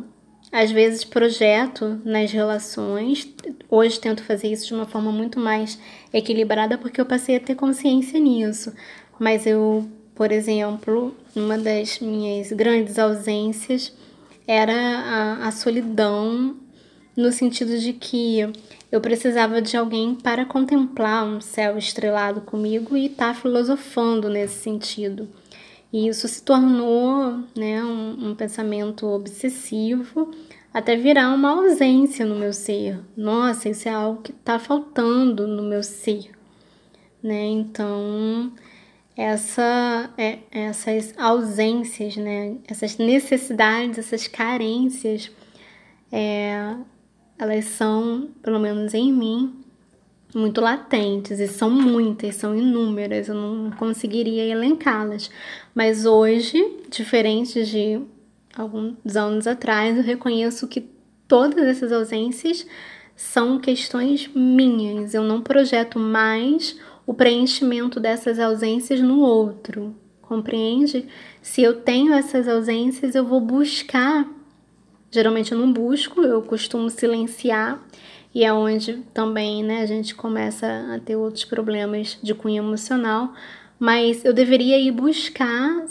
às 0.52 0.72
vezes 0.72 1.04
projeto 1.04 2.02
nas 2.04 2.32
relações, 2.32 3.28
hoje 3.70 4.00
tento 4.00 4.24
fazer 4.24 4.48
isso 4.48 4.68
de 4.68 4.74
uma 4.74 4.86
forma 4.86 5.12
muito 5.12 5.40
mais 5.40 5.80
equilibrada 6.14 6.78
porque 6.78 7.00
eu 7.00 7.06
passei 7.06 7.38
a 7.38 7.40
ter 7.40 7.56
consciência 7.56 8.20
nisso, 8.20 8.74
mas 9.20 9.46
eu 9.46 9.90
por 10.22 10.32
exemplo, 10.32 11.16
uma 11.36 11.58
das 11.58 12.00
minhas 12.00 12.52
grandes 12.52 13.00
ausências 13.00 13.92
era 14.46 14.72
a, 14.72 15.48
a 15.48 15.52
solidão, 15.52 16.58
no 17.16 17.32
sentido 17.32 17.78
de 17.80 17.94
que 17.94 18.48
eu 18.92 19.02
precisava 19.02 19.62
de 19.62 19.76
alguém 19.76 20.14
para 20.14 20.46
contemplar 20.46 21.26
um 21.26 21.42
céu 21.42 21.78
estrelado 21.78 22.42
comigo 22.42 22.96
e 22.96 23.08
estar 23.08 23.34
tá 23.34 23.42
filosofando 23.42 24.30
nesse 24.30 24.60
sentido. 24.60 25.28
E 25.92 26.08
isso 26.08 26.28
se 26.28 26.42
tornou 26.42 27.44
né, 27.56 27.84
um, 27.84 28.30
um, 28.30 28.36
pensamento 28.36 29.06
obsessivo 29.08 30.32
até 30.74 30.96
virar 30.96 31.34
uma 31.34 31.50
ausência 31.50 32.26
no 32.26 32.36
meu 32.36 32.54
ser. 32.54 33.00
Nossa, 33.16 33.68
isso 33.68 33.90
é 33.90 33.92
algo 33.92 34.22
que 34.22 34.32
está 34.32 34.58
faltando 34.58 35.46
no 35.48 35.64
meu 35.64 35.84
ser. 35.84 36.32
Né? 37.22 37.46
Então, 37.48 38.54
essa, 39.18 40.10
é, 40.18 40.40
essas 40.50 41.14
ausências, 41.18 42.16
né? 42.16 42.56
essas 42.68 42.98
necessidades, 42.98 44.00
essas 44.00 44.28
carências, 44.28 45.30
é, 46.10 46.74
elas 47.38 47.66
são, 47.66 48.30
pelo 48.42 48.60
menos 48.60 48.94
em 48.94 49.12
mim, 49.12 49.61
muito 50.34 50.62
latentes 50.62 51.40
e 51.40 51.48
são 51.48 51.70
muitas, 51.70 52.36
são 52.36 52.56
inúmeras, 52.56 53.28
eu 53.28 53.36
não 53.36 53.72
conseguiria 53.72 54.46
elencá-las. 54.46 55.30
Mas 55.76 56.06
hoje, 56.06 56.80
diferente 56.90 57.64
de 57.64 58.02
alguns 58.56 59.16
anos 59.16 59.48
atrás, 59.48 59.98
eu 59.98 60.04
reconheço 60.04 60.68
que 60.68 60.90
todas 61.28 61.64
essas 61.66 61.92
ausências 61.92 62.66
são 63.16 63.60
questões 63.60 64.30
minhas. 64.34 65.14
Eu 65.14 65.24
não 65.24 65.42
projeto 65.42 66.00
mais 66.00 66.78
o 67.06 67.14
preenchimento 67.14 68.00
dessas 68.00 68.40
ausências 68.40 69.00
no 69.02 69.20
outro, 69.20 69.96
compreende? 70.22 71.06
Se 71.42 71.62
eu 71.62 71.82
tenho 71.82 72.14
essas 72.14 72.48
ausências, 72.48 73.16
eu 73.16 73.26
vou 73.26 73.42
buscar. 73.42 74.28
Geralmente 75.10 75.52
eu 75.52 75.58
não 75.58 75.72
busco, 75.74 76.22
eu 76.22 76.42
costumo 76.42 76.90
silenciar, 76.90 77.82
e 78.34 78.44
é 78.44 78.54
onde 78.54 79.04
também 79.14 79.64
né, 79.64 79.82
a 79.82 79.86
gente 79.86 80.16
começa 80.16 80.68
a 80.94 81.00
ter 81.00 81.16
outros 81.16 81.44
problemas 81.44 82.18
de 82.24 82.34
cunho 82.34 82.64
emocional. 82.64 83.34
Mas 83.78 84.24
eu 84.24 84.34
deveria 84.34 84.80
ir 84.80 84.92
buscar 84.92 85.86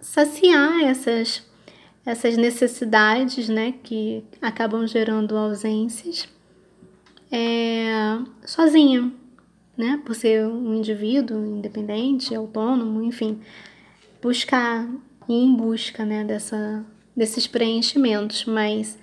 saciar 0.00 0.80
essas, 0.82 1.46
essas 2.04 2.36
necessidades 2.36 3.48
né, 3.48 3.74
que 3.84 4.24
acabam 4.40 4.86
gerando 4.86 5.36
ausências 5.36 6.28
é, 7.30 8.18
sozinha 8.44 9.12
né, 9.76 10.00
por 10.04 10.14
ser 10.14 10.46
um 10.46 10.74
indivíduo 10.74 11.44
independente, 11.44 12.34
autônomo, 12.34 13.02
enfim, 13.02 13.40
buscar 14.20 14.86
ir 15.28 15.34
em 15.34 15.54
busca, 15.54 16.04
né, 16.04 16.24
dessa, 16.24 16.84
desses 17.16 17.46
preenchimentos, 17.46 18.44
mas 18.44 18.98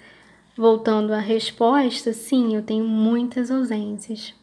voltando 0.57 1.13
à 1.13 1.19
resposta, 1.19 2.11
sim, 2.11 2.55
eu 2.55 2.63
tenho 2.63 2.83
muitas 2.83 3.51
ausências. 3.51 4.33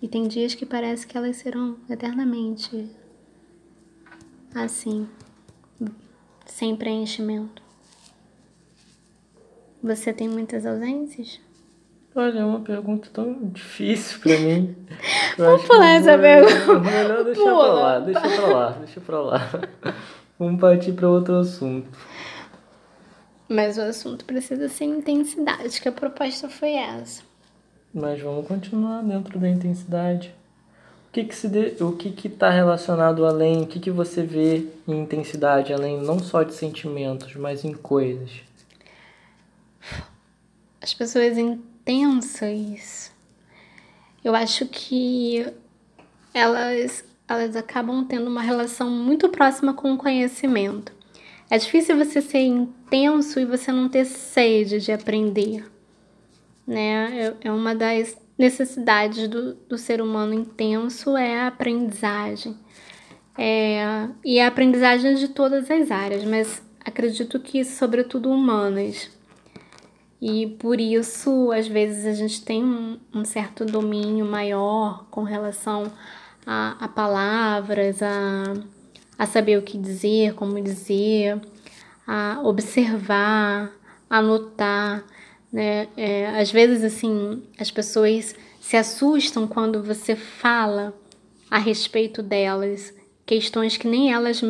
E 0.00 0.08
tem 0.08 0.28
dias 0.28 0.54
que 0.54 0.64
parece 0.64 1.06
que 1.06 1.18
elas 1.18 1.36
serão 1.36 1.76
eternamente 1.88 2.88
assim, 4.54 5.08
sem 6.46 6.74
preenchimento. 6.76 7.60
Você 9.82 10.12
tem 10.12 10.28
muitas 10.28 10.64
ausências? 10.64 11.40
Olha, 12.14 12.40
é 12.40 12.44
uma 12.44 12.60
pergunta 12.60 13.08
tão 13.12 13.48
difícil 13.48 14.20
pra 14.20 14.38
mim. 14.38 14.74
Vamos 15.36 15.62
pular 15.64 15.90
essa 15.90 16.18
pergunta. 16.18 16.78
Melhor 16.80 17.24
deixar 17.24 17.42
Pula. 17.42 17.64
pra 17.64 17.72
lá, 17.72 17.98
deixa 18.00 18.20
pra 18.20 18.46
lá, 18.46 18.70
deixa 18.70 19.00
pra 19.00 19.20
lá. 19.20 19.50
Vamos 20.38 20.60
partir 20.60 20.92
pra 20.92 21.08
outro 21.08 21.36
assunto. 21.36 21.88
Mas 23.52 23.76
o 23.78 23.80
assunto 23.80 24.24
precisa 24.24 24.68
ser 24.68 24.84
intensidade, 24.84 25.80
que 25.80 25.88
a 25.88 25.92
proposta 25.92 26.48
foi 26.48 26.74
essa. 26.74 27.20
Mas 27.92 28.22
vamos 28.22 28.46
continuar 28.46 29.02
dentro 29.02 29.40
da 29.40 29.48
intensidade. 29.48 30.32
O 31.08 31.12
que 31.12 31.24
que 31.24 31.34
se 31.34 31.48
de... 31.48 31.82
o 31.82 31.96
que 31.96 32.12
que 32.12 32.28
tá 32.28 32.48
relacionado 32.48 33.26
além? 33.26 33.62
O 33.62 33.66
que 33.66 33.80
que 33.80 33.90
você 33.90 34.22
vê 34.22 34.68
em 34.86 35.00
intensidade 35.00 35.72
além 35.72 36.00
não 36.00 36.20
só 36.20 36.44
de 36.44 36.54
sentimentos, 36.54 37.34
mas 37.34 37.64
em 37.64 37.74
coisas? 37.74 38.30
As 40.80 40.94
pessoas 40.94 41.36
intensas, 41.36 43.10
eu 44.22 44.32
acho 44.32 44.64
que 44.66 45.44
elas 46.32 47.04
elas 47.26 47.56
acabam 47.56 48.04
tendo 48.04 48.28
uma 48.28 48.42
relação 48.42 48.88
muito 48.88 49.28
próxima 49.28 49.74
com 49.74 49.92
o 49.92 49.98
conhecimento. 49.98 50.99
É 51.50 51.58
difícil 51.58 51.96
você 51.96 52.22
ser 52.22 52.42
intenso 52.42 53.40
e 53.40 53.44
você 53.44 53.72
não 53.72 53.88
ter 53.88 54.04
sede 54.04 54.78
de 54.78 54.92
aprender, 54.92 55.68
né? 56.64 57.34
É, 57.42 57.48
é 57.48 57.52
uma 57.52 57.74
das 57.74 58.16
necessidades 58.38 59.28
do, 59.28 59.54
do 59.54 59.76
ser 59.76 60.00
humano 60.00 60.32
intenso 60.32 61.16
é 61.16 61.40
a 61.40 61.48
aprendizagem. 61.48 62.56
É, 63.36 64.08
e 64.24 64.38
a 64.38 64.46
aprendizagem 64.46 65.14
de 65.16 65.28
todas 65.28 65.70
as 65.70 65.90
áreas, 65.90 66.24
mas 66.24 66.62
acredito 66.84 67.40
que 67.40 67.64
sobretudo 67.64 68.30
humanas. 68.30 69.10
E 70.22 70.46
por 70.58 70.78
isso, 70.80 71.50
às 71.50 71.66
vezes, 71.66 72.06
a 72.06 72.12
gente 72.12 72.44
tem 72.44 72.62
um, 72.62 72.98
um 73.12 73.24
certo 73.24 73.64
domínio 73.64 74.24
maior 74.24 75.06
com 75.10 75.22
relação 75.22 75.90
a, 76.46 76.76
a 76.78 76.88
palavras, 76.88 78.02
a 78.02 78.54
a 79.20 79.26
saber 79.26 79.58
o 79.58 79.62
que 79.62 79.76
dizer, 79.76 80.32
como 80.32 80.58
dizer, 80.62 81.38
a 82.06 82.40
observar, 82.42 83.70
anotar, 84.08 85.04
né? 85.52 85.88
É, 85.94 86.40
às 86.40 86.50
vezes, 86.50 86.82
assim, 86.82 87.42
as 87.58 87.70
pessoas 87.70 88.34
se 88.58 88.78
assustam 88.78 89.46
quando 89.46 89.82
você 89.82 90.16
fala 90.16 90.98
a 91.50 91.58
respeito 91.58 92.22
delas, 92.22 92.94
questões 93.26 93.76
que 93.76 93.86
nem 93.86 94.10
elas 94.10 94.40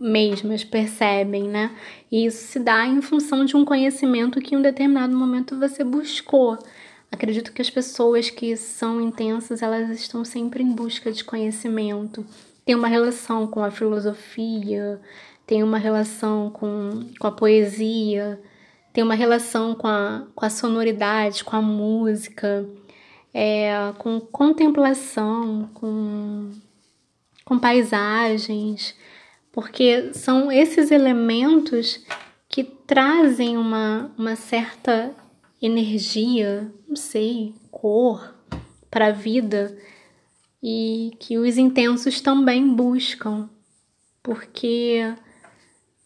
mesmas 0.00 0.64
percebem, 0.64 1.42
né? 1.42 1.70
E 2.10 2.24
isso 2.24 2.46
se 2.46 2.58
dá 2.58 2.86
em 2.86 3.02
função 3.02 3.44
de 3.44 3.54
um 3.54 3.66
conhecimento 3.66 4.40
que 4.40 4.54
em 4.54 4.58
um 4.58 4.62
determinado 4.62 5.14
momento 5.14 5.58
você 5.58 5.84
buscou. 5.84 6.56
Acredito 7.12 7.52
que 7.52 7.60
as 7.60 7.68
pessoas 7.68 8.30
que 8.30 8.56
são 8.56 8.98
intensas, 8.98 9.60
elas 9.60 9.90
estão 9.90 10.24
sempre 10.24 10.62
em 10.62 10.72
busca 10.72 11.12
de 11.12 11.22
conhecimento 11.22 12.24
tem 12.68 12.74
uma 12.74 12.86
relação 12.88 13.46
com 13.46 13.64
a 13.64 13.70
filosofia, 13.70 15.00
tem 15.46 15.62
uma 15.62 15.78
relação 15.78 16.50
com, 16.50 17.08
com 17.18 17.26
a 17.26 17.32
poesia, 17.32 18.38
tem 18.92 19.02
uma 19.02 19.14
relação 19.14 19.74
com 19.74 19.86
a, 19.86 20.26
com 20.34 20.44
a 20.44 20.50
sonoridade, 20.50 21.44
com 21.44 21.56
a 21.56 21.62
música, 21.62 22.68
é, 23.32 23.70
com 23.96 24.20
contemplação, 24.20 25.70
com, 25.72 26.50
com 27.42 27.58
paisagens, 27.58 28.94
porque 29.50 30.12
são 30.12 30.52
esses 30.52 30.90
elementos 30.90 32.04
que 32.50 32.62
trazem 32.62 33.56
uma, 33.56 34.12
uma 34.18 34.36
certa 34.36 35.14
energia, 35.62 36.70
não 36.86 36.96
sei, 36.96 37.54
cor 37.70 38.34
para 38.90 39.06
a 39.06 39.12
vida 39.12 39.74
e 40.62 41.12
que 41.18 41.38
os 41.38 41.56
intensos 41.56 42.20
também 42.20 42.66
buscam, 42.74 43.48
porque 44.22 45.14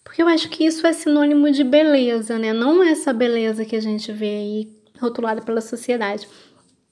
porque 0.04 0.22
eu 0.22 0.28
acho 0.28 0.48
que 0.48 0.64
isso 0.64 0.86
é 0.86 0.92
sinônimo 0.92 1.50
de 1.50 1.64
beleza, 1.64 2.38
né? 2.38 2.52
Não 2.52 2.82
essa 2.82 3.12
beleza 3.12 3.64
que 3.64 3.76
a 3.76 3.80
gente 3.80 4.12
vê 4.12 4.26
aí 4.26 4.68
rotulada 5.00 5.40
pela 5.40 5.60
sociedade, 5.60 6.28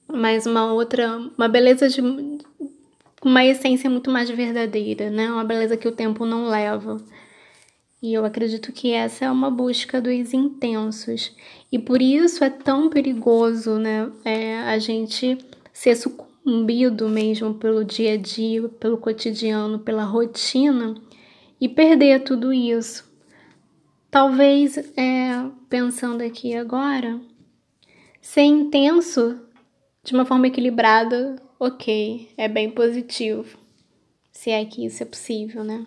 mas 0.07 0.45
uma 0.45 0.73
outra, 0.73 1.17
uma 1.37 1.47
beleza 1.47 1.87
de 1.87 2.01
uma 3.23 3.45
essência 3.45 3.89
muito 3.89 4.09
mais 4.09 4.29
verdadeira, 4.29 5.09
né? 5.11 5.31
Uma 5.31 5.43
beleza 5.43 5.77
que 5.77 5.87
o 5.87 5.91
tempo 5.91 6.25
não 6.25 6.47
leva. 6.47 6.97
E 8.01 8.13
eu 8.13 8.25
acredito 8.25 8.71
que 8.71 8.91
essa 8.91 9.25
é 9.25 9.31
uma 9.31 9.51
busca 9.51 10.01
dos 10.01 10.33
intensos. 10.33 11.35
E 11.71 11.77
por 11.77 12.01
isso 12.01 12.43
é 12.43 12.49
tão 12.49 12.89
perigoso, 12.89 13.77
né? 13.77 14.11
É, 14.25 14.61
a 14.63 14.79
gente 14.79 15.37
ser 15.71 15.95
sucumbido 15.95 16.30
sucumbido 16.41 17.07
mesmo 17.07 17.53
pelo 17.53 17.85
dia 17.85 18.13
a 18.13 18.17
dia, 18.17 18.67
pelo 18.67 18.97
cotidiano, 18.97 19.79
pela 19.79 20.03
rotina 20.03 20.95
e 21.59 21.69
perder 21.69 22.23
tudo 22.23 22.51
isso. 22.51 23.09
Talvez, 24.09 24.77
é, 24.97 25.49
pensando 25.69 26.21
aqui 26.21 26.55
agora, 26.55 27.21
ser 28.19 28.41
intenso 28.41 29.39
de 30.03 30.13
uma 30.13 30.25
forma 30.25 30.47
equilibrada, 30.47 31.41
ok, 31.59 32.29
é 32.35 32.47
bem 32.47 32.69
positivo. 32.71 33.57
Se 34.31 34.49
é 34.49 34.65
que 34.65 34.85
isso 34.85 35.03
é 35.03 35.05
possível, 35.05 35.63
né? 35.63 35.85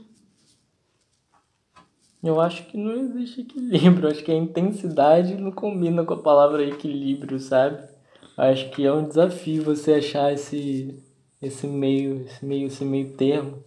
Eu 2.23 2.41
acho 2.41 2.65
que 2.67 2.79
não 2.79 2.93
existe 2.93 3.43
equilíbrio. 3.43 4.09
Acho 4.09 4.25
que 4.25 4.33
a 4.33 4.35
intensidade 4.35 5.35
não 5.35 5.53
combina 5.53 6.05
com 6.05 6.15
a 6.15 6.23
palavra 6.23 6.65
equilíbrio, 6.65 7.39
sabe? 7.39 7.87
Acho 8.37 8.71
que 8.71 8.85
é 8.85 8.93
um 8.93 9.07
desafio 9.07 9.63
você 9.63 9.95
achar 9.95 10.33
esse, 10.33 11.03
esse 11.41 11.67
meio, 11.67 12.23
esse 12.27 12.45
meio, 12.45 12.67
esse 12.67 12.85
meio 12.85 13.13
termo. 13.13 13.63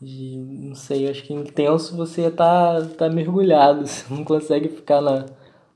De, 0.00 0.36
não 0.36 0.74
sei, 0.74 1.08
acho 1.08 1.22
que 1.22 1.32
intenso 1.32 1.96
você 1.96 2.30
tá, 2.30 2.84
tá 2.98 3.08
mergulhado, 3.08 3.86
você 3.86 4.12
não 4.12 4.24
consegue 4.24 4.68
ficar 4.68 5.00
na, 5.00 5.26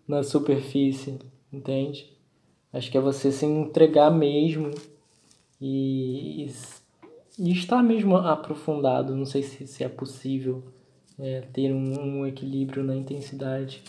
na 0.07 0.23
superfície, 0.23 1.19
entende? 1.53 2.11
Acho 2.73 2.91
que 2.91 2.99
é 2.99 3.01
você 3.01 3.33
se 3.33 3.47
entregar 3.47 4.11
mesmo 4.11 4.71
e, 5.61 6.45
e, 6.45 6.53
e 7.39 7.53
estar 7.53 7.83
mesmo 7.83 8.17
aprofundado. 8.17 9.17
Não 9.17 9.27
sei 9.27 9.43
se, 9.43 9.67
se 9.67 9.83
é 9.83 9.89
possível 9.89 10.63
é, 11.19 11.43
ter 11.53 11.73
um, 11.73 12.21
um 12.21 12.27
equilíbrio 12.27 12.83
na 12.83 12.95
intensidade. 12.95 13.83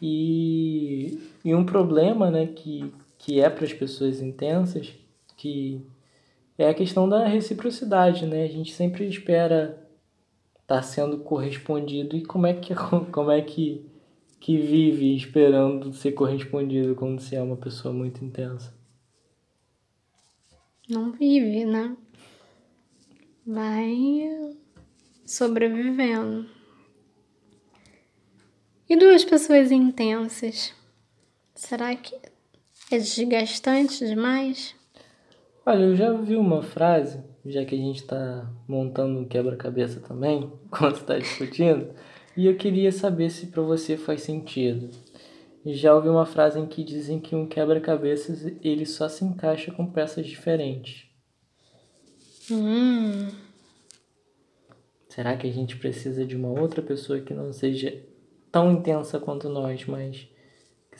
E, 0.00 1.18
e 1.44 1.54
um 1.54 1.64
problema 1.64 2.30
né, 2.30 2.46
que, 2.46 2.92
que 3.18 3.40
é 3.40 3.50
para 3.50 3.64
as 3.64 3.72
pessoas 3.72 4.20
intensas, 4.20 4.94
que 5.36 5.84
é 6.56 6.68
a 6.68 6.74
questão 6.74 7.08
da 7.08 7.26
reciprocidade, 7.26 8.24
né? 8.24 8.44
A 8.44 8.48
gente 8.48 8.72
sempre 8.72 9.06
espera 9.06 9.86
estar 10.60 10.76
tá 10.76 10.82
sendo 10.82 11.18
correspondido 11.18 12.16
e 12.16 12.24
como 12.24 12.46
é 12.46 12.54
que 12.54 12.74
como 13.12 13.30
é 13.30 13.42
que 13.42 13.84
que 14.40 14.56
vive 14.56 15.16
esperando 15.16 15.92
ser 15.92 16.12
correspondido 16.12 16.94
quando 16.94 17.20
se 17.20 17.34
é 17.34 17.42
uma 17.42 17.56
pessoa 17.56 17.92
muito 17.92 18.24
intensa? 18.24 18.72
Não 20.88 21.10
vive, 21.12 21.64
né? 21.64 21.96
Vai 23.44 24.54
sobrevivendo. 25.26 26.48
E 28.88 28.96
duas 28.96 29.24
pessoas 29.24 29.70
intensas? 29.70 30.72
Será 31.54 31.94
que 31.94 32.16
é 32.90 32.98
desgastante 32.98 34.06
demais? 34.06 34.74
Olha, 35.64 35.84
eu 35.84 35.96
já 35.96 36.12
vi 36.12 36.36
uma 36.36 36.62
frase, 36.62 37.22
já 37.44 37.64
que 37.64 37.74
a 37.74 37.78
gente 37.78 38.00
está 38.00 38.50
montando 38.66 39.18
um 39.18 39.24
quebra-cabeça 39.24 40.00
também, 40.00 40.50
quando 40.70 40.96
está 40.96 41.18
discutindo, 41.18 41.90
e 42.36 42.46
eu 42.46 42.56
queria 42.56 42.90
saber 42.90 43.30
se 43.30 43.48
para 43.48 43.62
você 43.62 43.96
faz 43.96 44.22
sentido. 44.22 44.90
Já 45.66 45.94
ouvi 45.94 46.08
uma 46.08 46.24
frase 46.24 46.58
em 46.58 46.66
que 46.66 46.82
dizem 46.82 47.20
que 47.20 47.36
um 47.36 47.46
quebra-cabeças 47.46 48.46
ele 48.62 48.86
só 48.86 49.08
se 49.08 49.24
encaixa 49.24 49.70
com 49.70 49.90
peças 49.90 50.26
diferentes. 50.26 51.06
Hum. 52.50 53.28
Será 55.08 55.36
que 55.36 55.46
a 55.46 55.52
gente 55.52 55.76
precisa 55.76 56.24
de 56.24 56.36
uma 56.36 56.48
outra 56.48 56.80
pessoa 56.80 57.20
que 57.20 57.34
não 57.34 57.52
seja 57.52 58.02
tão 58.50 58.72
intensa 58.72 59.18
quanto 59.18 59.48
nós, 59.48 59.84
mas 59.84 60.28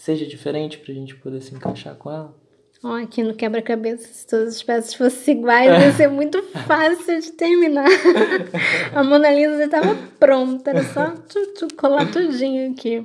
seja 0.01 0.27
diferente 0.27 0.79
para 0.79 0.93
a 0.93 0.95
gente 0.95 1.15
poder 1.17 1.41
se 1.41 1.55
encaixar 1.55 1.95
com 1.97 2.11
ela? 2.11 2.35
Oh, 2.83 2.93
aqui 2.93 3.25
no 3.25 3.35
quebra-cabeça, 3.35 4.07
se 4.07 4.27
todas 4.27 4.55
as 4.55 4.63
peças 4.63 4.95
fossem 4.95 5.39
iguais, 5.39 5.83
ia 5.83 5.93
ser 5.93 6.09
muito 6.09 6.41
fácil 6.67 7.21
de 7.21 7.33
terminar. 7.33 7.89
a 8.95 9.03
Mona 9.03 9.31
Lisa 9.31 9.59
já 9.59 9.65
estava 9.65 9.97
pronta, 10.19 10.71
era 10.71 10.85
só 10.85 11.11
tu, 11.11 11.55
tu, 11.55 11.75
colar 11.77 12.11
tudinho 12.11 12.71
aqui. 12.71 13.05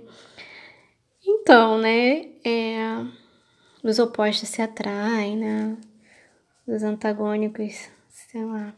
Então, 1.25 1.79
né, 1.79 2.27
é, 2.45 3.03
os 3.83 3.97
opostos 3.97 4.49
se 4.49 4.61
atraem, 4.61 5.37
né? 5.37 5.75
os 6.67 6.83
antagônicos, 6.83 7.89
sei 8.09 8.43
lá. 8.45 8.73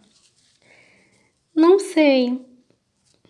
Não 1.55 1.79
sei. 1.79 2.43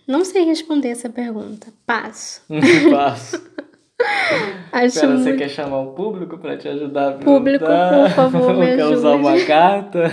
Não 0.07 0.23
sei 0.23 0.43
responder 0.45 0.89
essa 0.89 1.09
pergunta. 1.09 1.73
Passo. 1.85 2.41
Passo. 2.91 3.51
Acho 4.71 5.07
muito... 5.07 5.23
você 5.23 5.37
quer 5.37 5.49
chamar 5.49 5.79
o 5.79 5.91
público 5.93 6.37
para 6.37 6.57
te 6.57 6.67
ajudar 6.67 7.09
a 7.09 7.11
Público, 7.13 7.65
por 7.65 8.09
favor, 8.09 8.53
me 8.59 8.75
quer 8.75 8.85
usar 8.85 9.13
ajude. 9.13 9.27
uma 9.27 9.45
carta? 9.45 10.11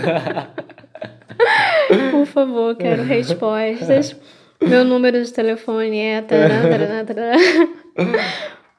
Por 2.11 2.27
favor, 2.27 2.77
quero 2.77 3.03
respostas. 3.03 4.15
Meu 4.61 4.85
número 4.85 5.23
de 5.25 5.33
telefone 5.33 5.99
é. 5.99 6.25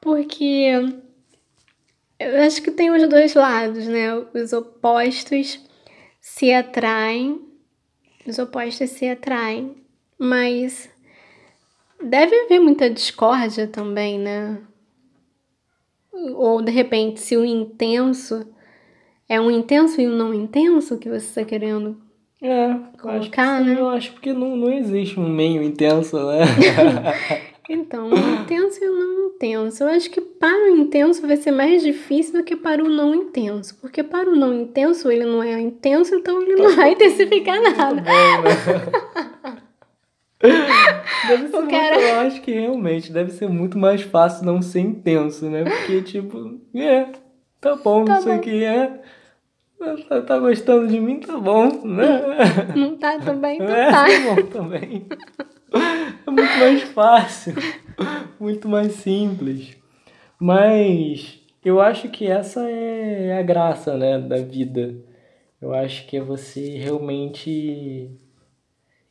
Porque 0.00 0.72
eu 2.18 2.42
acho 2.42 2.62
que 2.62 2.70
tem 2.70 2.90
os 2.90 3.06
dois 3.08 3.34
lados, 3.34 3.86
né? 3.86 4.14
Os 4.32 4.52
opostos 4.52 5.60
se 6.20 6.52
atraem, 6.52 7.40
os 8.26 8.38
opostos 8.38 8.90
se 8.90 9.06
atraem, 9.08 9.76
mas 10.18 10.88
deve 12.02 12.34
haver 12.44 12.60
muita 12.60 12.88
discórdia 12.88 13.66
também, 13.66 14.18
né? 14.18 14.58
Ou 16.36 16.62
de 16.62 16.70
repente, 16.70 17.20
se 17.20 17.36
o 17.36 17.44
intenso 17.44 18.46
é 19.28 19.40
um 19.40 19.50
intenso 19.50 20.00
e 20.00 20.08
um 20.08 20.16
não 20.16 20.32
intenso 20.32 20.98
que 20.98 21.08
você 21.08 21.26
está 21.26 21.44
querendo 21.44 21.96
É, 22.40 22.70
eu 22.70 23.10
acho 23.10 23.30
que 23.30 23.36
Colocar, 23.36 23.58
sim, 23.58 23.64
né? 23.64 23.80
Eu 23.80 23.88
acho 23.88 24.12
porque 24.12 24.32
não, 24.32 24.56
não 24.56 24.72
existe 24.72 25.18
um 25.18 25.28
meio 25.28 25.62
intenso, 25.62 26.16
né? 26.26 26.40
Então, 27.68 28.10
o 28.10 28.42
intenso 28.42 28.84
e 28.84 28.88
o 28.88 28.92
não 28.92 29.26
intenso. 29.28 29.84
Eu 29.84 29.88
acho 29.88 30.10
que 30.10 30.20
para 30.20 30.70
o 30.70 30.76
intenso 30.76 31.26
vai 31.26 31.36
ser 31.36 31.50
mais 31.50 31.82
difícil 31.82 32.34
do 32.34 32.44
que 32.44 32.54
para 32.54 32.84
o 32.84 32.88
não 32.88 33.14
intenso. 33.14 33.78
Porque 33.80 34.02
para 34.02 34.28
o 34.28 34.36
não 34.36 34.52
intenso, 34.52 35.10
ele 35.10 35.24
não 35.24 35.42
é 35.42 35.58
intenso, 35.60 36.14
então 36.14 36.42
ele 36.42 36.56
não 36.56 36.76
vai 36.76 36.92
intensificar 36.92 37.60
nada. 37.62 38.02
bom, 38.02 38.42
né? 38.42 39.30
Deve 41.28 41.48
ser 41.48 41.56
muito, 41.56 41.70
cara- 41.70 42.00
eu 42.00 42.20
acho 42.20 42.40
que 42.42 42.52
realmente 42.52 43.12
deve 43.12 43.30
ser 43.32 43.48
muito 43.48 43.78
mais 43.78 44.02
fácil 44.02 44.44
não 44.44 44.60
ser 44.62 44.80
intenso, 44.80 45.48
né? 45.48 45.64
Porque, 45.64 46.02
tipo, 46.02 46.60
é, 46.74 47.06
tá 47.60 47.76
bom, 47.76 48.04
Tá 48.04 48.18
isso 48.18 48.28
bom. 48.28 48.34
aqui 48.34 48.62
é. 48.64 49.00
Tá, 50.08 50.22
tá 50.22 50.38
gostando 50.38 50.86
de 50.88 50.98
mim, 50.98 51.20
tá 51.20 51.36
bom, 51.36 51.84
né? 51.84 52.22
Não 52.74 52.96
tá 52.96 53.18
também? 53.18 53.56
Então 53.56 53.68
É, 53.74 53.90
tá. 53.90 54.04
tá 54.06 54.34
bom 54.34 54.46
também. 54.48 55.06
É 56.26 56.30
muito 56.30 56.58
mais 56.58 56.82
fácil, 56.84 57.54
muito 58.40 58.68
mais 58.68 58.92
simples. 58.92 59.76
Mas 60.38 61.40
eu 61.64 61.80
acho 61.80 62.08
que 62.08 62.26
essa 62.26 62.60
é 62.68 63.38
a 63.38 63.42
graça, 63.42 63.96
né, 63.96 64.18
da 64.18 64.36
vida. 64.38 64.94
Eu 65.60 65.74
acho 65.74 66.06
que 66.06 66.16
é 66.16 66.20
você 66.20 66.78
realmente. 66.78 68.10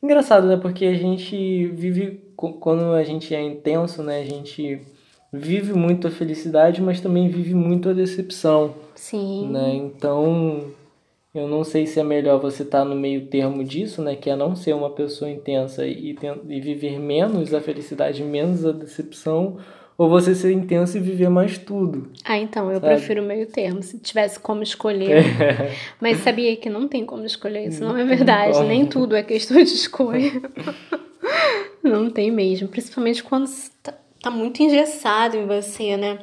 Engraçado, 0.04 0.46
né? 0.46 0.58
Porque 0.58 0.84
a 0.84 0.92
gente 0.92 1.66
vive. 1.68 2.20
Quando 2.36 2.92
a 2.92 3.02
gente 3.02 3.34
é 3.34 3.40
intenso, 3.40 4.02
né? 4.02 4.20
A 4.20 4.24
gente 4.24 4.82
vive 5.32 5.72
muito 5.72 6.06
a 6.06 6.10
felicidade, 6.10 6.82
mas 6.82 7.00
também 7.00 7.26
vive 7.26 7.54
muito 7.54 7.88
a 7.88 7.94
decepção 7.94 8.74
Sim. 8.94 9.48
né? 9.48 9.74
Então, 9.74 10.64
eu 11.34 11.48
não 11.48 11.64
sei 11.64 11.86
se 11.86 11.98
é 11.98 12.04
melhor 12.04 12.38
você 12.38 12.64
estar 12.64 12.84
no 12.84 12.94
meio 12.94 13.28
termo 13.28 13.64
disso, 13.64 14.02
né? 14.02 14.14
Que 14.14 14.28
é 14.28 14.36
não 14.36 14.54
ser 14.54 14.74
uma 14.74 14.90
pessoa 14.90 15.30
intensa 15.30 15.86
e, 15.86 16.14
e 16.48 16.60
viver 16.60 17.00
menos 17.00 17.54
a 17.54 17.60
felicidade, 17.62 18.22
menos 18.22 18.66
a 18.66 18.72
decepção, 18.72 19.56
ou 19.96 20.08
você 20.08 20.34
ser 20.34 20.52
intenso 20.52 20.96
e 20.96 21.00
viver 21.00 21.28
mais 21.28 21.56
tudo. 21.56 22.10
Ah, 22.24 22.36
então, 22.36 22.70
eu 22.70 22.80
Sabe? 22.80 22.94
prefiro 22.94 23.22
o 23.22 23.26
meio 23.26 23.46
termo. 23.46 23.82
Se 23.82 23.98
tivesse 23.98 24.38
como 24.40 24.62
escolher. 24.62 25.24
Mas 26.00 26.18
sabia 26.18 26.56
que 26.56 26.68
não 26.68 26.88
tem 26.88 27.06
como 27.06 27.24
escolher. 27.24 27.68
Isso 27.68 27.84
não 27.84 27.96
é 27.96 28.04
verdade. 28.04 28.54
como. 28.54 28.68
Nem 28.68 28.86
tudo 28.86 29.14
é 29.14 29.22
questão 29.22 29.56
de 29.56 29.72
escolha. 29.72 30.32
não 31.82 32.10
tem 32.10 32.30
mesmo. 32.30 32.68
Principalmente 32.68 33.22
quando 33.22 33.48
tá, 33.82 33.94
tá 34.20 34.30
muito 34.30 34.62
engessado 34.62 35.36
em 35.36 35.46
você, 35.46 35.96
né? 35.96 36.18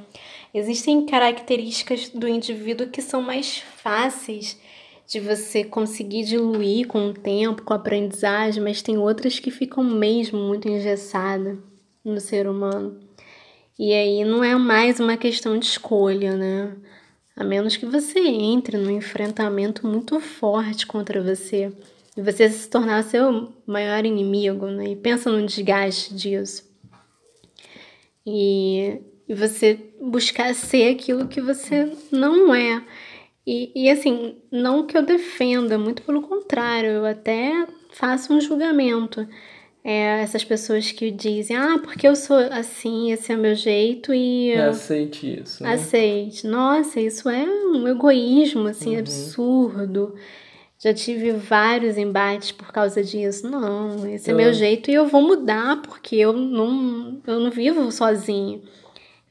Existem 0.54 1.06
características 1.06 2.10
do 2.10 2.28
indivíduo 2.28 2.88
que 2.88 3.02
são 3.02 3.22
mais 3.22 3.60
fáceis 3.78 4.60
de 5.08 5.20
você 5.20 5.64
conseguir 5.64 6.24
diluir 6.24 6.88
com 6.88 7.08
o 7.08 7.14
tempo, 7.14 7.64
com 7.64 7.74
a 7.74 7.78
aprendizagem, 7.78 8.62
mas 8.62 8.82
tem 8.82 8.98
outras 8.98 9.40
que 9.40 9.52
ficam 9.52 9.84
mesmo 9.84 10.40
muito 10.40 10.70
engessadas 10.70 11.58
no 12.04 12.20
ser 12.20 12.48
humano. 12.48 12.98
E 13.80 13.94
aí 13.94 14.24
não 14.24 14.44
é 14.44 14.56
mais 14.56 15.00
uma 15.00 15.18
questão 15.18 15.58
de 15.58 15.66
escolha, 15.66 16.36
né? 16.36 16.76
A 17.36 17.44
menos 17.44 17.78
que 17.78 17.86
você 17.86 18.20
entre 18.20 18.78
num 18.78 18.92
enfrentamento 18.92 19.88
muito 19.88 20.20
forte 20.20 20.86
contra 20.86 21.22
você 21.22 21.72
e 22.16 22.22
você 22.22 22.50
se 22.50 22.70
tornar 22.70 23.04
seu 23.04 23.54
maior 23.66 24.06
inimigo, 24.06 24.68
né? 24.68 24.92
E 24.92 24.96
pensa 24.96 25.32
no 25.32 25.46
desgaste 25.46 26.14
disso. 26.14 26.70
E, 28.26 29.02
e 29.28 29.34
você 29.34 29.80
buscar 30.00 30.54
ser 30.54 30.94
aquilo 30.94 31.28
que 31.28 31.42
você 31.42 31.92
não 32.12 32.54
é. 32.54 32.84
E, 33.48 33.72
e 33.74 33.90
assim, 33.90 34.38
não 34.52 34.86
que 34.86 34.98
eu 34.98 35.04
defenda, 35.04 35.78
muito 35.78 36.04
pelo 36.04 36.22
contrário, 36.22 36.90
eu 36.90 37.06
até 37.06 37.66
faço 37.92 38.34
um 38.34 38.40
julgamento. 38.40 39.28
É, 39.84 40.22
essas 40.22 40.44
pessoas 40.44 40.92
que 40.92 41.10
dizem, 41.10 41.58
ah, 41.58 41.80
porque 41.84 42.08
eu 42.08 42.16
sou 42.16 42.38
assim, 42.38 43.12
esse 43.12 43.32
é 43.32 43.36
o 43.36 43.40
meu 43.40 43.56
jeito 43.56 44.14
e 44.14 44.50
eu 44.52 44.70
Aceite 44.70 45.42
isso. 45.42 45.64
Né? 45.64 45.74
aceite. 45.74 46.46
Nossa, 46.46 47.00
isso 47.00 47.28
é 47.28 47.44
um 47.46 47.88
egoísmo, 47.88 48.68
assim, 48.68 48.94
Uhum. 48.94 49.00
absurdo. 49.00 50.16
Já 50.78 50.94
tive 50.94 51.32
vários 51.32 51.98
embates 51.98 52.52
por 52.52 52.72
causa 52.72 53.04
disso. 53.04 53.50
Não, 53.50 54.08
esse 54.14 54.30
é 54.30 54.34
Eu- 54.34 54.38
meu 54.38 54.54
jeito 54.54 54.90
e 54.92 54.94
eu 54.94 55.08
vou 55.08 55.22
mudar 55.22 55.82
porque 55.82 56.16
eu 56.16 56.32
não, 56.34 57.20
eu 57.26 57.40
não 57.40 57.50
vivo 57.52 57.92
sozinha. 57.92 58.60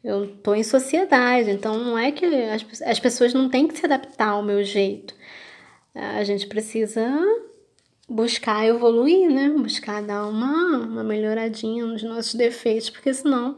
Eu 0.03 0.29
tô 0.43 0.55
em 0.55 0.63
sociedade, 0.65 1.51
então 1.51 1.79
não 1.79 1.97
é 1.99 2.11
que 2.11 2.25
as, 2.25 2.65
as 2.83 2.99
pessoas 2.99 3.33
não 3.35 3.49
têm 3.49 3.69
que 3.69 3.77
se 3.79 3.85
adaptar 3.87 4.31
ao 4.31 4.43
meu 4.43 4.65
jeito. 4.65 5.15
A 5.95 6.25
gente 6.25 6.47
precisa 6.47 7.05
buscar 8.11 8.67
evoluir, 8.67 9.31
né? 9.31 9.49
Buscar 9.51 10.03
dar 10.03 10.27
uma, 10.27 10.79
uma 10.79 11.05
melhoradinha 11.05 11.87
nos 11.87 12.03
nossos 12.03 12.35
defeitos, 12.35 12.91
porque 12.91 13.15
senão 13.15 13.57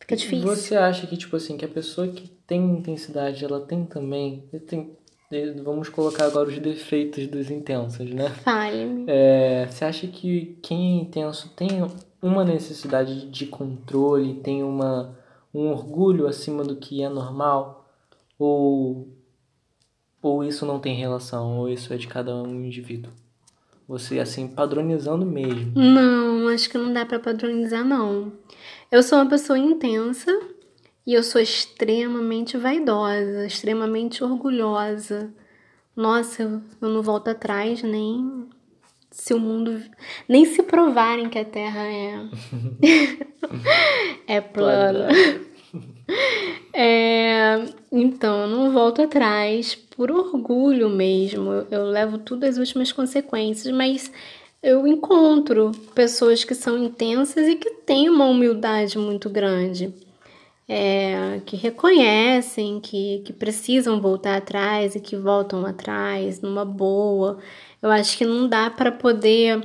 fica 0.00 0.16
difícil. 0.16 0.48
Você 0.48 0.76
acha 0.76 1.06
que, 1.06 1.16
tipo 1.16 1.36
assim, 1.36 1.56
que 1.56 1.64
a 1.64 1.68
pessoa 1.68 2.08
que 2.08 2.28
tem 2.46 2.60
intensidade, 2.60 3.44
ela 3.44 3.60
tem 3.60 3.84
também. 3.84 4.44
Tem, 4.66 4.96
vamos 5.62 5.88
colocar 5.88 6.24
agora 6.24 6.48
os 6.48 6.58
defeitos 6.58 7.28
dos 7.28 7.48
intensos, 7.50 8.10
né? 8.10 8.30
Fale-me. 8.42 9.04
É, 9.06 9.68
você 9.70 9.84
acha 9.84 10.08
que 10.08 10.58
quem 10.60 10.98
é 10.98 11.02
intenso 11.02 11.48
tem 11.54 11.68
uma 12.20 12.44
necessidade 12.44 13.30
de 13.30 13.46
controle, 13.46 14.34
tem 14.34 14.64
uma, 14.64 15.16
um 15.54 15.68
orgulho 15.68 16.26
acima 16.26 16.64
do 16.64 16.74
que 16.74 17.00
é 17.00 17.08
normal? 17.08 17.88
Ou, 18.36 19.08
ou 20.22 20.44
isso 20.44 20.66
não 20.66 20.78
tem 20.78 20.94
relação? 20.94 21.58
Ou 21.58 21.68
isso 21.68 21.92
é 21.92 21.96
de 21.96 22.06
cada 22.06 22.34
um 22.34 22.64
indivíduo? 22.64 23.12
Você, 23.88 24.20
assim, 24.20 24.46
padronizando 24.46 25.26
mesmo. 25.26 25.72
Não, 25.74 26.48
acho 26.48 26.70
que 26.70 26.78
não 26.78 26.92
dá 26.92 27.04
pra 27.04 27.18
padronizar, 27.18 27.84
não. 27.84 28.32
Eu 28.90 29.02
sou 29.02 29.18
uma 29.18 29.28
pessoa 29.28 29.58
intensa 29.58 30.30
e 31.06 31.14
eu 31.14 31.22
sou 31.22 31.40
extremamente 31.40 32.56
vaidosa, 32.56 33.46
extremamente 33.46 34.22
orgulhosa. 34.22 35.32
Nossa, 35.96 36.42
eu, 36.42 36.62
eu 36.80 36.88
não 36.88 37.02
volto 37.02 37.28
atrás 37.28 37.82
nem 37.82 38.48
se 39.10 39.34
o 39.34 39.40
mundo. 39.40 39.82
Nem 40.28 40.44
se 40.44 40.62
provarem 40.62 41.28
que 41.28 41.38
a 41.38 41.44
Terra 41.44 41.80
é. 41.80 42.28
é 44.26 44.40
plana. 44.40 45.08
É, 46.72 47.64
então, 47.90 48.42
eu 48.42 48.46
não 48.48 48.70
volto 48.72 49.02
atrás 49.02 49.74
por 49.74 50.10
orgulho 50.10 50.88
mesmo. 50.88 51.52
Eu, 51.52 51.66
eu 51.70 51.84
levo 51.84 52.18
tudo 52.18 52.44
às 52.44 52.56
últimas 52.56 52.92
consequências, 52.92 53.74
mas 53.74 54.10
eu 54.62 54.86
encontro 54.86 55.72
pessoas 55.94 56.44
que 56.44 56.54
são 56.54 56.78
intensas 56.78 57.48
e 57.48 57.56
que 57.56 57.70
têm 57.70 58.08
uma 58.08 58.26
humildade 58.26 58.98
muito 58.98 59.28
grande. 59.28 59.92
É, 60.68 61.40
que 61.44 61.56
reconhecem 61.56 62.78
que, 62.78 63.22
que 63.24 63.32
precisam 63.32 64.00
voltar 64.00 64.36
atrás 64.36 64.94
e 64.94 65.00
que 65.00 65.16
voltam 65.16 65.66
atrás 65.66 66.40
numa 66.40 66.64
boa. 66.64 67.38
Eu 67.82 67.90
acho 67.90 68.16
que 68.16 68.24
não 68.24 68.48
dá 68.48 68.70
para 68.70 68.92
poder 68.92 69.60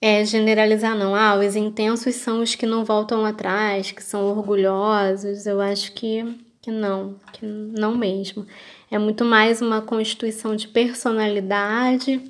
é, 0.00 0.24
generalizar, 0.24 0.96
não. 0.96 1.14
Ah, 1.14 1.36
os 1.36 1.54
intensos 1.54 2.14
são 2.14 2.40
os 2.40 2.54
que 2.54 2.64
não 2.64 2.84
voltam 2.84 3.24
atrás, 3.24 3.90
que 3.90 4.02
são 4.02 4.30
orgulhosos. 4.30 5.46
Eu 5.46 5.60
acho 5.60 5.92
que, 5.92 6.24
que 6.62 6.70
não, 6.70 7.16
que 7.32 7.44
não 7.44 7.96
mesmo. 7.96 8.46
É 8.90 8.98
muito 8.98 9.24
mais 9.24 9.60
uma 9.60 9.82
constituição 9.82 10.56
de 10.56 10.68
personalidade, 10.68 12.20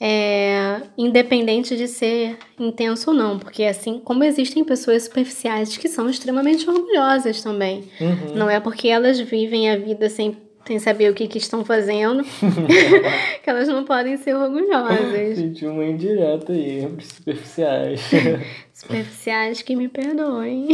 é, 0.00 0.80
independente 0.96 1.76
de 1.76 1.86
ser 1.86 2.38
intenso 2.58 3.10
ou 3.10 3.16
não, 3.16 3.38
porque 3.38 3.62
assim 3.64 4.00
como 4.00 4.24
existem 4.24 4.64
pessoas 4.64 5.04
superficiais 5.04 5.76
que 5.76 5.88
são 5.88 6.08
extremamente 6.08 6.68
orgulhosas 6.68 7.42
também. 7.42 7.84
Uhum. 8.00 8.34
Não 8.34 8.50
é 8.50 8.58
porque 8.58 8.88
elas 8.88 9.20
vivem 9.20 9.70
a 9.70 9.76
vida 9.76 10.08
sem 10.08 10.36
sem 10.66 10.78
saber 10.78 11.10
o 11.10 11.14
que, 11.14 11.28
que 11.28 11.38
estão 11.38 11.64
fazendo, 11.64 12.22
que 13.42 13.50
elas 13.50 13.68
não 13.68 13.84
podem 13.84 14.16
ser 14.16 14.34
orgulhosas. 14.34 15.36
Senti 15.36 15.66
uma 15.66 15.84
indireta 15.84 16.52
aí, 16.52 16.80
superficiais. 17.00 18.00
superficiais 18.72 19.62
que 19.62 19.76
me 19.76 19.88
perdoem. 19.88 20.68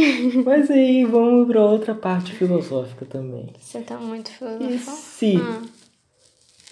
Mas 0.45 0.71
aí, 0.71 1.05
vamos 1.05 1.47
para 1.47 1.63
outra 1.63 1.93
parte 1.93 2.33
filosófica 2.33 3.05
também. 3.05 3.53
Você 3.59 3.81
tá 3.81 3.97
muito 3.97 4.31
filosófico. 4.31 4.73
E 4.73 4.79
se 4.79 5.37
ah. 5.37 5.61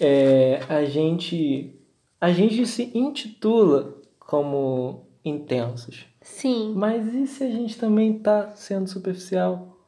é, 0.00 0.60
a 0.68 0.84
gente 0.84 1.76
a 2.20 2.32
gente 2.32 2.66
se 2.66 2.90
intitula 2.94 3.96
como 4.18 5.06
intensos. 5.24 6.04
Sim. 6.20 6.74
Mas 6.76 7.12
e 7.14 7.26
se 7.26 7.42
a 7.44 7.50
gente 7.50 7.78
também 7.78 8.18
tá 8.18 8.54
sendo 8.54 8.88
superficial? 8.88 9.78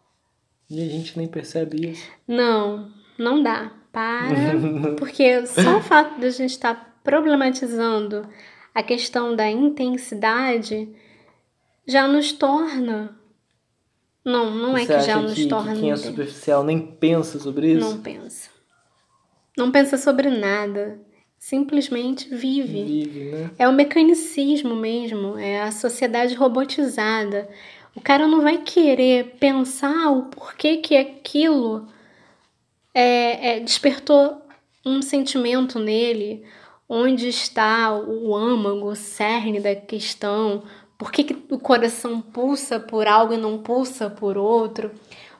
E 0.70 0.82
a 0.82 0.88
gente 0.88 1.18
nem 1.18 1.28
percebe 1.28 1.90
isso? 1.90 2.08
Não, 2.26 2.90
não 3.18 3.42
dá. 3.42 3.72
Para. 3.92 4.34
porque 4.98 5.46
só 5.46 5.76
o 5.76 5.82
fato 5.82 6.18
de 6.18 6.26
a 6.26 6.30
gente 6.30 6.50
estar 6.50 6.74
tá 6.74 6.92
problematizando 7.04 8.26
a 8.74 8.82
questão 8.82 9.36
da 9.36 9.48
intensidade 9.50 10.88
já 11.86 12.08
nos 12.08 12.32
torna. 12.32 13.18
Não, 14.24 14.50
não 14.50 14.78
é 14.78 14.86
Você 14.86 14.94
que 14.94 15.00
já 15.02 15.16
que, 15.16 15.22
nos 15.22 15.46
torna. 15.46 15.74
Que 15.74 15.80
quem 15.80 15.90
é 15.90 15.96
superficial 15.96 16.64
nem 16.64 16.80
pensa 16.80 17.38
sobre 17.38 17.72
isso? 17.72 17.80
Não 17.80 18.00
pensa. 18.00 18.50
Não 19.56 19.70
pensa 19.70 19.98
sobre 19.98 20.30
nada 20.30 20.98
simplesmente 21.42 22.32
vive. 22.32 22.84
Vive, 22.84 23.24
né? 23.24 23.50
É 23.58 23.68
o 23.68 23.72
mecanicismo 23.72 24.76
mesmo, 24.76 25.36
é 25.36 25.60
a 25.60 25.72
sociedade 25.72 26.36
robotizada. 26.36 27.48
O 27.96 28.00
cara 28.00 28.28
não 28.28 28.40
vai 28.40 28.58
querer 28.58 29.34
pensar 29.40 30.08
o 30.12 30.26
porquê 30.26 30.76
que 30.76 30.96
aquilo 30.96 31.88
é, 32.94 33.56
é, 33.56 33.60
despertou 33.60 34.42
um 34.84 35.00
sentimento 35.00 35.78
nele, 35.78 36.44
onde 36.88 37.28
está 37.28 37.92
o 37.94 38.34
âmago, 38.34 38.90
o 38.90 38.96
cerne 38.96 39.60
da 39.60 39.74
questão, 39.74 40.62
por 40.98 41.10
que, 41.10 41.24
que 41.24 41.36
o 41.50 41.58
coração 41.58 42.20
pulsa 42.20 42.78
por 42.78 43.06
algo 43.06 43.32
e 43.32 43.36
não 43.36 43.58
pulsa 43.58 44.10
por 44.10 44.36
outro. 44.36 44.90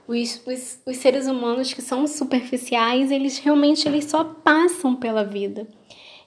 Os, 0.09 0.43
os, 0.47 0.81
os 0.85 0.97
seres 0.97 1.27
humanos 1.27 1.73
que 1.73 1.83
são 1.83 2.07
superficiais, 2.07 3.11
eles 3.11 3.39
realmente 3.39 3.87
eles 3.87 4.07
só 4.07 4.25
passam 4.25 4.97
pela 4.97 5.25
vida. 5.25 5.69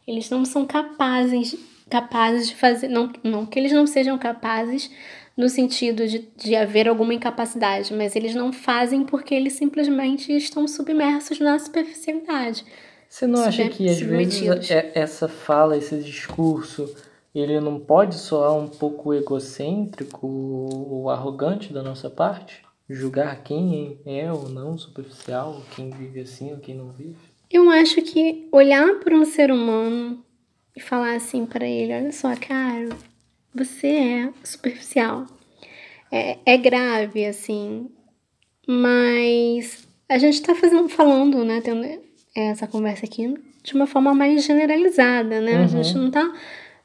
Eles 0.07 0.29
não 0.29 0.45
são 0.45 0.65
capazes, 0.65 1.57
capazes 1.89 2.47
de 2.47 2.55
fazer. 2.55 2.87
Não, 2.87 3.11
não 3.23 3.45
que 3.45 3.59
eles 3.59 3.73
não 3.73 3.85
sejam 3.85 4.17
capazes 4.17 4.89
no 5.37 5.49
sentido 5.49 6.07
de, 6.07 6.29
de 6.35 6.55
haver 6.55 6.87
alguma 6.87 7.13
incapacidade, 7.13 7.93
mas 7.93 8.15
eles 8.15 8.33
não 8.33 8.53
fazem 8.53 9.03
porque 9.03 9.33
eles 9.33 9.53
simplesmente 9.53 10.31
estão 10.31 10.67
submersos 10.67 11.39
na 11.39 11.59
superficialidade. 11.59 12.65
Você 13.09 13.27
não 13.27 13.41
acha 13.41 13.69
que 13.69 13.87
às 13.87 13.99
vezes 13.99 14.71
é, 14.71 14.91
essa 14.95 15.27
fala, 15.27 15.77
esse 15.77 15.97
discurso, 15.97 16.93
ele 17.33 17.59
não 17.59 17.79
pode 17.79 18.15
soar 18.15 18.53
um 18.57 18.67
pouco 18.67 19.13
egocêntrico 19.13 20.25
ou 20.27 21.09
arrogante 21.09 21.71
da 21.71 21.83
nossa 21.83 22.09
parte? 22.09 22.63
Julgar 22.89 23.43
quem 23.43 23.99
é 24.05 24.31
ou 24.31 24.47
não 24.47 24.77
superficial, 24.77 25.61
quem 25.75 25.89
vive 25.89 26.21
assim 26.21 26.51
ou 26.51 26.59
quem 26.59 26.75
não 26.75 26.91
vive? 26.91 27.15
Eu 27.51 27.69
acho 27.69 28.01
que 28.01 28.47
olhar 28.51 28.99
para 28.99 29.15
um 29.15 29.25
ser 29.25 29.51
humano 29.51 30.23
e 30.75 30.81
falar 30.81 31.15
assim 31.15 31.45
para 31.45 31.65
ele: 31.65 31.93
olha 31.93 32.11
só, 32.11 32.35
cara, 32.35 32.89
você 33.55 33.87
é 33.87 34.29
superficial. 34.43 35.25
É, 36.11 36.37
é 36.45 36.57
grave, 36.57 37.25
assim, 37.25 37.89
mas 38.67 39.87
a 40.07 40.17
gente 40.17 40.35
está 40.35 40.53
fazendo, 40.53 40.87
falando, 40.87 41.43
né, 41.43 41.61
tendo 41.61 41.85
essa 42.35 42.67
conversa 42.67 43.05
aqui 43.05 43.33
de 43.63 43.73
uma 43.73 43.87
forma 43.87 44.13
mais 44.13 44.43
generalizada, 44.43 45.41
né? 45.41 45.57
Uhum. 45.57 45.63
A 45.63 45.67
gente 45.67 45.95
não 45.95 46.07
está 46.07 46.33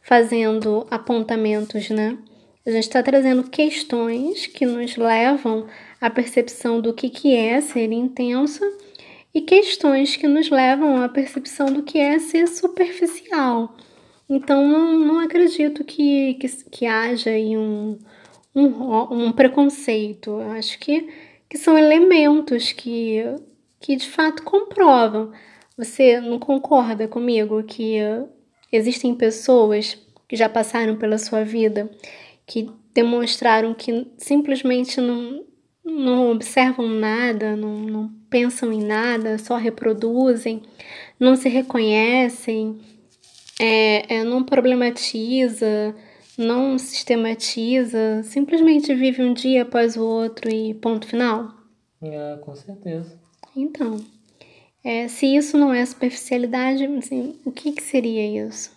fazendo 0.01 0.87
apontamentos, 0.91 1.91
né? 1.91 2.17
A 2.65 2.71
gente 2.71 2.85
está 2.85 3.03
trazendo 3.03 3.45
questões 3.45 4.47
que 4.47 4.65
nos 4.65 4.97
levam 4.97 5.67
à 6.01 6.09
percepção 6.09 6.81
do 6.81 6.95
que, 6.95 7.11
que 7.11 7.35
é 7.35 7.61
ser 7.61 7.93
intensa 7.93 8.65
e 9.35 9.41
questões 9.41 10.17
que 10.17 10.27
nos 10.27 10.51
levam 10.51 11.03
à 11.03 11.09
percepção 11.09 11.73
do 11.73 11.83
que 11.83 11.99
é 11.99 12.19
ser 12.19 12.49
superficial. 12.49 13.77
Então, 14.31 14.67
não, 14.67 14.97
não 14.97 15.19
acredito 15.19 15.83
que, 15.85 16.35
que, 16.35 16.49
que 16.71 16.87
haja 16.87 17.31
aí 17.31 17.57
um, 17.57 17.99
um, 18.55 19.27
um 19.27 19.33
preconceito. 19.33 20.31
Eu 20.31 20.53
acho 20.53 20.79
que, 20.79 21.09
que 21.49 21.59
são 21.59 21.77
elementos 21.77 22.71
que, 22.71 23.25
que 23.81 23.97
de 23.97 24.09
fato 24.09 24.45
comprovam. 24.45 25.33
Você 25.77 26.21
não 26.21 26.39
concorda 26.39 27.09
comigo 27.09 27.61
que 27.65 27.97
existem 28.71 29.17
pessoas 29.17 29.99
que 30.29 30.37
já 30.37 30.49
passaram 30.49 30.97
pela 30.97 31.19
sua 31.19 31.45
vida 31.45 31.91
que 32.47 32.69
demonstraram 32.93 33.73
que 33.73 34.09
simplesmente 34.19 35.01
não, 35.01 35.45
não 35.85 36.33
observam 36.33 36.89
nada, 36.89 37.55
não, 37.55 37.79
não 37.81 38.13
pensam 38.29 38.73
em 38.73 38.83
nada, 38.83 39.39
só 39.39 39.57
reproduzem, 39.57 40.63
não 41.19 41.37
se 41.37 41.49
reconhecem, 41.49 42.81
é, 43.63 44.15
é, 44.15 44.25
não 44.25 44.43
problematiza, 44.43 45.95
não 46.39 46.79
sistematiza, 46.79 48.23
simplesmente 48.23 48.95
vive 48.95 49.23
um 49.23 49.35
dia 49.35 49.63
após 49.63 49.97
o 49.97 50.03
outro 50.03 50.51
e 50.51 50.73
ponto 50.73 51.07
final? 51.07 51.53
É, 52.01 52.39
com 52.41 52.55
certeza. 52.57 53.21
Então, 53.55 54.03
é, 54.83 55.09
se 55.09 55.27
isso 55.27 55.59
não 55.59 55.75
é 55.75 55.85
superficialidade, 55.85 56.87
assim, 56.87 57.39
o 57.45 57.53
que, 57.53 57.73
que 57.73 57.83
seria 57.83 58.47
isso? 58.47 58.73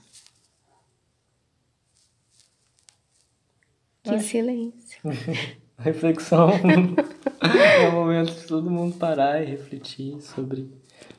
Que 4.04 4.20
silêncio. 4.20 5.00
reflexão 5.80 6.50
é 7.42 7.88
o 7.88 7.94
momento 7.94 8.34
de 8.34 8.48
todo 8.48 8.70
mundo 8.70 8.98
parar 8.98 9.42
e 9.42 9.46
refletir 9.46 10.22
sobre 10.22 10.70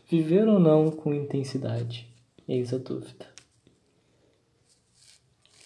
viver 0.07 0.47
ou 0.47 0.61
não 0.61 0.91
com 0.91 1.15
intensidade. 1.15 2.07
Eis 2.47 2.75
a 2.75 2.79
dúvida. 2.79 3.34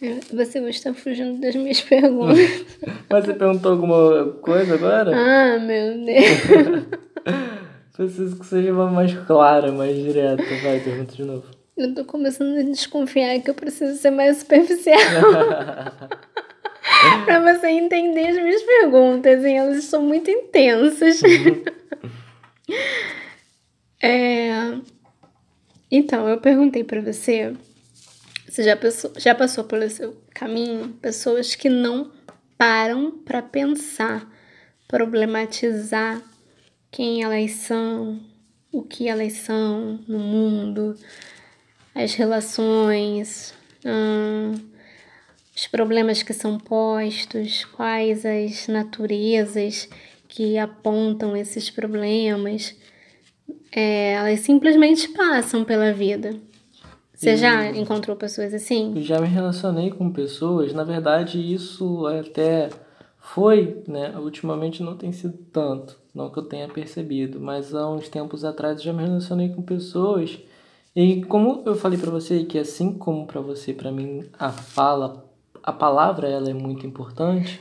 Você 0.00 0.60
está 0.68 0.94
fugindo 0.94 1.40
das 1.40 1.56
minhas 1.56 1.80
perguntas. 1.80 2.64
Mas 3.10 3.24
você 3.24 3.34
perguntou 3.34 3.72
alguma 3.72 4.26
coisa 4.40 4.74
agora? 4.74 5.10
Ah, 5.12 5.58
meu 5.58 6.04
Deus. 6.04 6.86
Preciso 7.96 8.38
que 8.38 8.46
seja 8.46 8.72
mais 8.72 9.12
clara, 9.26 9.72
mais 9.72 9.96
direta. 9.96 10.44
Vai, 10.62 10.78
pergunta 10.78 11.16
de 11.16 11.24
novo. 11.24 11.46
Eu 11.76 11.92
tô 11.94 12.04
começando 12.04 12.58
a 12.58 12.62
desconfiar 12.62 13.40
que 13.40 13.50
eu 13.50 13.54
preciso 13.54 13.98
ser 13.98 14.10
mais 14.10 14.36
superficial. 14.38 14.98
para 17.24 17.40
você 17.40 17.66
entender 17.66 18.28
as 18.28 18.36
minhas 18.36 18.62
perguntas, 18.62 19.44
hein? 19.44 19.58
elas 19.58 19.82
são 19.84 20.02
muito 20.02 20.30
intensas. 20.30 21.20
é... 24.00 24.78
Então, 25.90 26.28
eu 26.28 26.38
perguntei 26.38 26.84
para 26.84 27.00
você, 27.00 27.52
você 28.58 28.64
já 28.64 28.76
passou, 28.76 29.12
já 29.16 29.34
passou 29.36 29.64
pelo 29.64 29.88
seu 29.88 30.16
caminho 30.34 30.88
pessoas 31.00 31.54
que 31.54 31.68
não 31.68 32.10
param 32.56 33.12
para 33.12 33.40
pensar, 33.40 34.28
problematizar 34.88 36.20
quem 36.90 37.22
elas 37.22 37.52
são, 37.52 38.20
o 38.72 38.82
que 38.82 39.06
elas 39.06 39.34
são 39.34 40.00
no 40.08 40.18
mundo, 40.18 40.96
as 41.94 42.14
relações. 42.14 43.54
Hum, 43.84 44.54
os 45.54 45.68
problemas 45.68 46.24
que 46.24 46.32
são 46.32 46.58
postos, 46.58 47.64
quais 47.64 48.26
as 48.26 48.66
naturezas 48.66 49.88
que 50.26 50.58
apontam 50.58 51.36
esses 51.36 51.70
problemas. 51.70 52.74
É, 53.70 54.14
elas 54.14 54.40
simplesmente 54.40 55.08
passam 55.10 55.64
pela 55.64 55.92
vida. 55.92 56.47
Você 57.18 57.36
já 57.36 57.68
encontrou 57.72 58.16
pessoas 58.16 58.54
assim? 58.54 59.02
Já 59.02 59.20
me 59.20 59.26
relacionei 59.26 59.90
com 59.90 60.08
pessoas, 60.08 60.72
na 60.72 60.84
verdade 60.84 61.52
isso 61.52 62.06
até 62.06 62.70
foi, 63.18 63.82
né? 63.88 64.16
Ultimamente 64.16 64.84
não 64.84 64.96
tem 64.96 65.10
sido 65.10 65.36
tanto, 65.52 65.98
não 66.14 66.30
que 66.30 66.38
eu 66.38 66.44
tenha 66.44 66.68
percebido, 66.68 67.40
mas 67.40 67.74
há 67.74 67.90
uns 67.90 68.08
tempos 68.08 68.44
atrás 68.44 68.80
já 68.80 68.92
me 68.92 69.02
relacionei 69.02 69.48
com 69.48 69.62
pessoas 69.62 70.38
e 70.94 71.24
como 71.24 71.64
eu 71.66 71.74
falei 71.74 71.98
para 71.98 72.12
você 72.12 72.44
que 72.44 72.56
assim 72.56 72.92
como 72.96 73.26
para 73.26 73.40
você, 73.40 73.72
para 73.72 73.90
mim 73.90 74.24
a 74.38 74.50
fala 74.52 75.28
a 75.60 75.72
palavra 75.72 76.28
ela 76.28 76.48
é 76.48 76.54
muito 76.54 76.86
importante. 76.86 77.60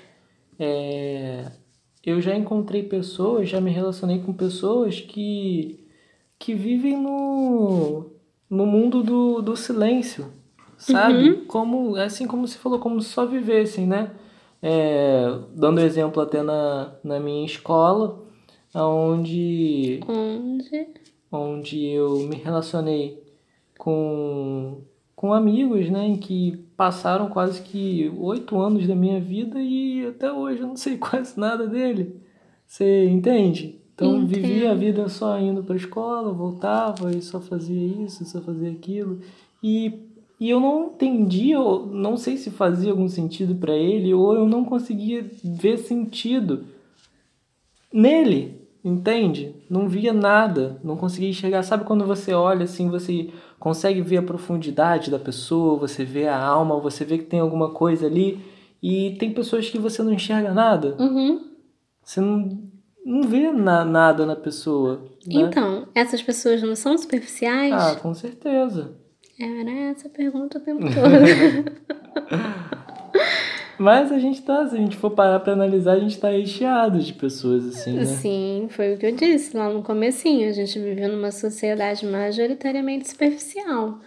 É, 0.59 1.51
eu 2.05 2.21
já 2.21 2.35
encontrei 2.35 2.83
pessoas, 2.83 3.49
já 3.49 3.59
me 3.59 3.71
relacionei 3.71 4.19
com 4.19 4.33
pessoas 4.33 5.01
que, 5.01 5.83
que 6.37 6.53
vivem 6.53 6.95
no, 6.95 8.16
no 8.49 8.65
mundo 8.65 9.03
do, 9.03 9.41
do 9.41 9.55
silêncio, 9.55 10.31
sabe? 10.77 11.29
Uhum. 11.29 11.45
Como, 11.45 11.95
assim 11.95 12.27
como 12.27 12.47
se 12.47 12.57
falou, 12.57 12.79
como 12.79 13.01
se 13.01 13.09
só 13.09 13.25
vivessem, 13.25 13.85
né? 13.85 14.11
É, 14.61 15.39
dando 15.55 15.81
exemplo 15.81 16.21
até 16.21 16.41
na, 16.41 16.93
na 17.03 17.19
minha 17.19 17.45
escola, 17.45 18.23
onde... 18.73 19.99
Onde? 20.07 20.87
onde 21.31 21.85
eu 21.85 22.19
me 22.19 22.35
relacionei 22.35 23.21
com, 23.77 24.81
com 25.15 25.33
amigos, 25.33 25.89
né, 25.89 26.05
em 26.05 26.15
que 26.15 26.57
passaram 26.75 27.29
quase 27.29 27.61
que 27.61 28.11
oito 28.17 28.59
anos 28.59 28.87
da 28.87 28.95
minha 28.95 29.19
vida 29.19 29.61
e 29.61 30.07
até 30.07 30.31
hoje 30.31 30.61
eu 30.61 30.67
não 30.67 30.77
sei 30.77 30.97
quase 30.99 31.39
nada 31.39 31.67
dele. 31.67 32.21
Você 32.65 33.05
entende? 33.07 33.79
Então 33.97 34.17
Entendo. 34.17 34.27
vivia 34.27 34.71
a 34.71 34.75
vida 34.75 35.09
só 35.09 35.39
indo 35.39 35.63
para 35.63 35.75
escola, 35.75 36.31
voltava 36.31 37.11
e 37.11 37.19
só 37.19 37.41
fazia 37.41 38.03
isso, 38.05 38.23
só 38.25 38.39
fazia 38.39 38.69
aquilo. 38.69 39.19
E, 39.63 39.91
e 40.39 40.51
eu 40.51 40.59
não 40.59 40.89
entendia, 40.89 41.59
ou 41.59 41.87
não 41.87 42.15
sei 42.15 42.37
se 42.37 42.51
fazia 42.51 42.91
algum 42.91 43.09
sentido 43.09 43.55
para 43.55 43.75
ele, 43.75 44.13
ou 44.13 44.35
eu 44.35 44.47
não 44.47 44.63
conseguia 44.63 45.25
ver 45.43 45.79
sentido 45.79 46.65
nele, 47.91 48.61
entende? 48.85 49.55
Não 49.67 49.89
via 49.89 50.13
nada, 50.13 50.79
não 50.83 50.95
conseguia 50.95 51.29
enxergar. 51.29 51.63
Sabe 51.63 51.83
quando 51.83 52.05
você 52.05 52.35
olha 52.35 52.65
assim, 52.65 52.91
você 52.91 53.31
consegue 53.59 54.01
ver 54.01 54.17
a 54.17 54.23
profundidade 54.23 55.09
da 55.09 55.17
pessoa, 55.17 55.75
você 55.75 56.05
vê 56.05 56.27
a 56.27 56.39
alma, 56.39 56.79
você 56.79 57.03
vê 57.03 57.17
que 57.17 57.25
tem 57.25 57.39
alguma 57.39 57.71
coisa 57.71 58.05
ali, 58.05 58.39
e 58.79 59.15
tem 59.17 59.33
pessoas 59.33 59.67
que 59.71 59.79
você 59.79 60.03
não 60.03 60.13
enxerga 60.13 60.53
nada. 60.53 60.95
Uhum. 60.99 61.47
Você 62.03 62.21
não, 62.21 62.66
não 63.07 63.23
vê 63.23 63.51
na, 63.53 63.85
nada 63.85 64.25
na 64.25 64.35
pessoa. 64.35 65.01
Né? 65.25 65.41
Então, 65.41 65.87
essas 65.95 66.21
pessoas 66.21 66.61
não 66.61 66.75
são 66.75 66.97
superficiais? 66.97 67.73
Ah, 67.73 67.95
com 67.95 68.13
certeza. 68.13 68.91
Era 69.39 69.71
essa 69.71 70.07
a 70.07 70.11
pergunta 70.11 70.57
o 70.57 70.61
tempo 70.61 70.81
todo. 70.81 71.71
Mas 73.79 74.11
a 74.11 74.17
gente 74.17 74.41
tá, 74.41 74.65
se 74.65 74.75
a 74.75 74.79
gente 74.79 74.97
for 74.97 75.11
parar 75.11 75.39
pra 75.39 75.53
analisar, 75.53 75.93
a 75.93 75.99
gente 75.99 76.19
tá 76.19 76.29
recheado 76.29 76.99
de 76.99 77.13
pessoas 77.13 77.63
assim, 77.67 77.93
né? 77.93 78.05
Sim, 78.05 78.67
foi 78.71 78.95
o 78.95 78.97
que 78.97 79.05
eu 79.05 79.15
disse 79.15 79.55
lá 79.55 79.69
no 79.69 79.83
comecinho. 79.83 80.49
A 80.49 80.51
gente 80.51 80.79
vive 80.79 81.07
numa 81.07 81.31
sociedade 81.31 82.03
majoritariamente 82.05 83.07
superficial. 83.07 83.99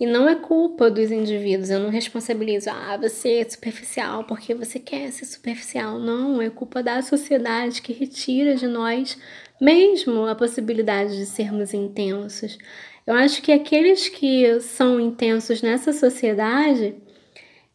E 0.00 0.06
não 0.06 0.28
é 0.28 0.36
culpa 0.36 0.90
dos 0.90 1.10
indivíduos. 1.10 1.70
Eu 1.70 1.80
não 1.80 1.90
responsabilizo, 1.90 2.70
ah, 2.70 2.96
você 2.96 3.38
é 3.38 3.48
superficial 3.48 4.24
porque 4.24 4.54
você 4.54 4.78
quer 4.78 5.10
ser 5.10 5.24
superficial. 5.24 5.98
Não, 5.98 6.40
é 6.40 6.48
culpa 6.48 6.82
da 6.82 7.02
sociedade 7.02 7.82
que 7.82 7.92
retira 7.92 8.54
de 8.54 8.66
nós 8.66 9.18
mesmo 9.60 10.26
a 10.26 10.34
possibilidade 10.34 11.16
de 11.16 11.26
sermos 11.26 11.74
intensos. 11.74 12.58
Eu 13.06 13.14
acho 13.14 13.42
que 13.42 13.50
aqueles 13.50 14.08
que 14.08 14.60
são 14.60 15.00
intensos 15.00 15.62
nessa 15.62 15.92
sociedade, 15.92 16.94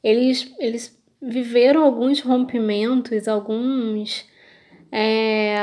eles, 0.04 0.54
eles 0.60 0.98
viveram 1.22 1.84
alguns 1.84 2.22
rompimentos, 2.22 3.28
alguns. 3.28 4.26
É, 4.92 5.56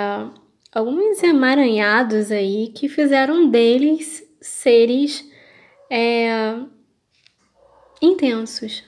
alguns 0.72 1.22
emaranhados 1.22 2.32
aí 2.32 2.72
que 2.74 2.88
fizeram 2.88 3.48
deles 3.48 4.28
seres 4.40 5.29
é, 5.90 6.56
intensos. 8.00 8.84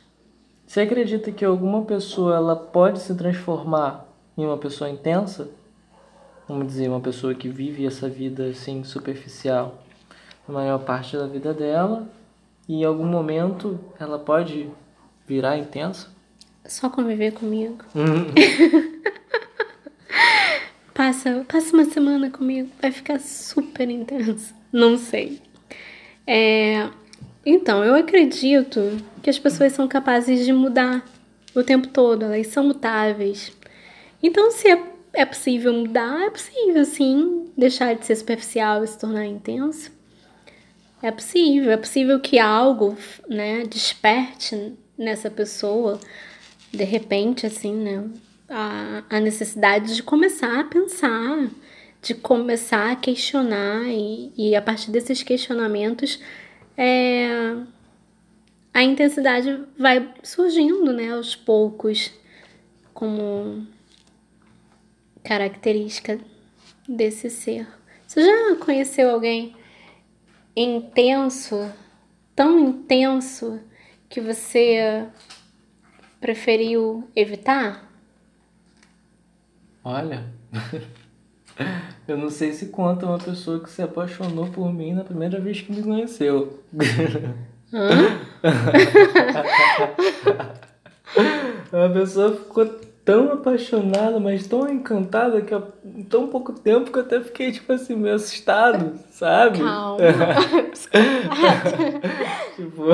Você 0.65 0.81
acredita 0.81 1.33
que 1.33 1.45
alguma 1.45 1.85
pessoa 1.85 2.37
ela 2.37 2.57
pode 2.57 3.01
se 3.01 3.15
transformar 3.15 4.07
em 4.39 4.47
uma 4.47 4.57
pessoa 4.57 4.89
intensa? 4.89 5.51
Vamos 6.49 6.69
dizer, 6.69 6.89
uma 6.89 7.01
pessoa 7.01 7.35
que 7.35 7.49
vive 7.49 7.85
essa 7.85 8.09
vida 8.09 8.47
assim 8.47 8.85
superficial 8.85 9.83
a 10.49 10.53
maior 10.53 10.79
parte 10.79 11.16
da 11.16 11.27
vida 11.27 11.53
dela 11.53 12.09
e 12.69 12.77
em 12.77 12.85
algum 12.85 13.05
momento 13.05 13.79
ela 13.99 14.19
pode 14.19 14.70
virar 15.27 15.59
intensa? 15.59 16.09
Só 16.65 16.89
conviver 16.89 17.33
comigo. 17.33 17.85
passa, 20.95 21.45
passa 21.49 21.74
uma 21.74 21.85
semana 21.85 22.31
comigo, 22.31 22.70
vai 22.81 22.93
ficar 22.93 23.19
super 23.19 23.91
intenso. 23.91 24.55
Não 24.73 24.97
sei. 24.97 25.43
É, 26.27 26.89
então, 27.44 27.85
eu 27.85 27.94
acredito 27.94 28.81
que 29.23 29.31
as 29.31 29.39
pessoas 29.39 29.73
são 29.73 29.89
capazes 29.89 30.44
de 30.44 30.53
mudar 30.53 31.05
o 31.55 31.62
tempo 31.62 31.89
todo, 31.89 32.24
elas 32.24 32.47
são 32.47 32.65
mutáveis. 32.65 33.53
Então, 34.23 34.51
se 34.51 34.69
é, 34.69 34.82
é 35.12 35.24
possível 35.24 35.73
mudar, 35.73 36.23
é 36.23 36.31
possível 36.31 36.85
sim 36.85 37.51
deixar 37.57 37.94
de 37.94 38.07
ser 38.07 38.16
superficial 38.16 38.85
e 38.85 38.86
se 38.86 38.99
tornar 38.99 39.27
intenso. 39.27 39.90
É 41.03 41.11
possível, 41.11 41.73
é 41.73 41.77
possível 41.77 42.20
que 42.20 42.39
algo, 42.39 42.97
né, 43.28 43.65
desperte 43.65 44.73
nessa 44.97 45.28
pessoa, 45.28 45.99
de 46.73 46.85
repente, 46.85 47.44
assim, 47.44 47.74
né, 47.74 48.05
a, 48.49 49.03
a 49.11 49.20
necessidade 49.20 49.97
de 49.97 50.03
começar 50.03 50.61
a 50.61 50.65
pensar, 50.65 51.49
de 52.03 52.15
começar 52.15 52.91
a 52.91 52.97
questionar 52.97 53.85
e, 53.87 54.33
e 54.37 54.57
a 54.57 54.61
partir 54.61 54.91
desses 54.91 55.23
questionamentos, 55.23 56.20
é, 56.77 57.57
a 58.74 58.83
intensidade 58.83 59.65
vai 59.79 60.12
surgindo, 60.23 60.93
né, 60.93 61.12
aos 61.12 61.37
poucos, 61.37 62.12
como 62.93 63.65
característica 65.23 66.19
desse 66.89 67.31
ser. 67.31 67.69
Você 68.07 68.20
já 68.20 68.57
conheceu 68.57 69.09
alguém 69.11 69.55
intenso, 70.57 71.73
tão 72.35 72.59
intenso 72.59 73.61
que 74.09 74.20
você 74.20 75.07
preferiu 76.20 77.09
evitar? 77.15 77.89
Olha, 79.85 80.27
eu 82.09 82.16
não 82.16 82.31
sei 82.31 82.53
se 82.53 82.66
conta 82.66 83.07
uma 83.07 83.19
pessoa 83.19 83.61
que 83.61 83.70
se 83.70 83.83
apaixonou 83.83 84.47
por 84.49 84.73
mim 84.73 84.93
na 84.93 85.05
primeira 85.05 85.41
vez 85.41 85.61
que 85.61 85.73
me 85.73 85.83
conheceu. 85.83 86.61
Hã? 87.73 88.19
Uma 91.73 91.89
pessoa 91.91 92.37
ficou 92.37 92.66
tão 93.05 93.33
apaixonada, 93.33 94.20
mas 94.20 94.47
tão 94.47 94.69
encantada 94.69 95.43
que 95.43 95.53
em 95.85 96.05
tão 96.05 96.29
pouco 96.29 96.53
tempo 96.53 96.91
que 96.91 96.99
eu 96.99 97.03
até 97.03 97.20
fiquei, 97.20 97.51
tipo 97.51 97.73
assim, 97.73 97.97
meio 97.97 98.15
assustado, 98.15 98.93
sabe? 99.11 99.59
Calma. 99.59 99.99
tipo, 102.55 102.85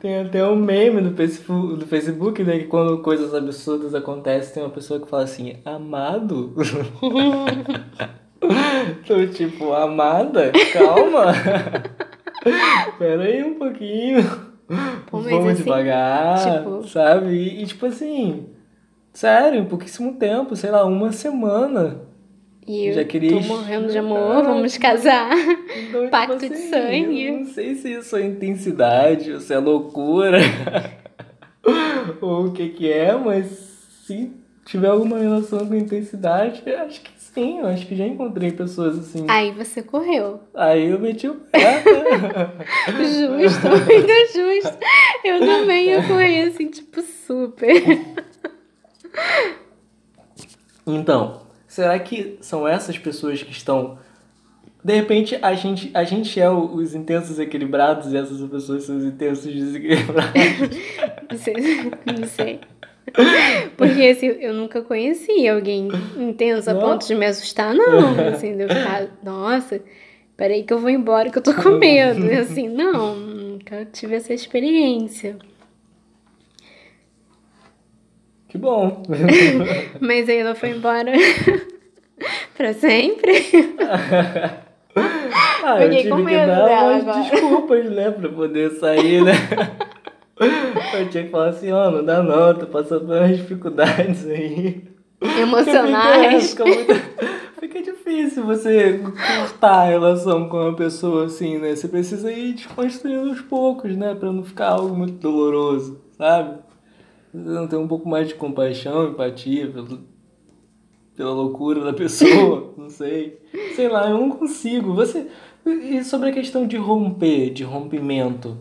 tem 0.00 0.20
até 0.20 0.46
um 0.46 0.56
meme 0.56 1.00
no 1.00 1.16
Facebook, 1.16 1.86
Facebook, 1.86 2.44
né? 2.44 2.58
Que 2.58 2.66
quando 2.66 3.02
coisas 3.02 3.34
absurdas 3.34 3.94
acontecem, 3.94 4.54
tem 4.54 4.62
uma 4.62 4.70
pessoa 4.70 5.00
que 5.00 5.08
fala 5.08 5.24
assim, 5.24 5.56
amado? 5.64 6.54
então, 9.02 9.26
tipo, 9.28 9.72
amada, 9.72 10.52
calma. 10.72 11.32
Pera 12.98 13.22
aí 13.22 13.42
um 13.42 13.54
pouquinho. 13.54 14.49
Pô, 15.06 15.18
mas 15.18 15.30
Vamos 15.30 15.48
assim, 15.52 15.62
devagar, 15.64 16.58
tipo- 16.58 16.86
sabe? 16.88 17.30
E, 17.34 17.62
e, 17.62 17.66
tipo 17.66 17.86
assim, 17.86 18.46
sério, 19.12 19.64
pouquíssimo 19.66 20.14
tempo, 20.14 20.54
sei 20.54 20.70
lá, 20.70 20.84
uma 20.84 21.10
semana. 21.12 22.02
E 22.66 22.86
eu 22.86 22.92
Já 22.94 23.04
queria 23.04 23.30
tô 23.32 23.40
morrendo 23.40 23.88
de 23.90 23.98
amor, 23.98 24.18
Ah, 24.38 24.42
vamos 24.42 24.78
casar. 24.78 25.30
Então, 25.76 26.00
tipo 26.02 26.10
Pacto 26.10 26.38
de 26.38 26.46
assim, 26.46 26.70
sangue. 26.70 27.24
Eu 27.26 27.38
não 27.38 27.46
sei 27.46 27.74
se 27.74 27.92
isso 27.92 28.16
é 28.16 28.24
intensidade 28.26 29.32
ou 29.32 29.40
se 29.40 29.52
é 29.52 29.58
loucura. 29.58 30.38
ou 32.20 32.46
o 32.46 32.52
que 32.52 32.68
que 32.68 32.90
é, 32.92 33.14
mas 33.16 33.46
se 34.06 34.30
tiver 34.64 34.88
alguma 34.88 35.18
relação 35.18 35.66
com 35.66 35.74
intensidade, 35.74 36.62
acho 36.72 37.00
que 37.00 37.10
sim. 37.34 37.58
Eu 37.60 37.66
acho 37.66 37.86
que 37.86 37.94
já 37.96 38.06
encontrei 38.06 38.50
pessoas 38.52 38.98
assim. 38.98 39.24
Aí 39.28 39.50
você 39.52 39.82
correu. 39.82 40.40
Aí 40.54 40.90
eu 40.90 40.98
meti 40.98 41.28
o 41.28 41.34
pé. 41.34 41.82
Justo, 42.98 43.68
muito 43.68 44.32
justo. 44.34 44.78
Eu 45.24 45.40
também 45.40 45.86
ia 45.88 46.06
correr 46.06 46.42
assim, 46.42 46.68
tipo, 46.68 47.00
super. 47.02 47.82
Então, 50.86 51.42
será 51.68 51.98
que 51.98 52.38
são 52.40 52.66
essas 52.66 52.98
pessoas 52.98 53.42
que 53.42 53.52
estão. 53.52 53.98
De 54.82 54.94
repente, 54.96 55.38
a 55.42 55.52
gente, 55.54 55.90
a 55.92 56.04
gente 56.04 56.40
é 56.40 56.48
o- 56.48 56.74
os 56.74 56.94
intensos 56.94 57.38
equilibrados 57.38 58.12
e 58.12 58.16
essas 58.16 58.40
pessoas 58.48 58.84
são 58.84 58.96
os 58.96 59.04
intensos 59.04 59.52
desequilibrados. 59.52 60.32
Não 61.30 61.38
sei. 61.38 61.54
Não 62.18 62.26
sei. 62.26 62.60
Porque 63.76 64.02
assim, 64.02 64.26
eu 64.26 64.52
nunca 64.54 64.82
conheci 64.82 65.46
alguém 65.48 65.88
intenso 66.16 66.70
a 66.70 66.74
Não? 66.74 66.80
ponto 66.80 67.06
de 67.06 67.14
me 67.14 67.26
assustar, 67.26 67.74
não. 67.74 68.10
Assim, 68.32 68.56
de 68.56 68.64
eu 68.64 68.68
ficar, 68.68 69.06
nossa, 69.22 69.80
peraí 70.36 70.62
que 70.64 70.72
eu 70.72 70.78
vou 70.78 70.90
embora 70.90 71.30
que 71.30 71.38
eu 71.38 71.42
tô 71.42 71.54
com 71.54 71.70
medo. 71.70 72.26
E 72.26 72.32
assim, 72.38 72.68
não, 72.68 73.14
nunca 73.16 73.86
tive 73.92 74.16
essa 74.16 74.32
experiência. 74.34 75.36
que 78.48 78.58
bom. 78.58 79.02
Mas 80.00 80.28
aí 80.28 80.38
ela 80.38 80.54
foi 80.54 80.70
embora 80.70 81.12
pra 82.56 82.72
sempre. 82.74 83.32
Ah, 85.62 85.82
eu 85.84 85.90
tive 85.90 86.08
com 86.10 86.16
que 86.16 86.22
medo 86.22 86.46
dar 86.46 86.64
dela 86.66 86.92
umas 86.94 87.02
agora. 87.08 87.30
desculpas, 87.30 87.90
né, 87.90 88.10
pra 88.10 88.28
poder 88.30 88.70
sair, 88.72 89.22
né? 89.22 89.32
Eu 90.98 91.08
tinha 91.10 91.24
que 91.24 91.30
falar 91.30 91.48
assim, 91.50 91.70
ó, 91.70 91.90
não 91.90 92.04
dá 92.04 92.22
não, 92.22 92.54
tô 92.54 92.66
passando 92.66 93.06
por 93.06 93.16
umas 93.16 93.36
dificuldades 93.36 94.26
aí. 94.26 94.82
Emocionais. 95.20 96.50
Fica, 96.50 96.64
muito... 96.64 96.94
Fica 97.60 97.82
difícil 97.82 98.00
difícil 98.10 98.44
você 98.44 98.98
cortar 98.98 99.82
a 99.82 99.84
relação 99.84 100.48
com 100.48 100.56
uma 100.56 100.74
pessoa 100.74 101.26
assim, 101.26 101.58
né? 101.58 101.74
Você 101.74 101.88
precisa 101.88 102.32
ir 102.32 102.54
desconstruindo 102.54 103.30
aos 103.30 103.40
poucos, 103.40 103.96
né? 103.96 104.14
Pra 104.14 104.32
não 104.32 104.44
ficar 104.44 104.70
algo 104.70 104.94
muito 104.94 105.14
doloroso, 105.14 106.00
sabe? 106.16 106.58
Você 107.32 107.48
não 107.48 107.68
ter 107.68 107.76
um 107.76 107.86
pouco 107.86 108.08
mais 108.08 108.28
de 108.28 108.34
compaixão, 108.34 109.08
empatia 109.08 109.68
pelo, 109.68 110.00
pela 111.16 111.32
loucura 111.32 111.84
da 111.84 111.92
pessoa, 111.92 112.74
não 112.76 112.90
sei. 112.90 113.40
Sei 113.76 113.88
lá, 113.88 114.10
eu 114.10 114.18
não 114.18 114.30
consigo. 114.30 114.92
Você. 114.94 115.28
E 115.64 116.02
sobre 116.02 116.30
a 116.30 116.32
questão 116.32 116.66
de 116.66 116.76
romper, 116.76 117.50
de 117.50 117.62
rompimento, 117.62 118.58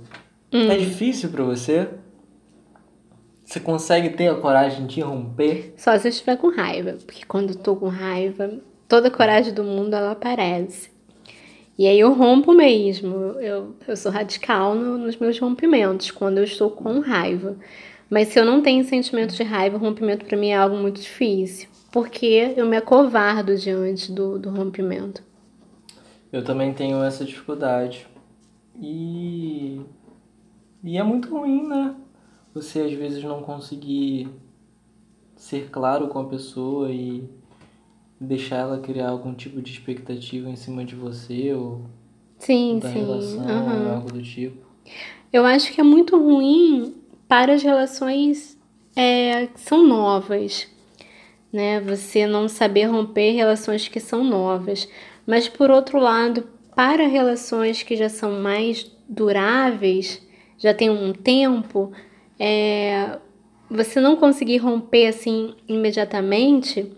hum. 0.54 0.72
é 0.72 0.78
difícil 0.78 1.30
para 1.30 1.44
você? 1.44 1.90
Você 3.44 3.60
consegue 3.60 4.12
ter 4.12 4.28
a 4.28 4.36
coragem 4.36 4.86
de 4.86 5.02
romper? 5.02 5.74
Só 5.76 5.98
se 5.98 6.08
eu 6.08 6.10
estiver 6.10 6.38
com 6.38 6.50
raiva, 6.50 6.98
porque 7.06 7.26
quando 7.26 7.52
eu 7.52 7.56
tô 7.56 7.76
com 7.76 7.88
raiva, 7.88 8.60
toda 8.88 9.08
a 9.08 9.12
coragem 9.12 9.54
do 9.54 9.64
mundo 9.64 9.96
ela 9.96 10.12
aparece. 10.12 10.92
E 11.78 11.88
aí 11.88 12.00
eu 12.00 12.14
rompo 12.14 12.54
mesmo. 12.54 13.16
Eu, 13.40 13.76
eu 13.88 13.98
sou 13.98 14.12
radical 14.12 14.76
no, 14.76 14.98
nos 14.98 15.18
meus 15.18 15.40
rompimentos, 15.40 16.12
quando 16.12 16.38
eu 16.38 16.44
estou 16.44 16.70
com 16.70 17.00
raiva. 17.00 17.58
Mas 18.10 18.28
se 18.28 18.40
eu 18.40 18.46
não 18.46 18.62
tenho 18.62 18.84
sentimento 18.84 19.34
de 19.34 19.44
raiva, 19.44 19.78
o 19.78 19.80
rompimento 19.80 20.26
para 20.26 20.38
mim 20.38 20.50
é 20.50 20.58
algo 20.58 20.76
muito 20.76 21.00
difícil 21.00 21.70
porque 21.92 22.54
eu 22.56 22.66
me 22.66 22.78
acovardo 22.78 23.56
diante 23.56 24.12
do, 24.12 24.38
do 24.38 24.50
rompimento. 24.50 25.24
Eu 26.32 26.44
também 26.44 26.74
tenho 26.74 27.04
essa 27.04 27.26
dificuldade. 27.26 28.08
E. 28.80 29.82
E 30.84 30.98
é 30.98 31.04
muito 31.04 31.30
ruim, 31.30 31.68
né? 31.68 31.96
Você 32.54 32.82
às 32.82 32.94
vezes 32.94 33.24
não 33.24 33.42
conseguir 33.42 34.28
ser 35.36 35.70
claro 35.70 36.08
com 36.08 36.20
a 36.20 36.26
pessoa 36.26 36.92
e 36.92 37.24
deixar 38.20 38.58
ela 38.58 38.80
criar 38.80 39.10
algum 39.10 39.34
tipo 39.34 39.62
de 39.62 39.72
expectativa 39.72 40.50
em 40.50 40.56
cima 40.56 40.84
de 40.84 40.96
você 40.96 41.54
ou 41.54 41.82
sim, 42.38 42.80
da 42.80 42.90
sim. 42.90 43.00
relação, 43.00 43.46
uhum. 43.46 43.94
algo 43.94 44.12
do 44.12 44.22
tipo. 44.22 44.66
Eu 45.32 45.46
acho 45.46 45.72
que 45.72 45.80
é 45.80 45.84
muito 45.84 46.18
ruim 46.18 46.96
para 47.28 47.54
as 47.54 47.64
relações 47.64 48.58
é, 48.96 49.48
que 49.48 49.60
são 49.62 49.86
novas 49.86 50.68
né? 51.52 51.80
Você 51.82 52.28
não 52.28 52.48
saber 52.48 52.86
romper 52.86 53.32
relações 53.32 53.88
que 53.88 54.00
são 54.00 54.24
novas. 54.24 54.88
Mas 55.26 55.48
por 55.50 55.70
outro 55.70 56.00
lado, 56.00 56.48
para 56.76 57.08
relações 57.08 57.84
que 57.84 57.96
já 57.96 58.10
são 58.10 58.40
mais 58.40 58.90
duráveis, 59.08 60.22
já 60.60 60.74
tem 60.74 60.90
um 60.90 61.12
tempo, 61.14 61.92
é, 62.38 63.18
você 63.70 64.00
não 64.00 64.16
conseguir 64.16 64.58
romper 64.58 65.08
assim 65.08 65.56
imediatamente, 65.68 66.92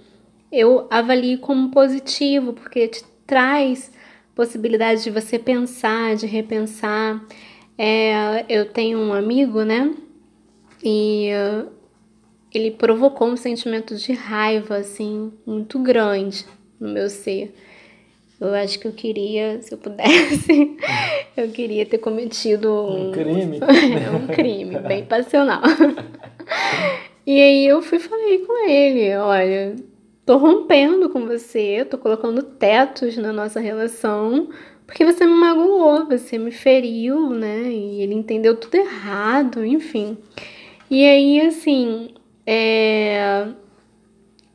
eu 0.52 0.88
avalio 0.90 1.40
como 1.40 1.72
positivo, 1.72 2.52
porque 2.52 2.90
te 2.90 3.04
traz 3.26 3.92
possibilidade 4.36 5.04
de 5.04 5.10
você 5.10 5.40
pensar, 5.40 6.16
de 6.16 6.26
repensar. 6.26 7.24
É, 7.78 8.46
eu 8.50 8.66
tenho 8.66 9.00
um 9.00 9.14
amigo, 9.14 9.64
né? 9.64 9.94
E 10.84 11.30
ele 12.54 12.72
provocou 12.72 13.30
um 13.30 13.38
sentimento 13.38 13.96
de 13.96 14.12
raiva, 14.12 14.78
assim, 14.78 15.32
muito 15.46 15.80
grande 15.80 16.46
no 16.80 16.90
meu 16.90 17.10
ser. 17.10 17.56
Eu 18.42 18.56
acho 18.56 18.80
que 18.80 18.88
eu 18.88 18.92
queria, 18.92 19.62
se 19.62 19.72
eu 19.72 19.78
pudesse, 19.78 20.76
eu 21.38 21.48
queria 21.50 21.86
ter 21.86 22.00
cometido 22.00 22.74
um, 22.74 23.10
um 23.10 23.12
crime. 23.12 23.60
um 24.16 24.28
crime, 24.28 24.80
bem 24.80 25.06
passional. 25.06 25.62
e 27.24 27.40
aí 27.40 27.68
eu 27.68 27.84
fui 27.84 28.00
falei 28.00 28.40
com 28.40 28.68
ele, 28.68 29.16
olha, 29.16 29.76
tô 30.26 30.38
rompendo 30.38 31.08
com 31.12 31.28
você, 31.28 31.86
tô 31.86 32.00
colocando 32.00 32.42
tetos 32.42 33.16
na 33.16 33.32
nossa 33.32 33.60
relação, 33.60 34.50
porque 34.88 35.06
você 35.06 35.24
me 35.24 35.36
magoou, 35.36 36.08
você 36.08 36.40
me 36.40 36.52
feriu, 36.52 37.30
né? 37.30 37.62
E 37.70 38.02
ele 38.02 38.16
entendeu 38.16 38.58
tudo 38.58 38.74
errado, 38.74 39.64
enfim. 39.64 40.18
E 40.90 41.06
aí, 41.06 41.42
assim, 41.42 42.10
é, 42.46 43.46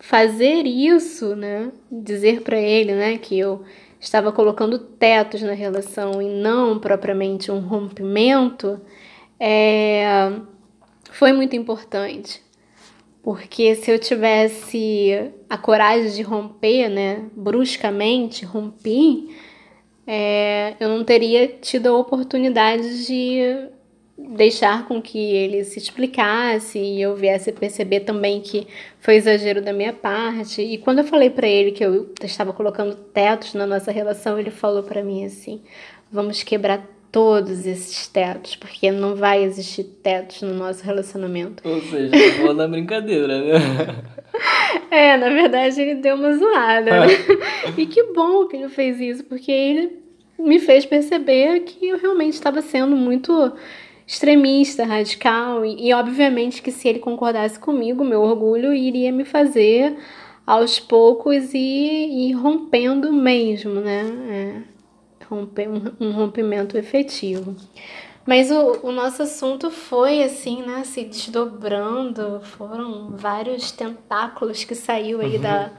fazer 0.07 0.67
isso, 0.67 1.35
né? 1.35 1.73
Dizer 1.91 2.43
para 2.43 2.61
ele, 2.61 2.95
né, 2.95 3.19
que 3.19 3.37
eu 3.37 3.65
estava 3.99 4.31
colocando 4.31 4.79
tetos 4.79 5.43
na 5.43 5.53
relação 5.53 6.23
e 6.23 6.29
não 6.29 6.79
propriamente 6.79 7.51
um 7.51 7.59
rompimento, 7.59 8.81
é, 9.39 10.33
foi 11.11 11.33
muito 11.33 11.57
importante. 11.57 12.41
Porque 13.21 13.75
se 13.75 13.91
eu 13.91 13.99
tivesse 13.99 15.33
a 15.51 15.59
coragem 15.59 16.13
de 16.13 16.23
romper, 16.23 16.89
né, 16.89 17.25
bruscamente, 17.35 18.45
rompi, 18.45 19.37
é, 20.07 20.75
eu 20.79 20.89
não 20.89 21.03
teria 21.03 21.49
tido 21.49 21.89
a 21.89 21.99
oportunidade 21.99 23.05
de 23.07 23.41
deixar 24.19 24.87
com 24.89 25.01
que 25.01 25.19
ele 25.19 25.63
se 25.65 25.79
explicasse 25.79 26.79
e 26.79 27.03
eu 27.03 27.15
viesse 27.15 27.51
a 27.51 27.53
perceber 27.53 28.01
também 28.01 28.41
que 28.41 28.67
foi 28.99 29.17
exagero 29.17 29.61
da 29.61 29.73
minha 29.73 29.93
parte. 29.93 30.63
E 30.63 30.79
quando 30.79 30.99
eu 30.99 31.05
falei 31.05 31.29
para 31.29 31.47
ele 31.47 31.73
que 31.73 31.85
eu 31.85 32.13
estava 32.23 32.53
colocando 32.53 32.95
tetos 32.95 33.53
na 33.55 33.67
nossa 33.67 33.93
relação, 33.93 34.39
ele 34.39 34.51
falou 34.51 34.83
para 34.83 35.03
mim 35.03 35.25
assim: 35.25 35.61
"Vamos 36.11 36.43
quebrar 36.43 36.87
todos 37.13 37.67
esses 37.67 38.09
tetos, 38.09 38.57
porque 38.57 38.91
não 38.91 39.15
vai 39.15 39.43
existir 39.45 39.85
tetos 39.85 40.41
no 40.41 40.55
nosso 40.55 40.83
relacionamento". 40.83 41.69
Ou 41.69 41.81
seja, 41.83 42.13
vou 42.41 42.55
na 42.55 42.67
brincadeira, 42.67 43.39
né? 43.39 43.59
é, 44.91 45.17
na 45.19 45.29
verdade 45.29 45.81
ele 45.81 45.97
deu 45.97 46.17
uma 46.17 46.35
zoada. 46.35 47.07
Né? 47.07 47.07
e 47.77 47.87
que 47.87 48.03
bom 48.15 48.47
que 48.49 48.57
ele 48.57 48.71
fez 48.71 48.99
isso, 48.99 49.25
porque 49.25 49.53
ele 49.53 50.07
me 50.39 50.59
fez 50.59 50.87
perceber 50.87 51.61
que 51.61 51.89
eu 51.89 51.99
realmente 51.99 52.35
estava 52.35 52.61
sendo 52.63 52.97
muito 52.97 53.53
extremista, 54.07 54.85
radical, 54.85 55.65
e, 55.65 55.89
e 55.89 55.93
obviamente 55.93 56.63
que 56.63 56.71
se 56.71 56.89
ele 56.89 57.01
concordasse 57.01 57.59
comigo, 57.59 58.05
meu 58.05 58.23
orgulho 58.23 58.73
iria 58.73 59.11
me 59.11 59.25
fazer 59.25 59.97
aos 60.47 60.79
poucos 60.79 61.53
e 61.53 62.29
ir 62.29 62.33
rompendo 62.33 63.13
mesmo, 63.13 63.81
né? 63.81 64.03
É, 64.31 64.63
romper, 65.29 65.69
um, 65.69 65.93
um 65.99 66.13
rompimento 66.13 66.79
efetivo. 66.79 67.57
Mas 68.25 68.51
o, 68.51 68.87
o 68.87 68.93
nosso 68.93 69.23
assunto 69.23 69.71
foi 69.71 70.23
assim, 70.23 70.63
né? 70.63 70.85
Se 70.85 71.05
desdobrando, 71.05 72.41
foram 72.43 73.11
vários 73.17 73.73
tentáculos 73.73 74.65
que 74.65 74.75
saiu 74.75 75.21
aí 75.21 75.37
uhum. 75.37 75.43
da 75.43 75.73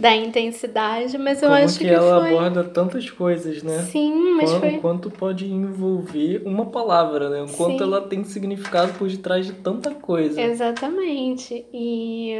da 0.00 0.16
intensidade, 0.16 1.18
mas 1.18 1.42
eu 1.42 1.50
Como 1.50 1.62
acho 1.62 1.78
que, 1.78 1.84
que 1.84 1.90
ela 1.90 2.20
foi... 2.20 2.34
aborda 2.34 2.64
tantas 2.64 3.10
coisas, 3.10 3.62
né? 3.62 3.82
Sim, 3.82 4.32
mas 4.32 4.50
quanto, 4.50 4.60
foi... 4.60 4.78
quanto 4.78 5.10
pode 5.10 5.52
envolver 5.52 6.42
uma 6.46 6.66
palavra, 6.66 7.28
né? 7.28 7.42
O 7.42 7.48
quanto 7.54 7.78
Sim. 7.78 7.84
ela 7.84 8.00
tem 8.00 8.24
significado 8.24 8.94
por 8.94 9.06
detrás 9.08 9.44
de 9.44 9.52
tanta 9.52 9.90
coisa. 9.90 10.40
Exatamente. 10.40 11.66
E, 11.70 12.32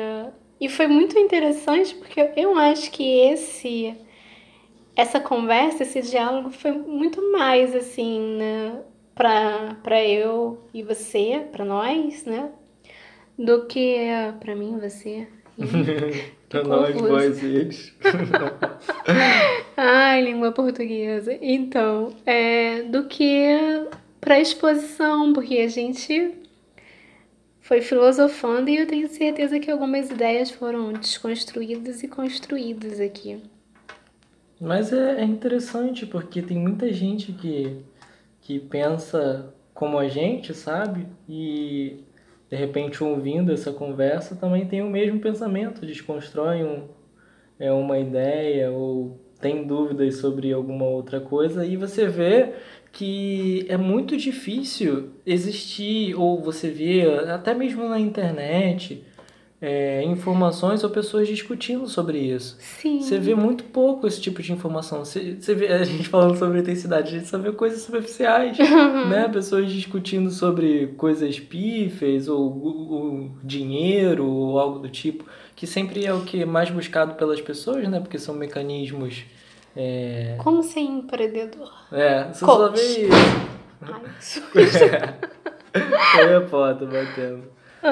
e 0.58 0.68
foi 0.70 0.86
muito 0.86 1.18
interessante 1.18 1.94
porque 1.96 2.32
eu 2.34 2.56
acho 2.56 2.90
que 2.90 3.04
esse 3.04 3.94
essa 4.96 5.20
conversa, 5.20 5.82
esse 5.82 6.00
diálogo 6.00 6.50
foi 6.50 6.72
muito 6.72 7.30
mais 7.30 7.74
assim, 7.74 8.36
né? 8.38 8.80
Para 9.14 10.02
eu 10.02 10.60
e 10.72 10.82
você, 10.82 11.46
para 11.52 11.64
nós, 11.64 12.24
né? 12.24 12.50
Do 13.38 13.66
que 13.66 14.08
para 14.40 14.56
mim 14.56 14.76
e 14.76 14.80
você. 14.80 15.28
Pra 16.50 16.64
nós, 16.64 16.96
vós 16.96 17.42
e 17.44 17.46
eles. 17.46 17.94
Ai, 19.76 20.20
língua 20.20 20.50
portuguesa. 20.50 21.38
Então, 21.40 22.12
é, 22.26 22.82
do 22.82 23.04
que 23.04 23.46
para 24.20 24.40
exposição, 24.40 25.32
porque 25.32 25.58
a 25.58 25.68
gente 25.68 26.34
foi 27.60 27.80
filosofando 27.80 28.68
e 28.68 28.78
eu 28.78 28.86
tenho 28.86 29.08
certeza 29.08 29.60
que 29.60 29.70
algumas 29.70 30.10
ideias 30.10 30.50
foram 30.50 30.92
desconstruídas 30.92 32.02
e 32.02 32.08
construídas 32.08 32.98
aqui. 32.98 33.40
Mas 34.60 34.92
é, 34.92 35.20
é 35.20 35.24
interessante 35.24 36.04
porque 36.04 36.42
tem 36.42 36.58
muita 36.58 36.92
gente 36.92 37.32
que, 37.32 37.76
que 38.40 38.58
pensa 38.58 39.54
como 39.72 39.98
a 39.98 40.08
gente, 40.08 40.52
sabe? 40.52 41.06
E 41.28 42.00
de 42.50 42.56
repente 42.56 43.02
ouvindo 43.02 43.52
essa 43.52 43.72
conversa 43.72 44.34
também 44.34 44.66
tem 44.66 44.82
o 44.82 44.90
mesmo 44.90 45.20
pensamento, 45.20 45.86
desconstrói 45.86 46.64
um, 46.64 46.88
é, 47.58 47.70
uma 47.70 47.98
ideia 47.98 48.70
ou 48.72 49.20
tem 49.40 49.66
dúvidas 49.66 50.16
sobre 50.16 50.52
alguma 50.52 50.84
outra 50.84 51.20
coisa 51.20 51.64
e 51.64 51.76
você 51.76 52.06
vê 52.06 52.52
que 52.92 53.64
é 53.68 53.76
muito 53.76 54.16
difícil 54.16 55.10
existir 55.24 56.14
ou 56.14 56.42
você 56.42 56.68
vê 56.68 57.04
até 57.28 57.54
mesmo 57.54 57.88
na 57.88 58.00
internet 58.00 59.04
é, 59.62 60.02
informações 60.04 60.82
ou 60.82 60.88
pessoas 60.90 61.28
discutindo 61.28 61.86
sobre 61.86 62.18
isso. 62.18 62.56
Sim. 62.60 63.00
Você 63.00 63.18
vê 63.18 63.34
muito 63.34 63.64
pouco 63.64 64.06
esse 64.06 64.20
tipo 64.20 64.40
de 64.42 64.52
informação. 64.52 65.04
Você, 65.04 65.36
você 65.38 65.54
vê 65.54 65.66
a 65.68 65.84
gente 65.84 66.08
falando 66.08 66.38
sobre 66.38 66.60
intensidade, 66.60 67.08
a 67.14 67.18
gente 67.18 67.28
só 67.28 67.36
vê 67.38 67.52
coisas 67.52 67.82
superficiais, 67.82 68.56
né? 68.58 69.28
Pessoas 69.28 69.70
discutindo 69.70 70.30
sobre 70.30 70.88
coisas 70.96 71.38
pífeis 71.38 72.26
ou, 72.28 72.40
ou 72.90 73.30
dinheiro 73.44 74.26
ou 74.26 74.58
algo 74.58 74.78
do 74.78 74.88
tipo, 74.88 75.24
que 75.54 75.66
sempre 75.66 76.06
é 76.06 76.14
o 76.14 76.22
que 76.22 76.42
é 76.42 76.46
mais 76.46 76.70
buscado 76.70 77.14
pelas 77.14 77.40
pessoas, 77.40 77.86
né? 77.88 78.00
Porque 78.00 78.18
são 78.18 78.34
mecanismos. 78.34 79.24
É, 79.76 80.36
Como 80.38 80.62
ser 80.62 80.80
empreendedor? 80.80 81.70
é 81.92 82.24
você 82.32 82.44
Coach. 82.44 82.58
só 82.58 82.68
vê 82.70 83.02
isso. 83.06 83.12
Ai, 83.82 84.62
isso. 84.64 84.78
É 86.18 86.34
a 86.34 86.40
porta 86.40 86.84
batendo. 86.84 87.44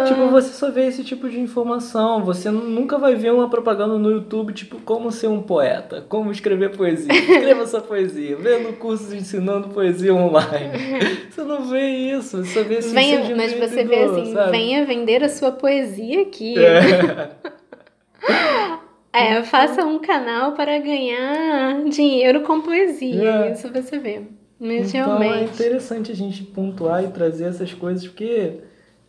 Tipo, 0.06 0.28
você 0.28 0.52
só 0.52 0.70
vê 0.70 0.86
esse 0.86 1.02
tipo 1.02 1.30
de 1.30 1.40
informação. 1.40 2.22
Você 2.22 2.50
nu- 2.50 2.64
nunca 2.64 2.98
vai 2.98 3.14
ver 3.14 3.32
uma 3.32 3.48
propaganda 3.48 3.96
no 3.96 4.10
YouTube, 4.10 4.52
tipo, 4.52 4.78
como 4.82 5.10
ser 5.10 5.28
um 5.28 5.40
poeta, 5.40 6.04
como 6.08 6.30
escrever 6.30 6.76
poesia. 6.76 7.08
Escreva 7.12 7.66
sua 7.66 7.80
poesia. 7.80 8.36
Vendo 8.36 8.76
cursos 8.78 9.12
ensinando 9.14 9.68
poesia 9.70 10.14
online. 10.14 10.72
Você 11.30 11.42
não 11.42 11.64
vê 11.64 11.88
isso. 11.88 12.44
Você 12.44 12.52
só 12.52 12.62
vê 12.68 12.76
assim, 12.78 12.94
Venha, 12.94 13.34
mas 13.36 13.52
você 13.54 13.84
vê 13.84 14.02
assim, 14.04 14.32
sabe? 14.34 14.50
venha 14.50 14.84
vender 14.84 15.24
a 15.24 15.28
sua 15.28 15.52
poesia 15.52 16.20
aqui. 16.22 16.54
É. 16.58 17.30
É, 19.10 19.42
faça 19.42 19.84
um 19.84 19.98
canal 19.98 20.52
para 20.52 20.78
ganhar 20.78 21.82
dinheiro 21.84 22.42
com 22.42 22.60
poesia. 22.60 23.46
É. 23.46 23.52
Isso 23.52 23.68
você 23.72 23.98
vê. 23.98 24.20
Mas 24.60 24.94
Então 24.94 25.16
é 25.22 25.26
realmente. 25.28 25.54
interessante 25.54 26.12
a 26.12 26.14
gente 26.14 26.42
pontuar 26.42 27.02
e 27.02 27.08
trazer 27.08 27.44
essas 27.46 27.72
coisas, 27.72 28.06
porque 28.06 28.58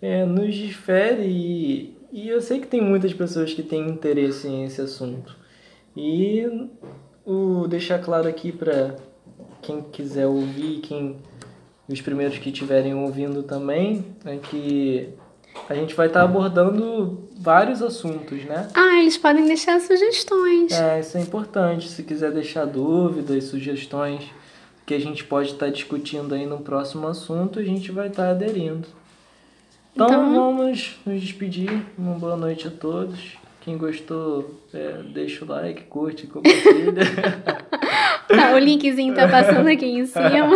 é, 0.01 0.25
nos 0.25 0.55
difere 0.55 1.23
e, 1.23 1.97
e 2.11 2.29
eu 2.29 2.41
sei 2.41 2.59
que 2.59 2.67
tem 2.67 2.81
muitas 2.81 3.13
pessoas 3.13 3.53
que 3.53 3.63
têm 3.63 3.87
interesse 3.89 4.47
nesse 4.47 4.81
assunto. 4.81 5.35
E 5.95 6.45
o 7.25 7.67
deixar 7.67 7.99
claro 7.99 8.27
aqui 8.27 8.51
para 8.51 8.95
quem 9.61 9.81
quiser 9.81 10.27
ouvir, 10.27 10.79
quem 10.79 11.17
os 11.87 12.01
primeiros 12.01 12.37
que 12.37 12.49
estiverem 12.49 12.93
ouvindo 12.93 13.43
também, 13.43 14.05
é 14.23 14.37
que 14.37 15.09
a 15.67 15.73
gente 15.73 15.95
vai 15.95 16.07
estar 16.07 16.21
abordando 16.21 17.27
vários 17.39 17.81
assuntos, 17.81 18.43
né? 18.45 18.67
Ah, 18.75 18.99
eles 18.99 19.17
podem 19.17 19.45
deixar 19.45 19.79
sugestões. 19.81 20.71
É, 20.71 20.99
isso 20.99 21.17
é 21.17 21.21
importante. 21.21 21.89
Se 21.89 22.03
quiser 22.03 22.31
deixar 22.31 22.65
dúvidas, 22.65 23.45
sugestões 23.45 24.23
que 24.85 24.93
a 24.93 24.99
gente 24.99 25.23
pode 25.23 25.51
estar 25.51 25.69
discutindo 25.69 26.33
aí 26.33 26.45
no 26.45 26.59
próximo 26.59 27.07
assunto, 27.07 27.59
a 27.59 27.63
gente 27.63 27.91
vai 27.91 28.07
estar 28.07 28.29
aderindo. 28.29 28.87
Então, 29.93 30.07
Então- 30.07 30.33
vamos 30.33 30.97
nos 31.05 31.21
despedir. 31.21 31.81
Uma 31.97 32.15
boa 32.15 32.35
noite 32.37 32.67
a 32.67 32.71
todos. 32.71 33.37
Quem 33.61 33.77
gostou, 33.77 34.59
é, 34.73 35.01
deixa 35.13 35.43
o 35.43 35.47
like, 35.47 35.83
curte, 35.83 36.27
compartilha. 36.27 37.01
Tá, 38.29 38.53
o 38.53 38.59
linkzinho 38.59 39.15
tá 39.15 39.27
passando 39.27 39.67
aqui 39.67 39.87
em 39.87 40.05
cima. 40.05 40.29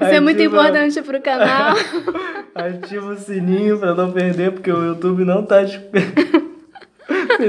Isso 0.00 0.04
é 0.12 0.20
muito 0.20 0.40
importante 0.40 1.02
pro 1.02 1.20
canal. 1.20 1.74
Ativa 2.54 3.06
o 3.12 3.16
sininho 3.16 3.76
pra 3.80 3.96
não 3.96 4.12
perder, 4.12 4.52
porque 4.52 4.70
o 4.70 4.84
YouTube 4.84 5.24
não 5.24 5.44
tá. 5.44 5.62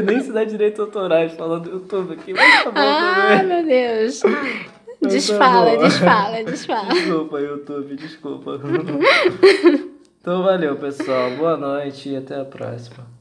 nem 0.03 0.19
se 0.19 0.31
dá 0.31 0.43
direitos 0.43 0.80
autorais 0.80 1.34
falando 1.34 1.65
do 1.65 1.72
YouTube 1.73 2.13
aqui, 2.13 2.34
mas 2.34 2.63
tá 2.63 2.72
bom 2.72 2.80
Ah, 2.80 3.38
também. 3.39 3.47
meu 3.47 3.65
Deus. 3.65 4.23
Tá 5.07 5.14
Desfala, 5.14 5.77
desfala, 5.77 6.44
desfala. 6.45 6.90
Desculpa, 6.90 7.40
YouTube, 7.40 7.95
desculpa. 7.95 8.60
então 10.22 10.44
valeu, 10.44 10.76
pessoal. 10.77 11.32
Boa 11.32 11.57
noite 11.57 12.10
e 12.10 12.18
até 12.18 12.40
a 12.40 12.45
próxima. 12.45 13.15